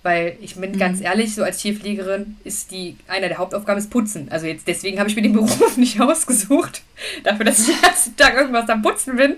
Weil 0.03 0.37
ich 0.41 0.55
bin 0.55 0.73
mhm. 0.73 0.79
ganz 0.79 1.01
ehrlich, 1.01 1.35
so 1.35 1.43
als 1.43 1.59
Tierpflegerin 1.59 2.37
ist 2.45 2.71
die 2.71 2.97
einer 3.09 3.29
der 3.29 3.39
Hauptaufgaben 3.39 3.79
ist 3.79 3.91
Putzen. 3.91 4.29
Also 4.31 4.47
jetzt 4.47 4.69
deswegen 4.69 5.01
habe 5.01 5.09
ich 5.09 5.17
mir 5.17 5.23
den 5.23 5.33
Beruf 5.35 5.77
nicht 5.77 6.01
ausgesucht, 6.01 6.83
dafür, 7.25 7.45
dass 7.45 7.61
ich 7.61 7.75
den 7.75 7.83
ganzen 7.83 8.17
Tag 8.17 8.35
irgendwas 8.35 8.69
am 8.69 8.83
Putzen 8.83 9.17
bin. 9.17 9.37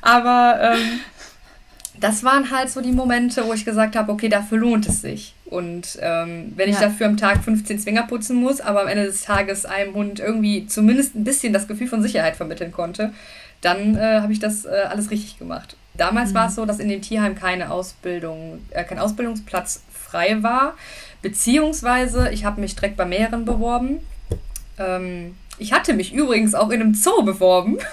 Aber 0.00 0.58
ähm, 0.60 1.00
das 2.00 2.24
waren 2.24 2.50
halt 2.50 2.70
so 2.70 2.80
die 2.80 2.92
Momente, 2.92 3.44
wo 3.46 3.52
ich 3.52 3.64
gesagt 3.64 3.96
habe, 3.96 4.12
okay, 4.12 4.28
dafür 4.28 4.58
lohnt 4.58 4.86
es 4.86 5.00
sich. 5.00 5.34
Und 5.46 5.98
ähm, 6.00 6.52
wenn 6.56 6.68
ja. 6.68 6.74
ich 6.74 6.80
dafür 6.80 7.06
am 7.06 7.16
Tag 7.16 7.42
15 7.42 7.78
Zwinger 7.80 8.06
putzen 8.06 8.36
muss, 8.36 8.60
aber 8.60 8.82
am 8.82 8.88
Ende 8.88 9.04
des 9.04 9.22
Tages 9.22 9.64
einem 9.64 9.94
Hund 9.94 10.20
irgendwie 10.20 10.66
zumindest 10.66 11.14
ein 11.14 11.24
bisschen 11.24 11.52
das 11.52 11.66
Gefühl 11.66 11.88
von 11.88 12.02
Sicherheit 12.02 12.36
vermitteln 12.36 12.72
konnte, 12.72 13.12
dann 13.60 13.96
äh, 13.96 14.20
habe 14.20 14.32
ich 14.32 14.38
das 14.38 14.64
äh, 14.64 14.84
alles 14.88 15.10
richtig 15.10 15.38
gemacht. 15.38 15.76
Damals 15.94 16.30
mhm. 16.30 16.34
war 16.34 16.48
es 16.48 16.54
so, 16.54 16.64
dass 16.64 16.78
in 16.78 16.88
dem 16.88 17.02
Tierheim 17.02 17.34
keine 17.34 17.70
Ausbildung, 17.70 18.60
äh, 18.70 18.84
kein 18.84 18.98
Ausbildungsplatz 18.98 19.82
frei 19.92 20.42
war, 20.42 20.74
beziehungsweise 21.22 22.30
ich 22.30 22.44
habe 22.44 22.60
mich 22.60 22.76
direkt 22.76 22.96
bei 22.96 23.04
mehreren 23.04 23.44
beworben. 23.44 23.98
Ähm, 24.78 25.34
ich 25.58 25.72
hatte 25.72 25.94
mich 25.94 26.12
übrigens 26.12 26.54
auch 26.54 26.70
in 26.70 26.80
einem 26.80 26.94
Zoo 26.94 27.22
beworben. 27.22 27.78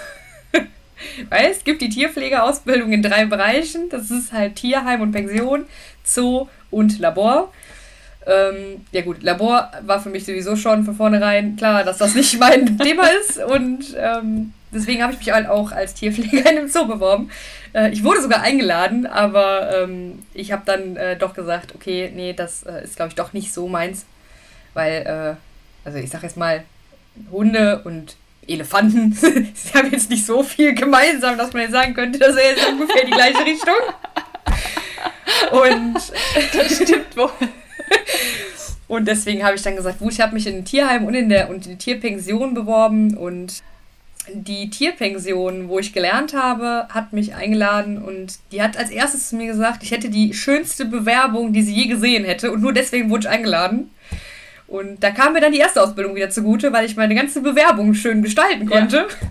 Weil 1.28 1.50
es 1.50 1.64
gibt 1.64 1.82
die 1.82 1.88
Tierpflegeausbildung 1.88 2.92
in 2.92 3.02
drei 3.02 3.26
Bereichen. 3.26 3.88
Das 3.90 4.10
ist 4.10 4.32
halt 4.32 4.56
Tierheim 4.56 5.00
und 5.00 5.12
Pension, 5.12 5.66
Zoo 6.04 6.48
und 6.70 6.98
Labor. 6.98 7.52
Ähm, 8.26 8.84
ja 8.90 9.02
gut, 9.02 9.22
Labor 9.22 9.70
war 9.82 10.00
für 10.00 10.08
mich 10.08 10.24
sowieso 10.24 10.56
schon 10.56 10.84
von 10.84 10.96
vornherein 10.96 11.56
klar, 11.56 11.84
dass 11.84 11.98
das 11.98 12.14
nicht 12.14 12.38
mein 12.40 12.78
Thema 12.82 13.04
ist. 13.20 13.38
Und 13.38 13.94
ähm, 13.96 14.52
deswegen 14.72 15.02
habe 15.02 15.12
ich 15.12 15.18
mich 15.18 15.30
halt 15.32 15.48
auch 15.48 15.70
als 15.72 15.94
Tierpfleger 15.94 16.38
in 16.50 16.58
einem 16.58 16.68
Zoo 16.68 16.86
beworben. 16.86 17.30
Äh, 17.72 17.90
ich 17.90 18.02
wurde 18.02 18.22
sogar 18.22 18.42
eingeladen, 18.42 19.06
aber 19.06 19.82
ähm, 19.82 20.20
ich 20.34 20.50
habe 20.50 20.62
dann 20.66 20.96
äh, 20.96 21.16
doch 21.16 21.34
gesagt, 21.34 21.74
okay, 21.74 22.10
nee, 22.14 22.32
das 22.32 22.64
äh, 22.64 22.82
ist 22.82 22.96
glaube 22.96 23.10
ich 23.10 23.14
doch 23.14 23.32
nicht 23.32 23.52
so 23.52 23.68
meins. 23.68 24.06
Weil, 24.74 25.06
äh, 25.06 25.86
also 25.86 25.98
ich 25.98 26.10
sage 26.10 26.26
jetzt 26.26 26.36
mal, 26.36 26.64
Hunde 27.30 27.80
und 27.84 28.16
Elefanten, 28.48 29.12
sie 29.54 29.74
haben 29.74 29.90
jetzt 29.90 30.10
nicht 30.10 30.24
so 30.24 30.42
viel 30.42 30.74
gemeinsam, 30.74 31.36
dass 31.36 31.52
man 31.52 31.62
jetzt 31.62 31.72
sagen 31.72 31.94
könnte, 31.94 32.18
das 32.18 32.30
ist 32.30 32.42
jetzt 32.42 32.68
ungefähr 32.68 33.04
die 33.04 33.12
gleiche 33.12 33.44
Richtung. 33.44 33.74
Und 35.50 35.94
das 36.52 36.76
stimmt 36.76 37.16
wohl. 37.16 37.30
Und 38.88 39.08
deswegen 39.08 39.44
habe 39.44 39.56
ich 39.56 39.62
dann 39.62 39.76
gesagt, 39.76 39.98
gut, 39.98 40.12
ich 40.12 40.20
habe 40.20 40.34
mich 40.34 40.46
in 40.46 40.58
ein 40.58 40.64
Tierheim 40.64 41.06
und 41.06 41.14
in 41.14 41.28
der 41.28 41.50
und 41.50 41.66
in 41.66 41.72
die 41.72 41.76
Tierpension 41.78 42.54
beworben 42.54 43.16
und 43.16 43.64
die 44.32 44.70
Tierpension, 44.70 45.68
wo 45.68 45.78
ich 45.78 45.92
gelernt 45.92 46.34
habe, 46.34 46.86
hat 46.90 47.12
mich 47.12 47.34
eingeladen 47.34 48.00
und 48.00 48.38
die 48.52 48.62
hat 48.62 48.76
als 48.76 48.90
erstes 48.90 49.28
zu 49.28 49.36
mir 49.36 49.46
gesagt, 49.46 49.82
ich 49.82 49.90
hätte 49.90 50.08
die 50.08 50.34
schönste 50.34 50.84
Bewerbung, 50.84 51.52
die 51.52 51.62
sie 51.62 51.74
je 51.74 51.86
gesehen 51.86 52.24
hätte 52.24 52.52
und 52.52 52.60
nur 52.60 52.72
deswegen 52.72 53.10
wurde 53.10 53.26
ich 53.26 53.28
eingeladen. 53.28 53.90
Und 54.68 55.02
da 55.02 55.10
kam 55.10 55.32
mir 55.32 55.40
dann 55.40 55.52
die 55.52 55.58
erste 55.58 55.82
Ausbildung 55.82 56.14
wieder 56.16 56.30
zugute, 56.30 56.72
weil 56.72 56.86
ich 56.86 56.96
meine 56.96 57.14
ganze 57.14 57.40
Bewerbung 57.40 57.94
schön 57.94 58.22
gestalten 58.22 58.66
konnte. 58.66 58.96
Ja. 58.96 59.28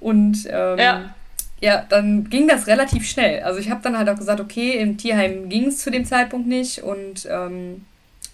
Und 0.00 0.46
ähm, 0.50 0.78
ja. 0.78 1.14
ja, 1.60 1.86
dann 1.88 2.28
ging 2.28 2.46
das 2.46 2.66
relativ 2.66 3.08
schnell. 3.08 3.42
Also 3.42 3.58
ich 3.60 3.70
habe 3.70 3.80
dann 3.82 3.96
halt 3.96 4.08
auch 4.08 4.18
gesagt, 4.18 4.40
okay, 4.40 4.78
im 4.78 4.98
Tierheim 4.98 5.48
ging 5.48 5.66
es 5.66 5.78
zu 5.78 5.90
dem 5.90 6.04
Zeitpunkt 6.04 6.46
nicht 6.46 6.82
und 6.82 7.26
ähm, 7.30 7.84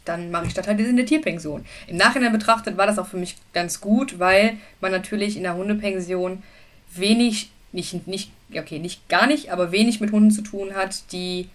dann 0.05 0.31
mache 0.31 0.47
ich 0.47 0.55
das 0.55 0.67
halt 0.67 0.81
in 0.81 0.97
der 0.97 1.07
Tierpension. 1.07 1.65
Im 1.87 1.97
Nachhinein 1.97 2.33
betrachtet 2.33 2.77
war 2.77 2.87
das 2.87 2.99
auch 2.99 3.07
für 3.07 3.17
mich 3.17 3.37
ganz 3.53 3.81
gut, 3.81 4.19
weil 4.19 4.57
man 4.81 4.93
natürlich 4.93 5.37
in 5.37 5.45
der 5.45 5.55
Hundepension 5.55 6.43
wenig, 6.95 7.51
nicht, 7.73 8.07
nicht, 8.07 8.31
okay, 8.55 8.79
nicht 8.79 9.09
gar 9.09 9.27
nicht, 9.27 9.51
aber 9.51 9.73
wenig 9.73 10.01
mit 10.01 10.13
Hunden 10.13 10.31
zu 10.31 10.43
tun 10.43 10.75
hat, 10.75 11.13
die 11.13 11.49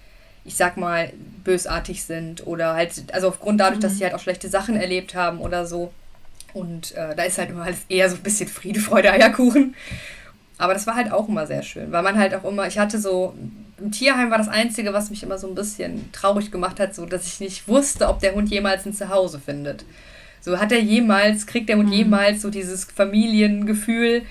ich 0.46 0.56
sag 0.56 0.78
mal, 0.78 1.12
bösartig 1.44 2.04
sind 2.04 2.46
oder 2.48 2.74
halt, 2.74 3.14
also 3.14 3.28
aufgrund 3.28 3.60
dadurch, 3.60 3.78
mhm. 3.78 3.84
dass 3.84 3.98
sie 3.98 4.04
halt 4.04 4.14
auch 4.14 4.20
schlechte 4.20 4.50
Sachen 4.50 4.76
erlebt 4.76 5.16
haben 5.16 5.40
oder 5.40 5.66
so. 5.66 5.92
Und 6.54 6.96
äh, 6.96 7.16
da 7.16 7.24
ist 7.24 7.38
halt 7.38 7.52
immer 7.52 7.64
alles 7.64 7.82
eher 7.90 8.10
so 8.10 8.16
ein 8.16 8.24
bisschen 8.24 8.50
Friede, 8.50 8.80
Freude, 8.80 9.12
Eierkuchen. 9.12 9.76
Aber 10.58 10.74
das 10.74 10.88
war 10.88 10.96
halt 10.96 11.12
auch 11.12 11.30
immer 11.30 11.48
sehr 11.48 11.64
schön, 11.64 11.92
weil 11.92 12.04
man 12.04 12.18
halt 12.18 12.36
auch 12.36 12.44
immer, 12.44 12.68
ich 12.68 12.78
hatte 12.78 13.00
so, 13.00 13.34
im 13.80 13.92
Tierheim 13.92 14.30
war 14.30 14.38
das 14.38 14.50
Einzige, 14.50 14.92
was 14.92 15.10
mich 15.10 15.24
immer 15.24 15.38
so 15.38 15.48
ein 15.48 15.56
bisschen 15.56 16.12
traurig 16.12 16.52
gemacht 16.52 16.80
hat, 16.82 16.94
so 16.94 17.06
dass 17.06 17.28
ich 17.28 17.40
nicht 17.40 17.68
wusste, 17.68 18.10
ob 18.10 18.20
der 18.20 18.36
Hund 18.36 18.50
jemals 18.50 18.86
ein 18.86 18.94
Zuhause 18.94 19.40
findet. 19.40 19.86
So 20.42 20.60
hat 20.60 20.72
er 20.72 20.82
jemals, 20.82 21.48
kriegt 21.48 21.70
der 21.70 21.78
Hund 21.78 21.88
mhm. 21.88 21.96
jemals 21.96 22.42
so 22.42 22.50
dieses 22.50 22.86
Familiengefühl, 22.86 24.24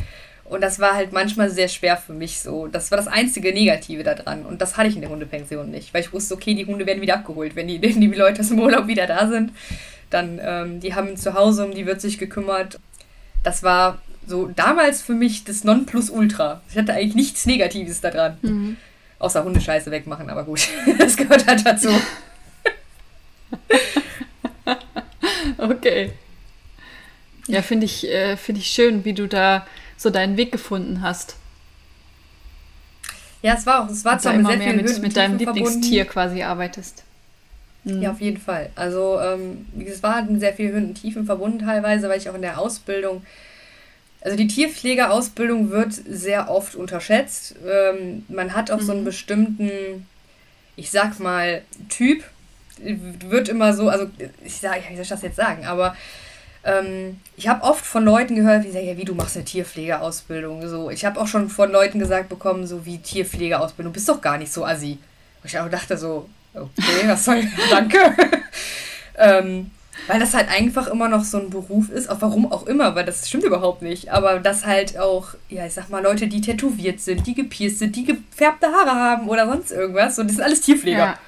und 0.49 0.63
das 0.63 0.79
war 0.79 0.95
halt 0.95 1.13
manchmal 1.13 1.51
sehr 1.51 1.69
schwer 1.69 1.99
für 1.99 2.15
mich 2.15 2.41
so. 2.41 2.69
Das 2.69 2.91
war 2.91 2.97
das 2.97 3.07
einzige 3.07 3.53
Negative 3.53 4.03
daran. 4.03 4.47
Und 4.47 4.63
das 4.63 4.79
hatte 4.79 4.89
ich 4.89 4.95
in 4.95 5.03
der 5.03 5.11
Hundepension 5.11 5.71
nicht. 5.71 5.93
Weil 5.93 6.01
ich 6.01 6.13
wusste, 6.13 6.35
okay, 6.35 6.55
die 6.55 6.65
Hunde 6.65 6.87
werden 6.87 7.03
wieder 7.03 7.17
abgeholt. 7.17 7.55
Wenn 7.55 7.69
die, 7.69 7.79
die 7.81 8.07
Leute 8.07 8.41
aus 8.41 8.49
dem 8.49 8.59
Urlaub 8.59 8.87
wieder 8.87 9.07
da 9.07 9.29
sind, 9.29 9.53
dann, 10.09 10.41
ähm, 10.43 10.81
die 10.81 10.95
haben 10.95 11.17
zu 11.19 11.35
Hause, 11.35 11.67
um 11.67 11.75
die 11.75 11.85
wird 11.85 12.01
sich 12.01 12.17
gekümmert. 12.19 12.81
Das 13.43 13.63
war 13.63 14.01
so 14.27 14.47
damals 14.47 15.03
für 15.03 15.13
mich 15.13 15.45
das 15.45 15.65
Nonplusultra. 15.65 16.63
Ich 16.71 16.79
hatte 16.79 16.95
eigentlich 16.95 17.15
nichts 17.15 17.45
Negatives 17.45 18.01
daran. 18.01 18.39
Mhm. 18.41 18.77
Außer 19.19 19.45
Hundescheiße 19.45 19.91
wegmachen, 19.91 20.31
aber 20.31 20.45
gut. 20.45 20.67
das 20.99 21.19
gehört 21.19 21.47
halt 21.47 21.67
dazu. 21.67 21.91
okay. 25.59 26.13
Ja, 27.49 27.61
finde 27.61 27.85
ich, 27.85 28.09
äh, 28.09 28.39
find 28.39 28.57
ich 28.57 28.69
schön, 28.69 29.05
wie 29.05 29.13
du 29.13 29.27
da 29.27 29.67
so 29.99 30.09
deinen 30.09 30.39
Weg 30.39 30.53
gefunden 30.53 31.03
hast. 31.03 31.37
Ja, 33.43 33.55
es 33.55 33.67
war 33.67 33.85
auch, 33.85 33.91
es 33.91 34.05
war 34.05 34.19
zwar 34.19 34.33
mit 34.33 34.47
sehr 34.47 34.57
mehr 34.57 34.73
mit, 34.73 35.03
mit 35.03 35.17
deinem 35.17 35.37
Lieblingstier 35.37 36.07
quasi 36.07 36.43
arbeitest. 36.43 37.05
Mhm. 37.85 38.03
Ja, 38.03 38.13
auf 38.13 38.21
jeden 38.21 38.41
Fall. 38.41 38.71
Also 38.75 39.21
ähm, 39.21 39.67
es 39.85 40.03
war 40.03 40.23
mit 40.23 40.41
sehr 40.41 40.55
vielen 40.55 40.73
Höhen 40.73 40.87
und 40.87 40.95
Tiefen 40.95 41.27
verbunden 41.27 41.61
teilweise, 41.61 42.09
weil 42.09 42.19
ich 42.19 42.29
auch 42.29 42.35
in 42.35 42.43
der 42.43 42.59
Ausbildung, 42.59 43.23
also 44.21 44.37
die 44.37 44.49
Tierpflegeausbildung 44.49 45.71
wird 45.71 45.93
sehr 45.93 46.51
oft 46.51 46.75
unterschätzt. 46.75 47.55
Ähm, 47.67 48.25
man 48.29 48.55
hat 48.55 48.71
auch 48.71 48.81
mhm. 48.81 48.85
so 48.85 48.93
einen 48.93 49.01
mhm. 49.03 49.07
bestimmten, 49.07 50.07
ich 50.77 50.91
sag 50.91 51.21
mal, 51.21 51.63
Typ, 51.89 52.25
wird 52.81 53.49
immer 53.49 53.75
so, 53.75 53.89
also 53.89 54.09
ich 54.45 54.57
sage, 54.57 54.83
wie 54.89 54.95
soll 54.95 55.03
ich 55.03 55.09
das 55.09 55.23
jetzt 55.23 55.37
sagen, 55.37 55.67
aber 55.67 55.97
ähm, 56.69 57.21
ich 57.37 57.49
habe 57.49 57.63
oft 57.63 57.85
von 57.85 58.05
Leuten 58.05 58.35
gehört, 58.35 58.71
sagen, 58.71 58.87
ja, 58.87 58.97
wie 58.97 59.05
du 59.05 59.15
machst 59.15 59.37
eine 59.37 59.45
Tierpflegeausbildung. 59.45 60.69
So, 60.69 60.91
ich 60.91 61.05
habe 61.05 61.21
auch 61.21 61.27
schon 61.27 61.49
von 61.49 61.71
Leuten 61.71 61.99
gesagt 61.99 62.29
bekommen, 62.29 62.67
so 62.67 62.85
wie 62.85 62.99
Tierpflegeausbildung, 62.99 63.93
du 63.93 63.95
bist 63.95 64.09
doch 64.09 64.21
gar 64.21 64.39
nicht 64.39 64.53
so 64.53 64.65
assi. 64.65 64.99
Und 65.43 65.51
ich 65.51 65.59
auch 65.59 65.71
dachte 65.71 65.97
so, 65.97 66.29
okay, 66.55 67.07
was 67.07 67.25
soll, 67.25 67.43
danke. 67.71 67.99
ähm, 69.17 69.71
weil 70.07 70.21
das 70.21 70.35
halt 70.35 70.49
einfach 70.51 70.87
immer 70.89 71.09
noch 71.09 71.25
so 71.25 71.39
ein 71.39 71.51
Beruf 71.51 71.91
ist, 71.91 72.09
auch 72.09 72.21
warum 72.21 72.51
auch 72.51 72.67
immer, 72.67 72.95
weil 72.95 73.05
das 73.05 73.29
stimmt 73.29 73.45
überhaupt 73.45 73.83
nicht. 73.83 74.11
Aber 74.11 74.39
dass 74.39 74.67
halt 74.67 74.99
auch, 74.99 75.35
ja, 75.49 75.67
ich 75.67 75.75
sag 75.75 75.91
mal, 75.91 76.03
Leute, 76.03 76.29
die 76.29 76.41
tätowiert 76.41 77.01
sind, 77.01 77.27
die 77.27 77.35
gepierst 77.35 77.79
sind, 77.81 77.97
die 77.97 78.05
gefärbte 78.05 78.69
Haare 78.69 78.93
haben 78.93 79.29
oder 79.29 79.47
sonst 79.47 79.71
irgendwas, 79.71 80.17
so, 80.17 80.23
das 80.23 80.33
sind 80.33 80.45
alles 80.45 80.61
Tierpfleger. 80.61 80.99
Ja. 80.99 81.19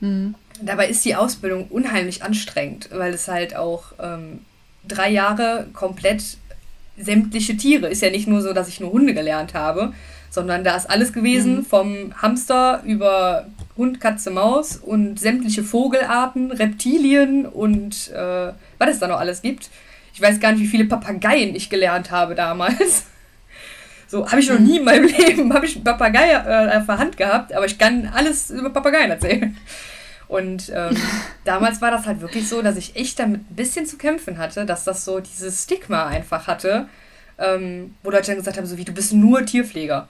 Mhm. 0.00 0.34
Dabei 0.62 0.88
ist 0.88 1.04
die 1.04 1.14
Ausbildung 1.14 1.66
unheimlich 1.68 2.22
anstrengend, 2.22 2.88
weil 2.92 3.12
es 3.12 3.28
halt 3.28 3.56
auch 3.56 3.92
ähm, 4.00 4.40
drei 4.86 5.10
Jahre 5.10 5.66
komplett 5.72 6.22
sämtliche 6.96 7.56
Tiere. 7.56 7.88
Ist 7.88 8.02
ja 8.02 8.10
nicht 8.10 8.28
nur 8.28 8.42
so, 8.42 8.52
dass 8.52 8.68
ich 8.68 8.80
nur 8.80 8.92
Hunde 8.92 9.14
gelernt 9.14 9.54
habe, 9.54 9.92
sondern 10.30 10.64
da 10.64 10.76
ist 10.76 10.88
alles 10.88 11.12
gewesen, 11.12 11.56
mhm. 11.56 11.64
vom 11.64 12.22
Hamster 12.22 12.82
über 12.84 13.46
Hund, 13.76 14.00
Katze, 14.00 14.30
Maus 14.30 14.76
und 14.76 15.18
sämtliche 15.18 15.62
Vogelarten, 15.62 16.50
Reptilien 16.50 17.46
und 17.46 18.10
äh, 18.12 18.52
was 18.78 18.90
es 18.90 18.98
da 18.98 19.08
noch 19.08 19.20
alles 19.20 19.42
gibt. 19.42 19.70
Ich 20.14 20.20
weiß 20.20 20.40
gar 20.40 20.52
nicht, 20.52 20.62
wie 20.62 20.66
viele 20.66 20.84
Papageien 20.84 21.54
ich 21.54 21.70
gelernt 21.70 22.10
habe 22.10 22.34
damals. 22.34 23.04
So, 24.08 24.30
habe 24.30 24.42
ich 24.42 24.50
noch 24.50 24.58
mhm. 24.58 24.66
nie 24.66 24.76
in 24.76 24.84
meinem 24.84 25.04
Leben, 25.18 25.54
habe 25.54 25.64
ich 25.64 25.74
einen 25.74 25.84
Papagei 25.84 26.32
äh, 26.32 26.76
auf 26.76 26.84
der 26.84 26.98
Hand 26.98 27.16
gehabt, 27.16 27.54
aber 27.54 27.64
ich 27.64 27.78
kann 27.78 28.06
alles 28.14 28.50
über 28.50 28.68
Papageien 28.68 29.10
erzählen. 29.10 29.56
Und 30.32 30.72
ähm, 30.74 30.96
damals 31.44 31.82
war 31.82 31.90
das 31.90 32.06
halt 32.06 32.22
wirklich 32.22 32.48
so, 32.48 32.62
dass 32.62 32.78
ich 32.78 32.96
echt 32.96 33.18
damit 33.18 33.42
ein 33.50 33.54
bisschen 33.54 33.84
zu 33.84 33.98
kämpfen 33.98 34.38
hatte, 34.38 34.64
dass 34.64 34.82
das 34.84 35.04
so 35.04 35.20
dieses 35.20 35.64
Stigma 35.64 36.06
einfach 36.06 36.46
hatte, 36.46 36.88
ähm, 37.38 37.94
wo 38.02 38.10
Leute 38.10 38.28
dann 38.28 38.36
gesagt 38.36 38.56
haben, 38.56 38.64
so 38.64 38.78
wie 38.78 38.84
du 38.86 38.92
bist 38.92 39.12
nur 39.12 39.44
Tierpfleger. 39.44 40.08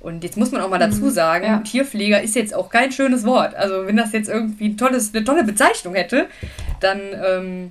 Und 0.00 0.24
jetzt 0.24 0.36
muss 0.36 0.50
man 0.50 0.62
auch 0.62 0.68
mal 0.68 0.80
dazu 0.80 1.02
mhm. 1.02 1.10
sagen, 1.10 1.44
ja. 1.44 1.58
Tierpfleger 1.58 2.20
ist 2.20 2.34
jetzt 2.34 2.56
auch 2.56 2.70
kein 2.70 2.90
schönes 2.90 3.24
Wort. 3.24 3.54
Also 3.54 3.86
wenn 3.86 3.96
das 3.96 4.10
jetzt 4.10 4.28
irgendwie 4.28 4.70
ein 4.70 4.76
tolles, 4.76 5.14
eine 5.14 5.22
tolle 5.22 5.44
Bezeichnung 5.44 5.94
hätte, 5.94 6.26
dann 6.80 7.00
ähm, 7.24 7.70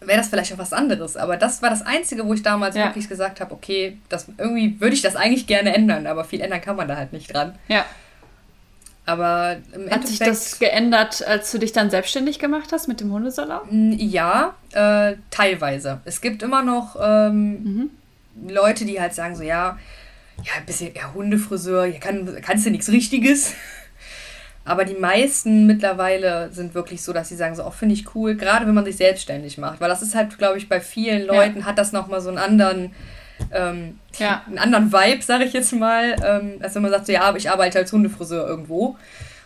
wäre 0.00 0.16
das 0.16 0.28
vielleicht 0.28 0.54
auch 0.54 0.58
was 0.58 0.72
anderes. 0.72 1.18
Aber 1.18 1.36
das 1.36 1.60
war 1.60 1.68
das 1.68 1.82
Einzige, 1.82 2.24
wo 2.24 2.32
ich 2.32 2.42
damals 2.42 2.76
ja. 2.76 2.86
wirklich 2.86 3.10
gesagt 3.10 3.42
habe, 3.42 3.52
okay, 3.52 3.98
das, 4.08 4.26
irgendwie 4.38 4.80
würde 4.80 4.94
ich 4.94 5.02
das 5.02 5.16
eigentlich 5.16 5.46
gerne 5.46 5.74
ändern, 5.74 6.06
aber 6.06 6.24
viel 6.24 6.40
ändern 6.40 6.62
kann 6.62 6.76
man 6.76 6.88
da 6.88 6.96
halt 6.96 7.12
nicht 7.12 7.34
dran. 7.34 7.58
Ja. 7.68 7.84
Aber 9.06 9.56
im 9.74 9.90
Hat 9.90 10.06
sich 10.06 10.18
das 10.18 10.58
geändert, 10.58 11.26
als 11.26 11.52
du 11.52 11.58
dich 11.58 11.72
dann 11.72 11.90
selbstständig 11.90 12.38
gemacht 12.38 12.70
hast 12.72 12.88
mit 12.88 13.00
dem 13.00 13.12
Hundesalon? 13.12 13.92
Ja, 13.98 14.54
äh, 14.72 15.16
teilweise. 15.30 16.00
Es 16.06 16.22
gibt 16.22 16.42
immer 16.42 16.62
noch 16.62 16.96
ähm, 17.00 17.50
mhm. 17.62 17.90
Leute, 18.48 18.86
die 18.86 19.00
halt 19.00 19.14
sagen 19.14 19.36
so, 19.36 19.42
ja, 19.42 19.78
ja, 20.42 20.52
ein 20.58 20.66
bisschen 20.66 20.94
eher 20.94 21.12
Hundefriseur, 21.14 21.84
hier 21.84 22.00
kann, 22.00 22.38
kannst 22.42 22.64
du 22.66 22.70
nichts 22.70 22.88
Richtiges. 22.88 23.54
Aber 24.64 24.86
die 24.86 24.94
meisten 24.94 25.66
mittlerweile 25.66 26.50
sind 26.50 26.74
wirklich 26.74 27.02
so, 27.02 27.12
dass 27.12 27.28
sie 27.28 27.36
sagen, 27.36 27.54
so, 27.54 27.62
auch 27.62 27.68
oh, 27.68 27.70
finde 27.72 27.94
ich 27.94 28.14
cool, 28.14 28.34
gerade 28.34 28.66
wenn 28.66 28.74
man 28.74 28.86
sich 28.86 28.96
selbstständig 28.96 29.58
macht. 29.58 29.80
Weil 29.80 29.90
das 29.90 30.00
ist 30.00 30.14
halt, 30.14 30.38
glaube 30.38 30.56
ich, 30.56 30.70
bei 30.70 30.80
vielen 30.80 31.26
Leuten 31.26 31.60
ja. 31.60 31.64
hat 31.66 31.76
das 31.76 31.92
nochmal 31.92 32.22
so 32.22 32.30
einen 32.30 32.38
anderen, 32.38 32.94
ähm, 33.52 33.98
ja. 34.18 34.42
einen 34.46 34.58
anderen 34.58 34.92
Vibe, 34.92 35.22
sage 35.22 35.44
ich 35.44 35.52
jetzt 35.52 35.72
mal, 35.72 36.16
ähm, 36.24 36.58
als 36.60 36.74
wenn 36.74 36.82
man 36.82 36.90
sagt, 36.90 37.06
so, 37.06 37.12
ja, 37.12 37.34
ich 37.34 37.50
arbeite 37.50 37.78
als 37.78 37.92
Hundefriseur 37.92 38.46
irgendwo. 38.46 38.96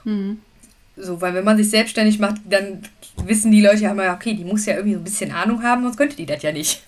Mhm. 0.04 0.40
So, 0.96 1.20
weil 1.20 1.34
wenn 1.34 1.44
man 1.44 1.56
sich 1.56 1.70
selbstständig 1.70 2.18
macht, 2.18 2.36
dann 2.48 2.82
wissen 3.24 3.52
die 3.52 3.60
Leute 3.60 3.82
ja 3.82 3.90
immer, 3.92 4.12
okay, 4.12 4.34
die 4.34 4.44
muss 4.44 4.66
ja 4.66 4.74
irgendwie 4.74 4.94
so 4.94 5.00
ein 5.00 5.04
bisschen 5.04 5.32
Ahnung 5.32 5.62
haben, 5.62 5.82
sonst 5.82 5.96
könnte 5.96 6.16
die 6.16 6.26
das 6.26 6.42
ja 6.42 6.52
nicht. 6.52 6.82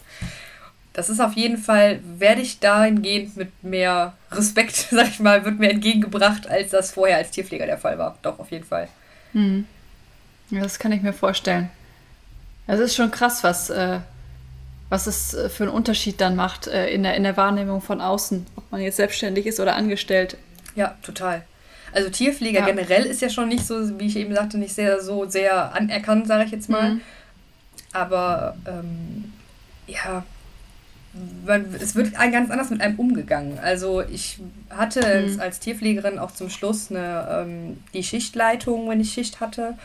Das 0.92 1.08
ist 1.08 1.20
auf 1.20 1.34
jeden 1.34 1.56
Fall, 1.56 2.00
werde 2.18 2.40
ich 2.40 2.58
dahingehend 2.58 3.36
mit 3.36 3.62
mehr 3.62 4.14
Respekt, 4.32 4.74
sag 4.90 5.08
ich 5.08 5.20
mal, 5.20 5.44
wird 5.44 5.58
mir 5.58 5.70
entgegengebracht, 5.70 6.48
als 6.48 6.70
das 6.70 6.92
vorher 6.92 7.18
als 7.18 7.30
Tierpfleger 7.30 7.66
der 7.66 7.78
Fall 7.78 7.98
war. 7.98 8.18
Doch, 8.22 8.38
auf 8.38 8.50
jeden 8.50 8.64
Fall. 8.64 8.88
Hm. 9.32 9.66
Ja, 10.50 10.62
das 10.62 10.78
kann 10.78 10.90
ich 10.90 11.02
mir 11.02 11.12
vorstellen. 11.12 11.70
Es 12.66 12.80
ist 12.80 12.96
schon 12.96 13.10
krass, 13.10 13.44
was, 13.44 13.70
äh, 13.70 14.00
was 14.90 15.06
es 15.06 15.32
äh, 15.32 15.48
für 15.48 15.62
einen 15.62 15.72
Unterschied 15.72 16.20
dann 16.20 16.36
macht 16.36 16.66
äh, 16.66 16.90
in, 16.90 17.04
der, 17.04 17.14
in 17.14 17.22
der 17.22 17.36
Wahrnehmung 17.38 17.80
von 17.80 18.02
außen, 18.02 18.46
ob 18.56 18.70
man 18.70 18.82
jetzt 18.82 18.96
selbstständig 18.96 19.46
ist 19.46 19.60
oder 19.60 19.74
angestellt. 19.74 20.36
Ja, 20.74 20.96
total. 21.02 21.42
Also 21.92 22.10
Tierpfleger 22.10 22.60
ja. 22.60 22.66
generell 22.66 23.04
ist 23.04 23.22
ja 23.22 23.30
schon 23.30 23.48
nicht 23.48 23.66
so, 23.66 23.98
wie 23.98 24.06
ich 24.06 24.16
eben 24.16 24.34
sagte, 24.34 24.58
nicht 24.58 24.74
sehr 24.74 25.00
so 25.00 25.26
sehr 25.26 25.74
anerkannt, 25.74 26.26
sage 26.26 26.44
ich 26.44 26.50
jetzt 26.50 26.68
mal. 26.68 26.90
Mhm. 26.90 27.00
Aber 27.92 28.56
ähm, 28.66 29.32
ja, 29.86 30.24
man, 31.44 31.74
es 31.74 31.94
wird 31.94 32.14
ganz 32.14 32.50
anders 32.50 32.70
mit 32.70 32.80
einem 32.80 32.98
umgegangen. 32.98 33.58
Also 33.58 34.02
ich 34.02 34.38
hatte 34.70 35.26
mhm. 35.26 35.40
als 35.40 35.58
Tierpflegerin 35.58 36.18
auch 36.18 36.30
zum 36.30 36.50
Schluss 36.50 36.90
eine, 36.90 37.28
ähm, 37.30 37.78
die 37.94 38.04
Schichtleitung, 38.04 38.88
wenn 38.88 39.00
ich 39.00 39.12
Schicht 39.12 39.40
hatte. 39.40 39.76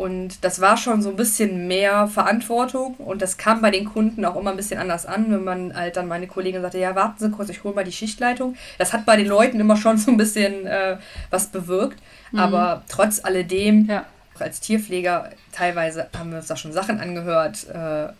Und 0.00 0.44
das 0.46 0.62
war 0.62 0.78
schon 0.78 1.02
so 1.02 1.10
ein 1.10 1.16
bisschen 1.16 1.68
mehr 1.68 2.08
Verantwortung 2.08 2.94
und 2.94 3.20
das 3.20 3.36
kam 3.36 3.60
bei 3.60 3.70
den 3.70 3.84
Kunden 3.84 4.24
auch 4.24 4.34
immer 4.34 4.50
ein 4.50 4.56
bisschen 4.56 4.80
anders 4.80 5.04
an, 5.04 5.30
wenn 5.30 5.44
man 5.44 5.76
halt 5.76 5.98
dann 5.98 6.08
meine 6.08 6.26
Kollegin 6.26 6.62
sagte, 6.62 6.78
ja, 6.78 6.94
warten 6.94 7.18
Sie 7.18 7.30
kurz, 7.30 7.50
ich 7.50 7.64
hole 7.64 7.74
mal 7.74 7.84
die 7.84 7.92
Schichtleitung. 7.92 8.56
Das 8.78 8.94
hat 8.94 9.04
bei 9.04 9.18
den 9.18 9.26
Leuten 9.26 9.60
immer 9.60 9.76
schon 9.76 9.98
so 9.98 10.10
ein 10.10 10.16
bisschen 10.16 10.66
äh, 10.66 10.96
was 11.28 11.48
bewirkt. 11.48 11.98
Mhm. 12.32 12.38
Aber 12.38 12.82
trotz 12.88 13.22
alledem, 13.22 13.88
ja. 13.90 14.06
auch 14.34 14.40
als 14.40 14.60
Tierpfleger, 14.60 15.32
teilweise 15.52 16.08
haben 16.16 16.30
wir 16.30 16.38
uns 16.38 16.46
da 16.46 16.56
schon 16.56 16.72
Sachen 16.72 16.98
angehört, 16.98 17.68
äh, 17.68 18.10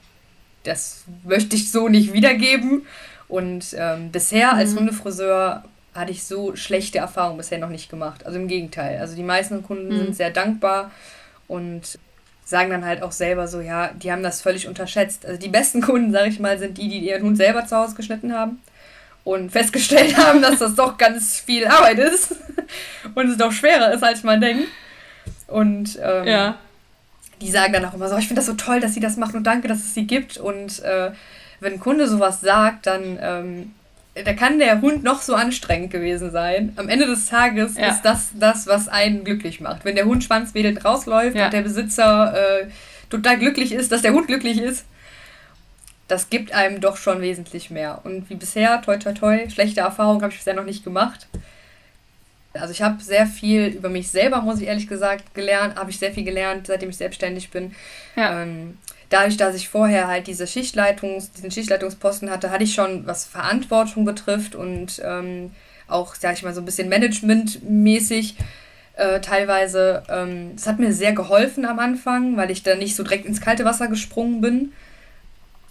das 0.64 1.05
möchte 1.24 1.57
ich 1.57 1.72
so 1.72 1.89
nicht 1.89 2.12
wiedergeben. 2.12 2.87
Und 3.26 3.74
ähm, 3.74 4.12
bisher 4.12 4.53
als 4.53 4.72
mhm. 4.72 4.81
Hundefriseur 4.81 5.64
hatte 5.95 6.12
ich 6.12 6.24
so 6.24 6.55
schlechte 6.57 6.99
Erfahrungen 6.99 7.39
bisher 7.39 7.57
noch 7.59 7.70
nicht 7.70 7.89
gemacht. 7.89 8.26
Also 8.26 8.39
im 8.39 8.49
Gegenteil. 8.49 8.99
Also 9.01 9.16
die 9.16 9.22
meisten 9.22 9.62
Kunden 9.62 9.95
mhm. 9.95 9.99
sind 9.99 10.16
sehr 10.16 10.31
dankbar 10.31 10.91
und 11.51 11.98
sagen 12.44 12.70
dann 12.70 12.84
halt 12.84 13.03
auch 13.03 13.12
selber 13.12 13.48
so, 13.48 13.61
ja, 13.61 13.88
die 13.88 14.11
haben 14.12 14.22
das 14.22 14.40
völlig 14.40 14.68
unterschätzt. 14.68 15.26
Also 15.26 15.38
die 15.38 15.48
besten 15.48 15.80
Kunden, 15.82 16.12
sage 16.12 16.28
ich 16.28 16.38
mal, 16.38 16.59
sind 16.59 16.78
die, 16.78 16.88
die 16.88 16.98
ihren 16.98 17.22
Hund 17.22 17.36
selber 17.36 17.66
zu 17.66 17.76
Hause 17.76 17.96
geschnitten 17.96 18.32
haben 18.32 18.61
und 19.24 19.51
festgestellt 19.51 20.16
haben, 20.24 20.40
dass 20.40 20.61
das 20.61 20.76
doch 20.76 20.96
ganz 20.96 21.40
viel 21.40 21.66
Arbeit 21.66 21.98
ist 21.98 22.36
und 23.14 23.28
es 23.28 23.36
doch 23.36 23.53
schwerer 23.53 23.92
ist, 23.92 24.05
als 24.05 24.22
man 24.22 24.40
denkt. 24.40 24.68
Und 25.48 25.98
ähm, 26.01 26.26
ja. 26.26 26.59
die 27.40 27.51
sagen 27.51 27.72
dann 27.72 27.84
auch 27.84 27.94
immer 27.94 28.09
so, 28.09 28.16
ich 28.16 28.28
finde 28.28 28.40
das 28.40 28.46
so 28.46 28.55
toll, 28.55 28.78
dass 28.78 28.94
sie 28.94 29.01
das 29.01 29.16
machen 29.16 29.36
und 29.36 29.44
danke, 29.44 29.66
dass 29.66 29.78
es 29.78 29.94
sie 29.94 30.07
gibt. 30.07 30.38
Und 30.38 30.80
äh, 30.84 31.11
wenn 31.59 31.74
ein 31.74 31.80
Kunde 31.80 32.07
sowas 32.07 32.40
sagt, 32.40 32.86
dann 32.86 33.18
ähm, 33.20 33.74
da 34.14 34.32
kann 34.32 34.58
der 34.58 34.80
Hund 34.80 35.04
noch 35.04 35.22
so 35.22 35.34
anstrengend 35.34 35.92
gewesen 35.92 36.30
sein. 36.30 36.72
Am 36.76 36.88
Ende 36.88 37.06
des 37.06 37.26
Tages 37.26 37.76
ja. 37.76 37.88
ist 37.88 38.02
das 38.02 38.30
das, 38.34 38.66
was 38.66 38.88
einen 38.88 39.24
glücklich 39.24 39.61
macht. 39.61 39.84
Wenn 39.84 39.94
der 39.94 40.06
Hund 40.06 40.24
schwanzwedelnd 40.24 40.84
rausläuft 40.84 41.36
ja. 41.36 41.46
und 41.46 41.52
der 41.52 41.62
Besitzer 41.62 42.34
äh, 42.34 42.66
total 43.08 43.38
glücklich 43.38 43.72
ist, 43.72 43.92
dass 43.92 44.02
der 44.02 44.12
Hund 44.12 44.26
glücklich 44.26 44.61
ist, 44.61 44.84
das 46.08 46.28
gibt 46.28 46.52
einem 46.52 46.80
doch 46.80 46.96
schon 46.96 47.20
wesentlich 47.20 47.70
mehr. 47.70 48.00
Und 48.02 48.28
wie 48.30 48.34
bisher, 48.34 48.82
toi 48.82 48.96
toi 48.96 49.12
toi, 49.12 49.48
schlechte 49.48 49.80
Erfahrungen 49.80 50.22
habe 50.22 50.32
ich 50.32 50.38
bisher 50.38 50.54
noch 50.54 50.64
nicht 50.64 50.82
gemacht. 50.82 51.28
Also 52.52 52.72
ich 52.72 52.82
habe 52.82 53.00
sehr 53.00 53.28
viel 53.28 53.66
über 53.66 53.88
mich 53.88 54.11
selber, 54.11 54.42
muss 54.42 54.61
ich 54.61 54.66
ehrlich 54.66 54.88
gesagt, 54.88 55.34
gelernt, 55.34 55.76
habe 55.76 55.90
ich 55.90 56.00
sehr 56.00 56.12
viel 56.12 56.24
gelernt, 56.24 56.66
seitdem 56.66 56.90
ich 56.90 56.96
selbstständig 56.96 57.50
bin. 57.50 57.76
Ja. 58.16 58.42
Ähm, 58.42 58.76
dadurch, 59.11 59.36
dass 59.36 59.54
ich 59.54 59.68
vorher 59.68 60.08
halt 60.08 60.26
diese 60.26 60.46
Schichtleitungs, 60.46 61.32
diesen 61.32 61.50
Schichtleitungsposten 61.50 62.30
hatte, 62.30 62.50
hatte 62.50 62.64
ich 62.64 62.74
schon, 62.74 63.06
was 63.06 63.26
Verantwortung 63.26 64.04
betrifft 64.04 64.54
und 64.54 65.02
ähm, 65.04 65.50
auch, 65.88 66.14
sag 66.14 66.34
ich 66.34 66.42
mal, 66.42 66.54
so 66.54 66.62
ein 66.62 66.64
bisschen 66.64 66.88
managementmäßig 66.88 68.36
äh, 68.94 69.20
teilweise. 69.20 70.04
Ähm, 70.08 70.52
hat 70.64 70.78
mir 70.78 70.92
sehr 70.92 71.12
geholfen 71.12 71.64
am 71.64 71.78
Anfang, 71.78 72.36
weil 72.36 72.50
ich 72.50 72.62
da 72.62 72.76
nicht 72.76 72.96
so 72.96 73.02
direkt 73.02 73.26
ins 73.26 73.40
kalte 73.40 73.64
Wasser 73.64 73.88
gesprungen 73.88 74.40
bin. 74.40 74.72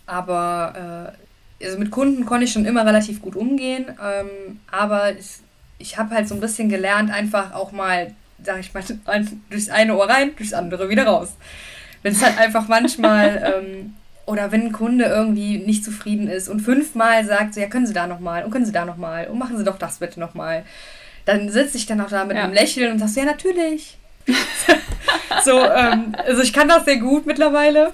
Aber 0.05 1.13
äh, 1.61 1.65
also 1.65 1.77
mit 1.77 1.91
Kunden 1.91 2.25
konnte 2.25 2.45
ich 2.45 2.51
schon 2.51 2.65
immer 2.65 2.85
relativ 2.85 3.21
gut 3.21 3.35
umgehen. 3.35 3.85
Ähm, 4.03 4.59
aber 4.69 5.13
ich, 5.17 5.37
ich 5.77 5.97
habe 5.97 6.13
halt 6.13 6.27
so 6.27 6.35
ein 6.35 6.41
bisschen 6.41 6.67
gelernt, 6.67 7.11
einfach 7.11 7.53
auch 7.53 7.71
mal, 7.71 8.13
sag 8.43 8.59
ich 8.59 8.73
mal, 8.73 8.83
durchs 9.49 9.69
eine 9.69 9.95
Ohr 9.95 10.09
rein, 10.09 10.35
durchs 10.35 10.53
andere 10.53 10.89
wieder 10.89 11.05
raus. 11.05 11.29
Wenn 12.01 12.13
es 12.13 12.23
halt 12.23 12.37
einfach 12.37 12.67
manchmal, 12.67 13.61
ähm, 13.63 13.95
oder 14.25 14.51
wenn 14.51 14.67
ein 14.67 14.71
Kunde 14.71 15.05
irgendwie 15.05 15.57
nicht 15.57 15.83
zufrieden 15.83 16.27
ist 16.27 16.49
und 16.49 16.59
fünfmal 16.59 17.25
sagt, 17.25 17.55
so, 17.55 17.61
ja, 17.61 17.67
können 17.67 17.87
Sie 17.87 17.93
da 17.93 18.07
nochmal 18.07 18.43
und 18.43 18.51
können 18.51 18.65
Sie 18.65 18.71
da 18.71 18.85
nochmal 18.85 19.27
und 19.27 19.39
machen 19.39 19.57
Sie 19.57 19.63
doch 19.63 19.77
das 19.77 19.97
bitte 19.97 20.19
nochmal, 20.19 20.63
dann 21.25 21.49
sitze 21.49 21.77
ich 21.77 21.85
dann 21.85 21.99
auch 22.01 22.09
da 22.09 22.25
mit 22.25 22.37
ja. 22.37 22.43
einem 22.43 22.53
Lächeln 22.53 22.91
und 22.91 22.99
sage 22.99 23.11
so, 23.11 23.19
ja, 23.21 23.25
natürlich. 23.25 23.97
so, 25.43 25.59
ähm, 25.59 26.15
also 26.17 26.41
ich 26.41 26.53
kann 26.53 26.67
das 26.67 26.85
sehr 26.85 26.97
gut 26.97 27.25
mittlerweile. 27.25 27.93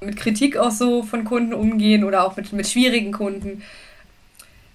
Mit 0.00 0.16
Kritik 0.16 0.56
auch 0.56 0.70
so 0.70 1.02
von 1.02 1.24
Kunden 1.24 1.54
umgehen 1.54 2.04
oder 2.04 2.24
auch 2.24 2.36
mit, 2.36 2.52
mit 2.52 2.68
schwierigen 2.68 3.12
Kunden. 3.12 3.62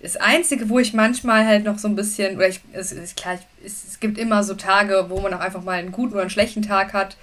Das 0.02 0.18
Einzige, 0.18 0.68
wo 0.68 0.80
ich 0.80 0.94
manchmal 0.94 1.46
halt 1.46 1.64
noch 1.64 1.80
so 1.80 1.88
ein 1.88 1.96
bisschen, 1.96 2.36
oder 2.36 2.50
ich, 2.50 2.60
es 2.74 2.92
ist 2.92 3.16
klar, 3.16 3.40
es, 3.66 3.86
es 3.88 4.00
gibt 4.02 4.18
immer 4.18 4.44
so 4.44 4.54
Tage, 4.54 5.06
wo 5.08 5.22
man 5.22 5.34
auch 5.34 5.40
einfach 5.40 5.64
mal 5.64 5.80
einen 5.80 5.94
guten 5.94 6.14
oder 6.14 6.22
einen 6.22 6.30
schlechten 6.30 6.62
Tag 6.62 6.94
hat 6.94 7.16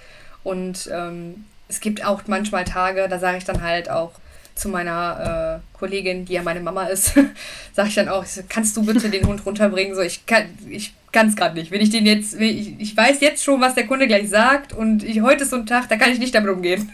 und 0.43 0.89
ähm, 0.91 1.45
es 1.69 1.79
gibt 1.79 2.05
auch 2.05 2.23
manchmal 2.27 2.65
Tage, 2.65 3.07
da 3.09 3.19
sage 3.19 3.37
ich 3.37 3.45
dann 3.45 3.61
halt 3.61 3.89
auch 3.89 4.11
zu 4.55 4.69
meiner 4.69 5.61
äh, 5.63 5.77
Kollegin, 5.77 6.25
die 6.25 6.33
ja 6.33 6.43
meine 6.43 6.59
Mama 6.59 6.85
ist, 6.85 7.13
sage 7.73 7.89
ich 7.89 7.95
dann 7.95 8.09
auch, 8.09 8.25
kannst 8.49 8.75
du 8.75 8.85
bitte 8.85 9.09
den 9.09 9.25
Hund 9.25 9.45
runterbringen? 9.45 9.95
So, 9.95 10.01
ich 10.01 10.25
kann 10.25 10.45
ich 10.69 10.93
es 11.13 11.35
gerade 11.35 11.55
nicht. 11.55 11.71
Wenn 11.71 11.81
ich 11.81 11.89
den 11.89 12.05
jetzt, 12.05 12.39
ich, 12.39 12.79
ich 12.79 12.95
weiß 12.95 13.21
jetzt 13.21 13.43
schon, 13.43 13.61
was 13.61 13.75
der 13.75 13.87
Kunde 13.87 14.07
gleich 14.07 14.29
sagt 14.29 14.73
und 14.73 15.03
ich, 15.03 15.21
heute 15.21 15.43
ist 15.43 15.49
so 15.49 15.57
ein 15.57 15.65
Tag, 15.65 15.89
da 15.89 15.95
kann 15.95 16.11
ich 16.11 16.19
nicht 16.19 16.35
damit 16.35 16.51
umgehen. 16.51 16.91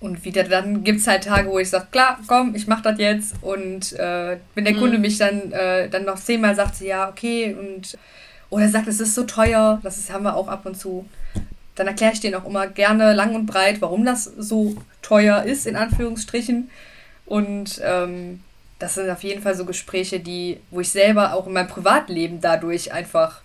Und 0.00 0.24
wieder 0.24 0.44
dann 0.44 0.82
gibt 0.82 1.00
es 1.00 1.06
halt 1.06 1.24
Tage, 1.24 1.50
wo 1.50 1.58
ich 1.58 1.68
sage, 1.68 1.88
klar, 1.90 2.18
komm, 2.26 2.54
ich 2.54 2.66
mach 2.66 2.80
das 2.80 2.98
jetzt. 2.98 3.34
Und 3.42 3.92
äh, 3.92 4.38
wenn 4.54 4.64
der 4.64 4.74
mhm. 4.74 4.78
Kunde 4.78 4.98
mich 4.98 5.18
dann, 5.18 5.52
äh, 5.52 5.90
dann 5.90 6.06
noch 6.06 6.18
zehnmal 6.18 6.54
sagt, 6.54 6.80
ja, 6.80 7.08
okay, 7.08 7.54
und 7.54 7.98
oder 8.48 8.68
sagt, 8.68 8.88
es 8.88 9.00
ist 9.00 9.14
so 9.14 9.24
teuer, 9.24 9.78
das 9.82 9.98
ist, 9.98 10.10
haben 10.10 10.24
wir 10.24 10.34
auch 10.34 10.48
ab 10.48 10.64
und 10.64 10.76
zu 10.76 11.06
dann 11.80 11.88
erkläre 11.88 12.12
ich 12.12 12.20
denen 12.20 12.34
auch 12.34 12.44
immer 12.44 12.66
gerne 12.66 13.14
lang 13.14 13.34
und 13.34 13.46
breit, 13.46 13.80
warum 13.80 14.04
das 14.04 14.24
so 14.24 14.76
teuer 15.00 15.44
ist, 15.44 15.66
in 15.66 15.76
Anführungsstrichen. 15.76 16.70
Und 17.24 17.80
ähm, 17.82 18.40
das 18.78 18.96
sind 18.96 19.08
auf 19.08 19.22
jeden 19.22 19.40
Fall 19.40 19.54
so 19.54 19.64
Gespräche, 19.64 20.20
die, 20.20 20.60
wo 20.70 20.80
ich 20.80 20.90
selber 20.90 21.32
auch 21.32 21.46
in 21.46 21.54
meinem 21.54 21.68
Privatleben 21.68 22.42
dadurch 22.42 22.92
einfach 22.92 23.40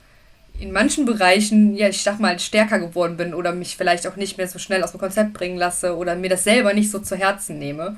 in 0.59 0.73
manchen 0.73 1.05
Bereichen, 1.05 1.77
ja, 1.77 1.87
ich 1.87 2.03
sag 2.03 2.19
mal, 2.19 2.37
stärker 2.39 2.79
geworden 2.79 3.15
bin 3.15 3.33
oder 3.33 3.53
mich 3.53 3.77
vielleicht 3.77 4.05
auch 4.05 4.17
nicht 4.17 4.37
mehr 4.37 4.49
so 4.49 4.59
schnell 4.59 4.83
aus 4.83 4.91
dem 4.91 4.99
Konzept 4.99 5.31
bringen 5.31 5.57
lasse 5.57 5.95
oder 5.95 6.15
mir 6.15 6.29
das 6.29 6.43
selber 6.43 6.73
nicht 6.73 6.91
so 6.91 6.99
zu 6.99 7.15
Herzen 7.15 7.57
nehme. 7.57 7.95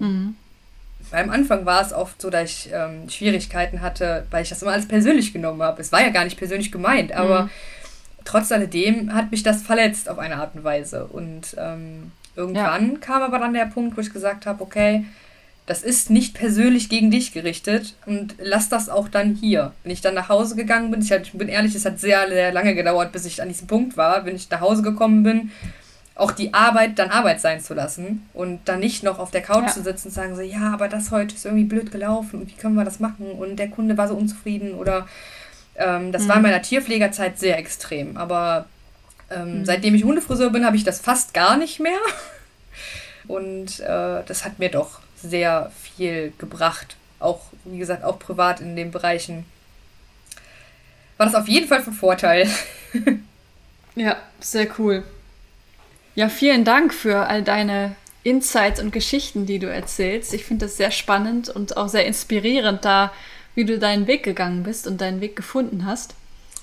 Mhm. 0.00 0.34
Am 1.12 1.30
Anfang 1.30 1.64
war 1.64 1.80
es 1.80 1.92
oft 1.92 2.20
so, 2.20 2.28
dass 2.28 2.50
ich 2.50 2.70
ähm, 2.72 3.08
Schwierigkeiten 3.08 3.82
hatte, 3.82 4.26
weil 4.32 4.42
ich 4.42 4.48
das 4.48 4.62
immer 4.62 4.72
alles 4.72 4.88
persönlich 4.88 5.32
genommen 5.32 5.62
habe. 5.62 5.80
Es 5.80 5.92
war 5.92 6.00
ja 6.00 6.10
gar 6.10 6.24
nicht 6.24 6.38
persönlich 6.38 6.72
gemeint, 6.72 7.12
aber 7.12 7.44
mhm 7.44 7.50
trotz 8.24 8.52
alledem 8.52 9.14
hat 9.14 9.30
mich 9.30 9.42
das 9.42 9.62
verletzt 9.62 10.08
auf 10.08 10.18
eine 10.18 10.36
Art 10.36 10.54
und 10.54 10.64
Weise. 10.64 11.06
Und 11.06 11.56
ähm, 11.58 12.12
irgendwann 12.36 12.92
ja. 12.92 12.98
kam 12.98 13.22
aber 13.22 13.38
dann 13.38 13.54
der 13.54 13.66
Punkt, 13.66 13.96
wo 13.96 14.00
ich 14.00 14.12
gesagt 14.12 14.46
habe, 14.46 14.62
okay, 14.62 15.04
das 15.66 15.82
ist 15.82 16.10
nicht 16.10 16.34
persönlich 16.34 16.88
gegen 16.88 17.12
dich 17.12 17.32
gerichtet 17.32 17.94
und 18.04 18.34
lass 18.38 18.68
das 18.68 18.88
auch 18.88 19.08
dann 19.08 19.36
hier. 19.36 19.72
Wenn 19.84 19.92
ich 19.92 20.00
dann 20.00 20.14
nach 20.14 20.28
Hause 20.28 20.56
gegangen 20.56 20.90
bin, 20.90 21.00
ich, 21.00 21.12
halt, 21.12 21.28
ich 21.28 21.32
bin 21.32 21.48
ehrlich, 21.48 21.76
es 21.76 21.84
hat 21.84 22.00
sehr, 22.00 22.26
sehr 22.28 22.50
lange 22.52 22.74
gedauert, 22.74 23.12
bis 23.12 23.24
ich 23.24 23.40
an 23.40 23.48
diesem 23.48 23.68
Punkt 23.68 23.96
war, 23.96 24.24
wenn 24.24 24.34
ich 24.34 24.50
nach 24.50 24.60
Hause 24.60 24.82
gekommen 24.82 25.22
bin, 25.22 25.52
auch 26.16 26.32
die 26.32 26.52
Arbeit 26.54 26.98
dann 26.98 27.10
Arbeit 27.10 27.40
sein 27.40 27.60
zu 27.60 27.74
lassen 27.74 28.28
und 28.34 28.60
dann 28.64 28.80
nicht 28.80 29.04
noch 29.04 29.18
auf 29.18 29.30
der 29.30 29.42
Couch 29.42 29.68
ja. 29.68 29.72
zu 29.72 29.82
sitzen 29.82 30.08
und 30.08 30.14
sagen 30.14 30.34
so, 30.34 30.42
ja, 30.42 30.72
aber 30.72 30.88
das 30.88 31.12
heute 31.12 31.34
ist 31.34 31.44
irgendwie 31.44 31.64
blöd 31.64 31.92
gelaufen 31.92 32.40
und 32.40 32.48
wie 32.48 32.60
können 32.60 32.74
wir 32.74 32.84
das 32.84 32.98
machen 32.98 33.30
und 33.30 33.56
der 33.56 33.68
Kunde 33.68 33.96
war 33.96 34.08
so 34.08 34.14
unzufrieden 34.14 34.74
oder 34.74 35.06
ähm, 35.76 36.12
das 36.12 36.24
mhm. 36.24 36.28
war 36.28 36.36
in 36.36 36.42
meiner 36.42 36.62
Tierpflegerzeit 36.62 37.38
sehr 37.38 37.58
extrem. 37.58 38.16
Aber 38.16 38.66
ähm, 39.30 39.60
mhm. 39.60 39.64
seitdem 39.64 39.94
ich 39.94 40.04
Hundefriseur 40.04 40.50
bin, 40.50 40.64
habe 40.64 40.76
ich 40.76 40.84
das 40.84 41.00
fast 41.00 41.34
gar 41.34 41.56
nicht 41.56 41.80
mehr. 41.80 41.98
Und 43.28 43.80
äh, 43.80 44.22
das 44.26 44.44
hat 44.44 44.58
mir 44.58 44.70
doch 44.70 45.00
sehr 45.22 45.70
viel 45.80 46.32
gebracht. 46.38 46.96
Auch, 47.18 47.42
wie 47.64 47.78
gesagt, 47.78 48.04
auch 48.04 48.18
privat 48.18 48.60
in 48.60 48.76
den 48.76 48.90
Bereichen. 48.90 49.44
war 51.16 51.26
das 51.26 51.34
auf 51.34 51.48
jeden 51.48 51.68
Fall 51.68 51.82
von 51.82 51.92
Vorteil. 51.92 52.48
ja, 53.94 54.16
sehr 54.40 54.68
cool. 54.78 55.04
Ja, 56.14 56.28
vielen 56.28 56.64
Dank 56.64 56.92
für 56.92 57.26
all 57.26 57.42
deine 57.42 57.94
Insights 58.22 58.80
und 58.80 58.90
Geschichten, 58.90 59.46
die 59.46 59.58
du 59.58 59.70
erzählst. 59.70 60.34
Ich 60.34 60.44
finde 60.44 60.66
das 60.66 60.76
sehr 60.76 60.90
spannend 60.90 61.48
und 61.48 61.76
auch 61.76 61.88
sehr 61.88 62.06
inspirierend, 62.06 62.84
da 62.84 63.12
wie 63.60 63.66
du 63.66 63.78
deinen 63.78 64.06
Weg 64.06 64.22
gegangen 64.22 64.62
bist 64.62 64.86
und 64.86 65.02
deinen 65.02 65.20
Weg 65.20 65.36
gefunden 65.36 65.84
hast. 65.84 66.14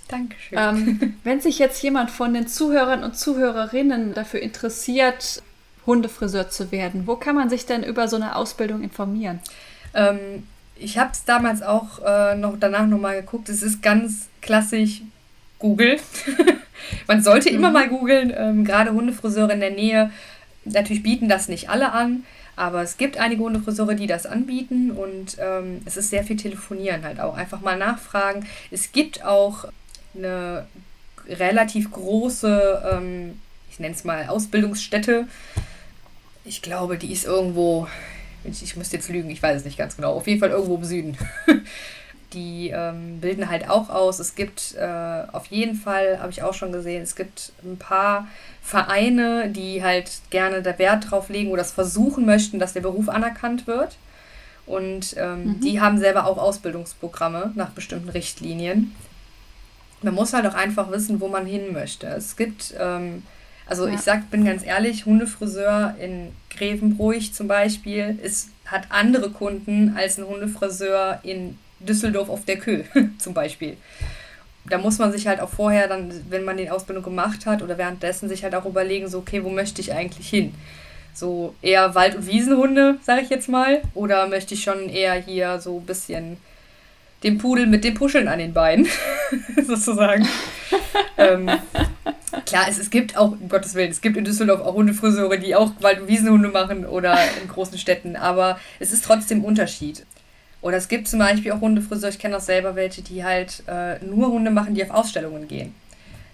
Dankeschön. 0.07 0.57
Ähm, 0.59 1.13
wenn 1.23 1.39
sich 1.39 1.59
jetzt 1.59 1.83
jemand 1.83 2.09
von 2.09 2.33
den 2.33 2.47
Zuhörern 2.47 3.03
und 3.03 3.15
Zuhörerinnen 3.15 4.15
dafür 4.15 4.39
interessiert, 4.39 5.43
Hundefriseur 5.85 6.49
zu 6.49 6.71
werden, 6.71 7.05
wo 7.05 7.15
kann 7.15 7.35
man 7.35 7.49
sich 7.49 7.67
denn 7.67 7.83
über 7.83 8.07
so 8.07 8.15
eine 8.15 8.35
Ausbildung 8.35 8.81
informieren? 8.81 9.39
Ähm, 9.93 10.47
ich 10.75 10.97
habe 10.97 11.11
es 11.13 11.23
damals 11.23 11.61
auch 11.61 11.99
äh, 12.03 12.35
noch 12.35 12.55
danach 12.59 12.87
nochmal 12.87 13.21
geguckt. 13.21 13.47
Es 13.49 13.61
ist 13.61 13.83
ganz 13.83 14.27
klassisch 14.41 15.03
Google. 15.59 15.99
man 17.07 17.21
sollte 17.21 17.51
mhm. 17.51 17.57
immer 17.57 17.69
mal 17.69 17.89
googeln, 17.89 18.33
ähm, 18.35 18.65
gerade 18.65 18.91
Hundefriseure 18.91 19.53
in 19.53 19.59
der 19.59 19.71
Nähe. 19.71 20.09
Natürlich 20.65 21.03
bieten 21.03 21.29
das 21.29 21.47
nicht 21.47 21.69
alle 21.69 21.91
an, 21.91 22.23
aber 22.57 22.81
es 22.81 22.97
gibt 22.97 23.17
einige 23.17 23.43
Hundefriseure, 23.43 23.95
die 23.95 24.07
das 24.07 24.25
anbieten 24.25 24.89
und 24.91 25.37
ähm, 25.39 25.81
es 25.85 25.95
ist 25.95 26.09
sehr 26.09 26.23
viel 26.23 26.37
Telefonieren 26.37 27.03
halt 27.03 27.19
auch. 27.19 27.37
Einfach 27.37 27.61
mal 27.61 27.77
nachfragen. 27.77 28.47
Es 28.71 28.91
gibt 28.91 29.23
auch 29.23 29.65
eine 30.15 30.65
relativ 31.29 31.91
große, 31.91 32.83
ähm, 32.91 33.39
ich 33.69 33.79
nenne 33.79 33.93
es 33.93 34.03
mal 34.03 34.25
Ausbildungsstätte. 34.27 35.27
Ich 36.45 36.63
glaube, 36.63 36.97
die 36.97 37.13
ist 37.13 37.25
irgendwo, 37.25 37.87
ich, 38.43 38.63
ich 38.63 38.75
müsste 38.75 38.97
jetzt 38.97 39.09
lügen, 39.09 39.29
ich 39.29 39.43
weiß 39.43 39.57
es 39.57 39.65
nicht 39.65 39.77
ganz 39.77 39.95
genau, 39.95 40.13
auf 40.13 40.25
jeden 40.25 40.39
Fall 40.39 40.49
irgendwo 40.49 40.77
im 40.77 40.83
Süden. 40.83 41.17
die 42.33 42.69
ähm, 42.73 43.19
bilden 43.19 43.49
halt 43.49 43.69
auch 43.69 43.89
aus. 43.89 44.19
Es 44.19 44.35
gibt 44.35 44.75
äh, 44.75 45.23
auf 45.31 45.47
jeden 45.47 45.75
Fall, 45.75 46.19
habe 46.19 46.31
ich 46.31 46.43
auch 46.43 46.53
schon 46.53 46.71
gesehen, 46.71 47.03
es 47.03 47.15
gibt 47.15 47.53
ein 47.63 47.77
paar 47.77 48.27
Vereine, 48.61 49.49
die 49.49 49.83
halt 49.83 50.11
gerne 50.29 50.61
der 50.61 50.77
Wert 50.79 51.11
drauf 51.11 51.29
legen 51.29 51.49
oder 51.49 51.61
das 51.61 51.71
versuchen 51.71 52.25
möchten, 52.25 52.59
dass 52.59 52.73
der 52.73 52.81
Beruf 52.81 53.09
anerkannt 53.09 53.67
wird. 53.67 53.97
Und 54.65 55.15
ähm, 55.17 55.45
mhm. 55.45 55.61
die 55.61 55.79
haben 55.79 55.97
selber 55.97 56.25
auch 56.25 56.37
Ausbildungsprogramme 56.37 57.53
nach 57.55 57.69
bestimmten 57.69 58.09
Richtlinien 58.09 58.93
man 60.01 60.13
muss 60.13 60.33
halt 60.33 60.45
auch 60.45 60.53
einfach 60.53 60.91
wissen, 60.91 61.19
wo 61.19 61.27
man 61.27 61.45
hin 61.45 61.73
möchte. 61.73 62.07
Es 62.07 62.35
gibt, 62.35 62.73
ähm, 62.79 63.23
also 63.65 63.87
ja. 63.87 63.93
ich 63.93 64.01
sag, 64.01 64.29
bin 64.29 64.45
ganz 64.45 64.63
ehrlich, 64.65 65.05
Hundefriseur 65.05 65.95
in 65.99 66.31
Grevenbruch 66.49 67.31
zum 67.31 67.47
Beispiel 67.47 68.19
ist, 68.21 68.49
hat 68.65 68.83
andere 68.89 69.29
Kunden 69.31 69.95
als 69.97 70.17
ein 70.17 70.25
Hundefriseur 70.25 71.19
in 71.23 71.57
Düsseldorf 71.79 72.29
auf 72.29 72.45
der 72.45 72.57
Kö 72.57 72.83
zum 73.17 73.33
Beispiel. 73.33 73.77
Da 74.69 74.77
muss 74.77 74.97
man 74.97 75.11
sich 75.11 75.27
halt 75.27 75.39
auch 75.39 75.49
vorher 75.49 75.87
dann, 75.87 76.11
wenn 76.29 76.43
man 76.43 76.57
die 76.57 76.69
Ausbildung 76.69 77.03
gemacht 77.03 77.45
hat 77.45 77.61
oder 77.61 77.77
währenddessen 77.77 78.27
sich 78.27 78.43
halt 78.43 78.53
auch 78.55 78.65
überlegen, 78.65 79.07
so, 79.07 79.19
okay, 79.19 79.43
wo 79.43 79.49
möchte 79.49 79.81
ich 79.81 79.93
eigentlich 79.93 80.29
hin? 80.29 80.53
So 81.13 81.55
eher 81.61 81.95
Wald- 81.95 82.15
und 82.15 82.27
Wiesenhunde, 82.27 82.97
sage 83.01 83.21
ich 83.21 83.29
jetzt 83.29 83.49
mal, 83.49 83.81
oder 83.93 84.27
möchte 84.27 84.53
ich 84.53 84.63
schon 84.63 84.89
eher 84.89 85.13
hier 85.13 85.59
so 85.59 85.79
ein 85.79 85.85
bisschen 85.85 86.37
dem 87.23 87.37
Pudel 87.37 87.65
mit 87.65 87.83
dem 87.83 87.95
Puscheln 87.95 88.27
an 88.27 88.39
den 88.39 88.53
Beinen, 88.53 88.87
sozusagen. 89.65 90.27
ähm, 91.17 91.49
klar, 92.45 92.65
es, 92.69 92.77
es 92.77 92.89
gibt 92.89 93.17
auch, 93.17 93.31
um 93.31 93.49
Gottes 93.49 93.73
Willen, 93.73 93.91
es 93.91 94.01
gibt 94.01 94.17
in 94.17 94.25
Düsseldorf 94.25 94.61
auch 94.61 94.75
Hundefriseure, 94.75 95.39
die 95.39 95.55
auch 95.55 95.71
Wald- 95.79 96.01
und 96.01 96.07
Wiesenhunde 96.07 96.49
machen 96.49 96.85
oder 96.85 97.17
in 97.41 97.47
großen 97.47 97.77
Städten, 97.77 98.15
aber 98.15 98.59
es 98.79 98.91
ist 98.91 99.05
trotzdem 99.05 99.39
ein 99.39 99.45
Unterschied. 99.45 100.05
Oder 100.61 100.77
es 100.77 100.87
gibt 100.87 101.07
zum 101.07 101.19
Beispiel 101.19 101.51
auch 101.51 101.61
Hundefriseure, 101.61 102.11
ich 102.11 102.19
kenne 102.19 102.37
auch 102.37 102.41
selber 102.41 102.75
welche, 102.75 103.01
die 103.01 103.23
halt 103.23 103.63
äh, 103.67 104.03
nur 104.03 104.27
Hunde 104.27 104.51
machen, 104.51 104.73
die 104.73 104.83
auf 104.83 104.89
Ausstellungen 104.89 105.47
gehen. 105.47 105.75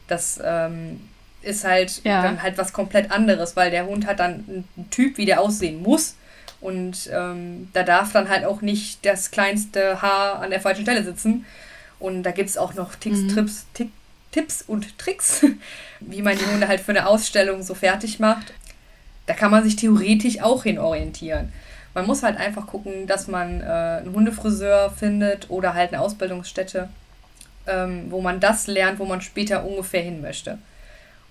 Das 0.08 0.40
ähm, 0.44 1.02
ist 1.42 1.66
halt 1.66 2.02
ja. 2.04 2.22
dann 2.22 2.42
halt 2.42 2.58
was 2.58 2.74
komplett 2.74 3.12
anderes, 3.12 3.56
weil 3.56 3.70
der 3.70 3.86
Hund 3.86 4.06
hat 4.06 4.20
dann 4.20 4.66
einen 4.76 4.90
Typ, 4.90 5.18
wie 5.18 5.26
der 5.26 5.42
aussehen 5.42 5.82
muss 5.82 6.16
und 6.64 7.10
ähm, 7.12 7.68
da 7.74 7.84
darf 7.84 8.14
dann 8.14 8.30
halt 8.30 8.46
auch 8.46 8.62
nicht 8.62 9.06
das 9.06 9.32
kleinste 9.32 10.02
Haar 10.02 10.40
an 10.40 10.50
der 10.50 10.62
falschen 10.62 10.84
Stelle 10.84 11.04
sitzen. 11.04 11.46
Und 12.00 12.24
da 12.24 12.32
gibt 12.32 12.50
es 12.50 12.58
auch 12.58 12.74
noch 12.74 12.96
Ticks, 12.96 13.18
mhm. 13.18 13.30
Trips, 13.30 13.66
Tick, 13.74 13.90
Tipps 14.32 14.64
und 14.66 14.98
Tricks, 14.98 15.46
wie 16.00 16.22
man 16.22 16.38
die 16.38 16.46
Hunde 16.46 16.70
halt 16.70 16.80
für 16.80 16.94
eine 16.94 17.06
Ausstellung 17.08 17.64
so 17.64 17.74
fertig 17.74 18.20
macht. 18.20 18.54
Da 19.26 19.34
kann 19.34 19.52
man 19.52 19.66
sich 19.66 19.76
theoretisch 19.76 20.42
auch 20.42 20.64
hin 20.64 20.80
orientieren. 20.80 21.52
Man 21.94 22.08
muss 22.08 22.24
halt 22.24 22.38
einfach 22.38 22.68
gucken, 22.68 23.08
dass 23.08 23.28
man 23.28 23.62
äh, 23.62 23.66
einen 23.66 24.14
Hundefriseur 24.14 24.90
findet 24.92 25.50
oder 25.50 25.74
halt 25.74 25.94
eine 25.94 26.02
Ausbildungsstätte, 26.02 26.90
ähm, 27.68 28.08
wo 28.10 28.22
man 28.22 28.40
das 28.40 28.68
lernt, 28.68 29.00
wo 29.00 29.06
man 29.06 29.22
später 29.22 29.64
ungefähr 29.64 30.02
hin 30.02 30.22
möchte. 30.22 30.58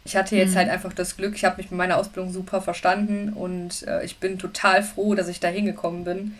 Ich 0.05 0.17
hatte 0.17 0.37
jetzt 0.37 0.53
mhm. 0.53 0.59
halt 0.59 0.71
einfach 0.71 0.93
das 0.93 1.17
Glück, 1.17 1.35
ich 1.35 1.45
habe 1.45 1.57
mich 1.59 1.71
mit 1.71 1.79
meiner 1.79 1.97
Ausbildung 1.97 2.33
super 2.33 2.61
verstanden 2.61 3.33
und 3.33 3.87
äh, 3.87 4.05
ich 4.05 4.19
bin 4.19 4.39
total 4.39 4.83
froh, 4.83 5.15
dass 5.15 5.29
ich 5.29 5.41
da 5.41 5.49
hingekommen 5.49 6.05
bin. 6.05 6.39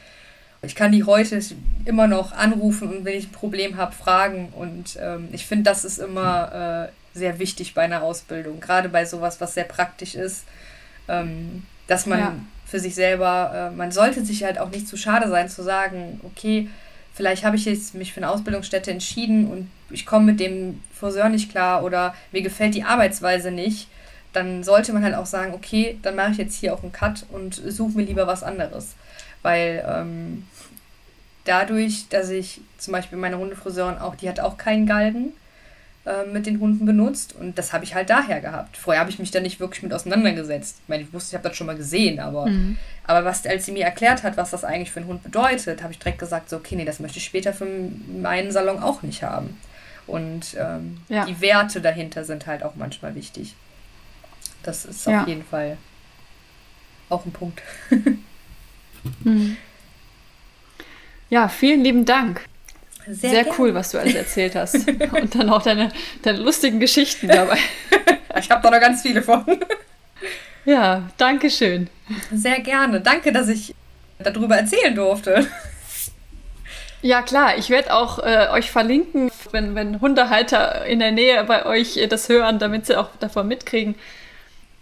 Ich 0.63 0.77
kann 0.77 0.93
die 0.93 1.05
heute 1.05 1.41
immer 1.85 2.07
noch 2.07 2.33
anrufen 2.33 2.89
und 2.89 3.05
wenn 3.05 3.19
ich 3.19 3.27
ein 3.27 3.33
Problem 3.33 3.77
habe, 3.77 3.93
fragen. 3.93 4.53
Und 4.55 4.97
ähm, 5.01 5.29
ich 5.33 5.45
finde, 5.47 5.65
das 5.65 5.85
ist 5.85 5.99
immer 5.99 6.89
äh, 6.89 7.19
sehr 7.19 7.41
wichtig 7.41 7.75
bei 7.75 7.83
einer 7.83 8.03
Ausbildung, 8.03 8.61
gerade 8.61 8.89
bei 8.89 9.05
sowas, 9.05 9.41
was 9.41 9.55
sehr 9.55 9.65
praktisch 9.65 10.15
ist, 10.15 10.45
ähm, 11.09 11.65
dass 11.89 12.07
man 12.07 12.19
ja. 12.19 12.35
Für 12.73 12.81
sich 12.81 12.95
selber, 12.95 13.71
äh, 13.71 13.77
man 13.77 13.93
sollte 13.93 14.25
sich 14.25 14.45
halt 14.45 14.59
auch 14.59 14.71
nicht 14.71 14.89
zu 14.89 14.97
schade 14.97 15.29
sein 15.29 15.51
zu 15.51 15.63
sagen, 15.63 16.19
okay, 16.25 16.71
vielleicht 17.13 17.45
habe 17.45 17.55
ich 17.55 17.67
jetzt 17.67 17.95
mich 17.95 18.15
für 18.15 18.21
eine 18.21 18.31
Ausbildungsstätte 18.31 18.91
entschieden 18.91 19.47
und 19.47 19.71
ich 19.91 20.07
komme 20.07 20.25
mit 20.25 20.41
dem 20.41 20.81
Friseur 20.95 21.29
nicht 21.29 21.51
klar 21.51 21.85
oder 21.85 22.15
mir 22.33 22.41
gefällt 22.41 22.75
die 22.75 22.85
Arbeitsweise 22.85 23.51
nicht, 23.51 23.89
dann 24.33 24.65
sollte 24.65 24.95
man 24.95 25.05
halt 25.05 25.15
auch 25.15 25.27
sagen, 25.27 25.53
okay, 25.53 25.99
dann 26.01 26.17
mache 26.17 26.31
ich 26.31 26.39
jetzt 26.39 26.55
hier 26.55 26.73
auch 26.73 26.83
einen 26.83 26.93
Cut 26.93 27.27
und 27.31 27.55
suche 27.55 27.99
mir 27.99 28.05
lieber 28.05 28.27
was 28.27 28.43
anderes. 28.43 28.95
Weil 29.43 29.85
ähm, 29.87 30.47
dadurch, 31.45 32.09
dass 32.09 32.31
ich 32.31 32.63
zum 32.79 32.93
Beispiel 32.93 33.19
meine 33.19 33.37
Hundefriseurin 33.37 33.99
auch, 33.99 34.15
die 34.15 34.31
hat 34.31 34.41
auch 34.41 34.57
keinen 34.57 34.87
Galgen 34.87 35.35
äh, 36.05 36.25
mit 36.25 36.47
den 36.47 36.59
Hunden 36.59 36.85
benutzt 36.85 37.35
und 37.39 37.59
das 37.59 37.73
habe 37.73 37.85
ich 37.85 37.95
halt 37.95 38.11
daher 38.11 38.41
gehabt. 38.41 38.77
Vorher 38.77 39.01
habe 39.01 39.11
ich 39.11 39.21
mich 39.21 39.31
da 39.31 39.39
nicht 39.39 39.61
wirklich 39.61 39.85
mit 39.85 39.93
auseinandergesetzt. 39.93 40.79
Ich 40.83 40.89
meine, 40.89 41.05
ich 41.05 41.13
wusste, 41.13 41.31
ich 41.31 41.35
habe 41.39 41.49
das 41.49 41.57
schon 41.57 41.69
mal 41.69 41.77
gesehen, 41.77 42.19
aber, 42.19 42.47
mhm. 42.47 42.77
aber 43.05 43.25
was, 43.25 43.47
als 43.47 43.67
sie 43.67 43.73
mir 43.73 43.85
erklärt 43.85 44.25
hat, 44.25 44.37
was 44.37 44.51
das 44.51 44.65
eigentlich 44.65 44.91
für 44.91 44.99
einen 44.99 45.09
Hund 45.09 45.23
bedeutet, 45.23 45.81
habe 45.81 45.93
ich 45.93 46.01
direkt 46.01 46.19
gesagt, 46.19 46.51
so, 46.51 46.57
okay, 46.57 46.75
nee, 46.75 46.85
das 46.85 46.99
möchte 46.99 47.19
ich 47.19 47.25
später 47.25 47.53
für 47.53 47.67
meinen 48.21 48.51
Salon 48.51 48.83
auch 48.83 49.03
nicht 49.03 49.23
haben. 49.23 49.57
Und 50.09 50.57
ähm, 50.59 50.99
ja. 51.09 51.25
die 51.25 51.41
Werte 51.41 51.81
dahinter 51.81 52.25
sind 52.25 52.49
halt 52.49 52.65
auch 52.65 52.75
manchmal 52.75 53.15
wichtig. 53.15 53.55
Das 54.65 54.85
ist 54.85 55.07
ja. 55.07 55.23
auf 55.23 55.29
jeden 55.29 55.45
Fall 55.45 55.77
auch 57.09 57.25
ein 57.25 57.33
Punkt. 57.33 57.63
mhm. 59.23 59.57
Ja, 61.31 61.49
vielen 61.49 61.85
lieben 61.85 62.05
Dank. 62.05 62.45
Sehr, 63.09 63.31
Sehr 63.31 63.47
cool, 63.59 63.75
was 63.75 63.91
du 63.91 63.99
alles 63.99 64.15
erzählt 64.15 64.55
hast. 64.55 64.89
Und 64.89 65.35
dann 65.35 65.51
auch 65.51 65.63
deine, 65.63 65.91
deine 66.23 66.39
lustigen 66.39 66.79
Geschichten 66.79 67.29
dabei. 67.29 67.59
ich 68.39 68.51
habe 68.51 68.63
da 68.63 68.71
noch 68.71 68.81
ganz 68.81 69.03
viele 69.03 69.23
von. 69.23 69.45
Ja, 70.65 71.11
danke 71.17 71.51
schön. 71.51 71.89
Sehr 72.33 72.61
gerne. 72.61 73.01
Danke, 73.01 73.33
dass 73.33 73.49
ich 73.49 73.75
darüber 74.19 74.57
erzählen 74.57 74.95
durfte. 74.95 75.47
Ja, 77.01 77.23
klar. 77.23 77.59
Ich 77.59 77.71
werde 77.71 77.93
auch 77.93 78.21
äh, 78.21 78.49
euch 78.53 78.71
verlinken, 78.71 79.33
wenn, 79.51 79.75
wenn 79.75 80.01
Hundehalter 80.01 80.87
in 80.87 81.01
der 81.01 81.11
Nähe 81.11 81.43
bei 81.43 81.67
euch 81.67 81.97
äh, 81.97 82.07
das 82.07 82.29
hören, 82.29 82.61
damit 82.61 82.87
sie 82.87 82.97
auch 82.97 83.09
davon 83.19 83.49
mitkriegen. 83.49 83.97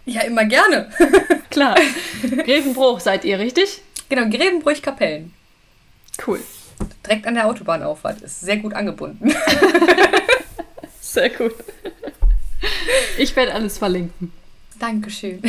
Ja, 0.05 0.21
immer 0.21 0.45
gerne. 0.45 0.91
klar. 1.49 1.75
Grevenbruch 2.21 2.99
seid 2.99 3.25
ihr, 3.25 3.39
richtig? 3.39 3.81
Genau, 4.09 4.29
Grevenbruch-Kapellen. 4.29 5.33
Cool 6.27 6.41
direkt 7.05 7.27
an 7.27 7.35
der 7.35 7.47
Autobahnauffahrt 7.47 8.21
ist. 8.21 8.41
Sehr 8.41 8.57
gut 8.57 8.73
angebunden. 8.73 9.33
Sehr 11.01 11.29
gut. 11.29 11.53
Ich 13.17 13.35
werde 13.35 13.53
alles 13.53 13.77
verlinken. 13.77 14.31
Dankeschön. 14.79 15.41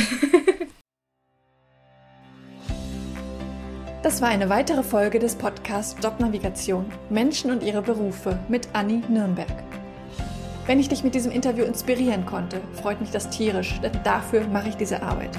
Das 4.02 4.20
war 4.20 4.28
eine 4.28 4.48
weitere 4.48 4.82
Folge 4.82 5.20
des 5.20 5.36
Podcasts 5.36 5.96
Jobnavigation 6.02 6.86
Menschen 7.08 7.52
und 7.52 7.62
ihre 7.62 7.82
Berufe 7.82 8.36
mit 8.48 8.68
Anni 8.72 9.00
Nürnberg. 9.08 9.62
Wenn 10.66 10.80
ich 10.80 10.88
dich 10.88 11.04
mit 11.04 11.14
diesem 11.14 11.30
Interview 11.30 11.64
inspirieren 11.64 12.26
konnte, 12.26 12.60
freut 12.72 13.00
mich 13.00 13.10
das 13.10 13.30
tierisch, 13.30 13.80
denn 13.80 13.92
dafür 14.02 14.46
mache 14.48 14.70
ich 14.70 14.76
diese 14.76 15.02
Arbeit. 15.02 15.38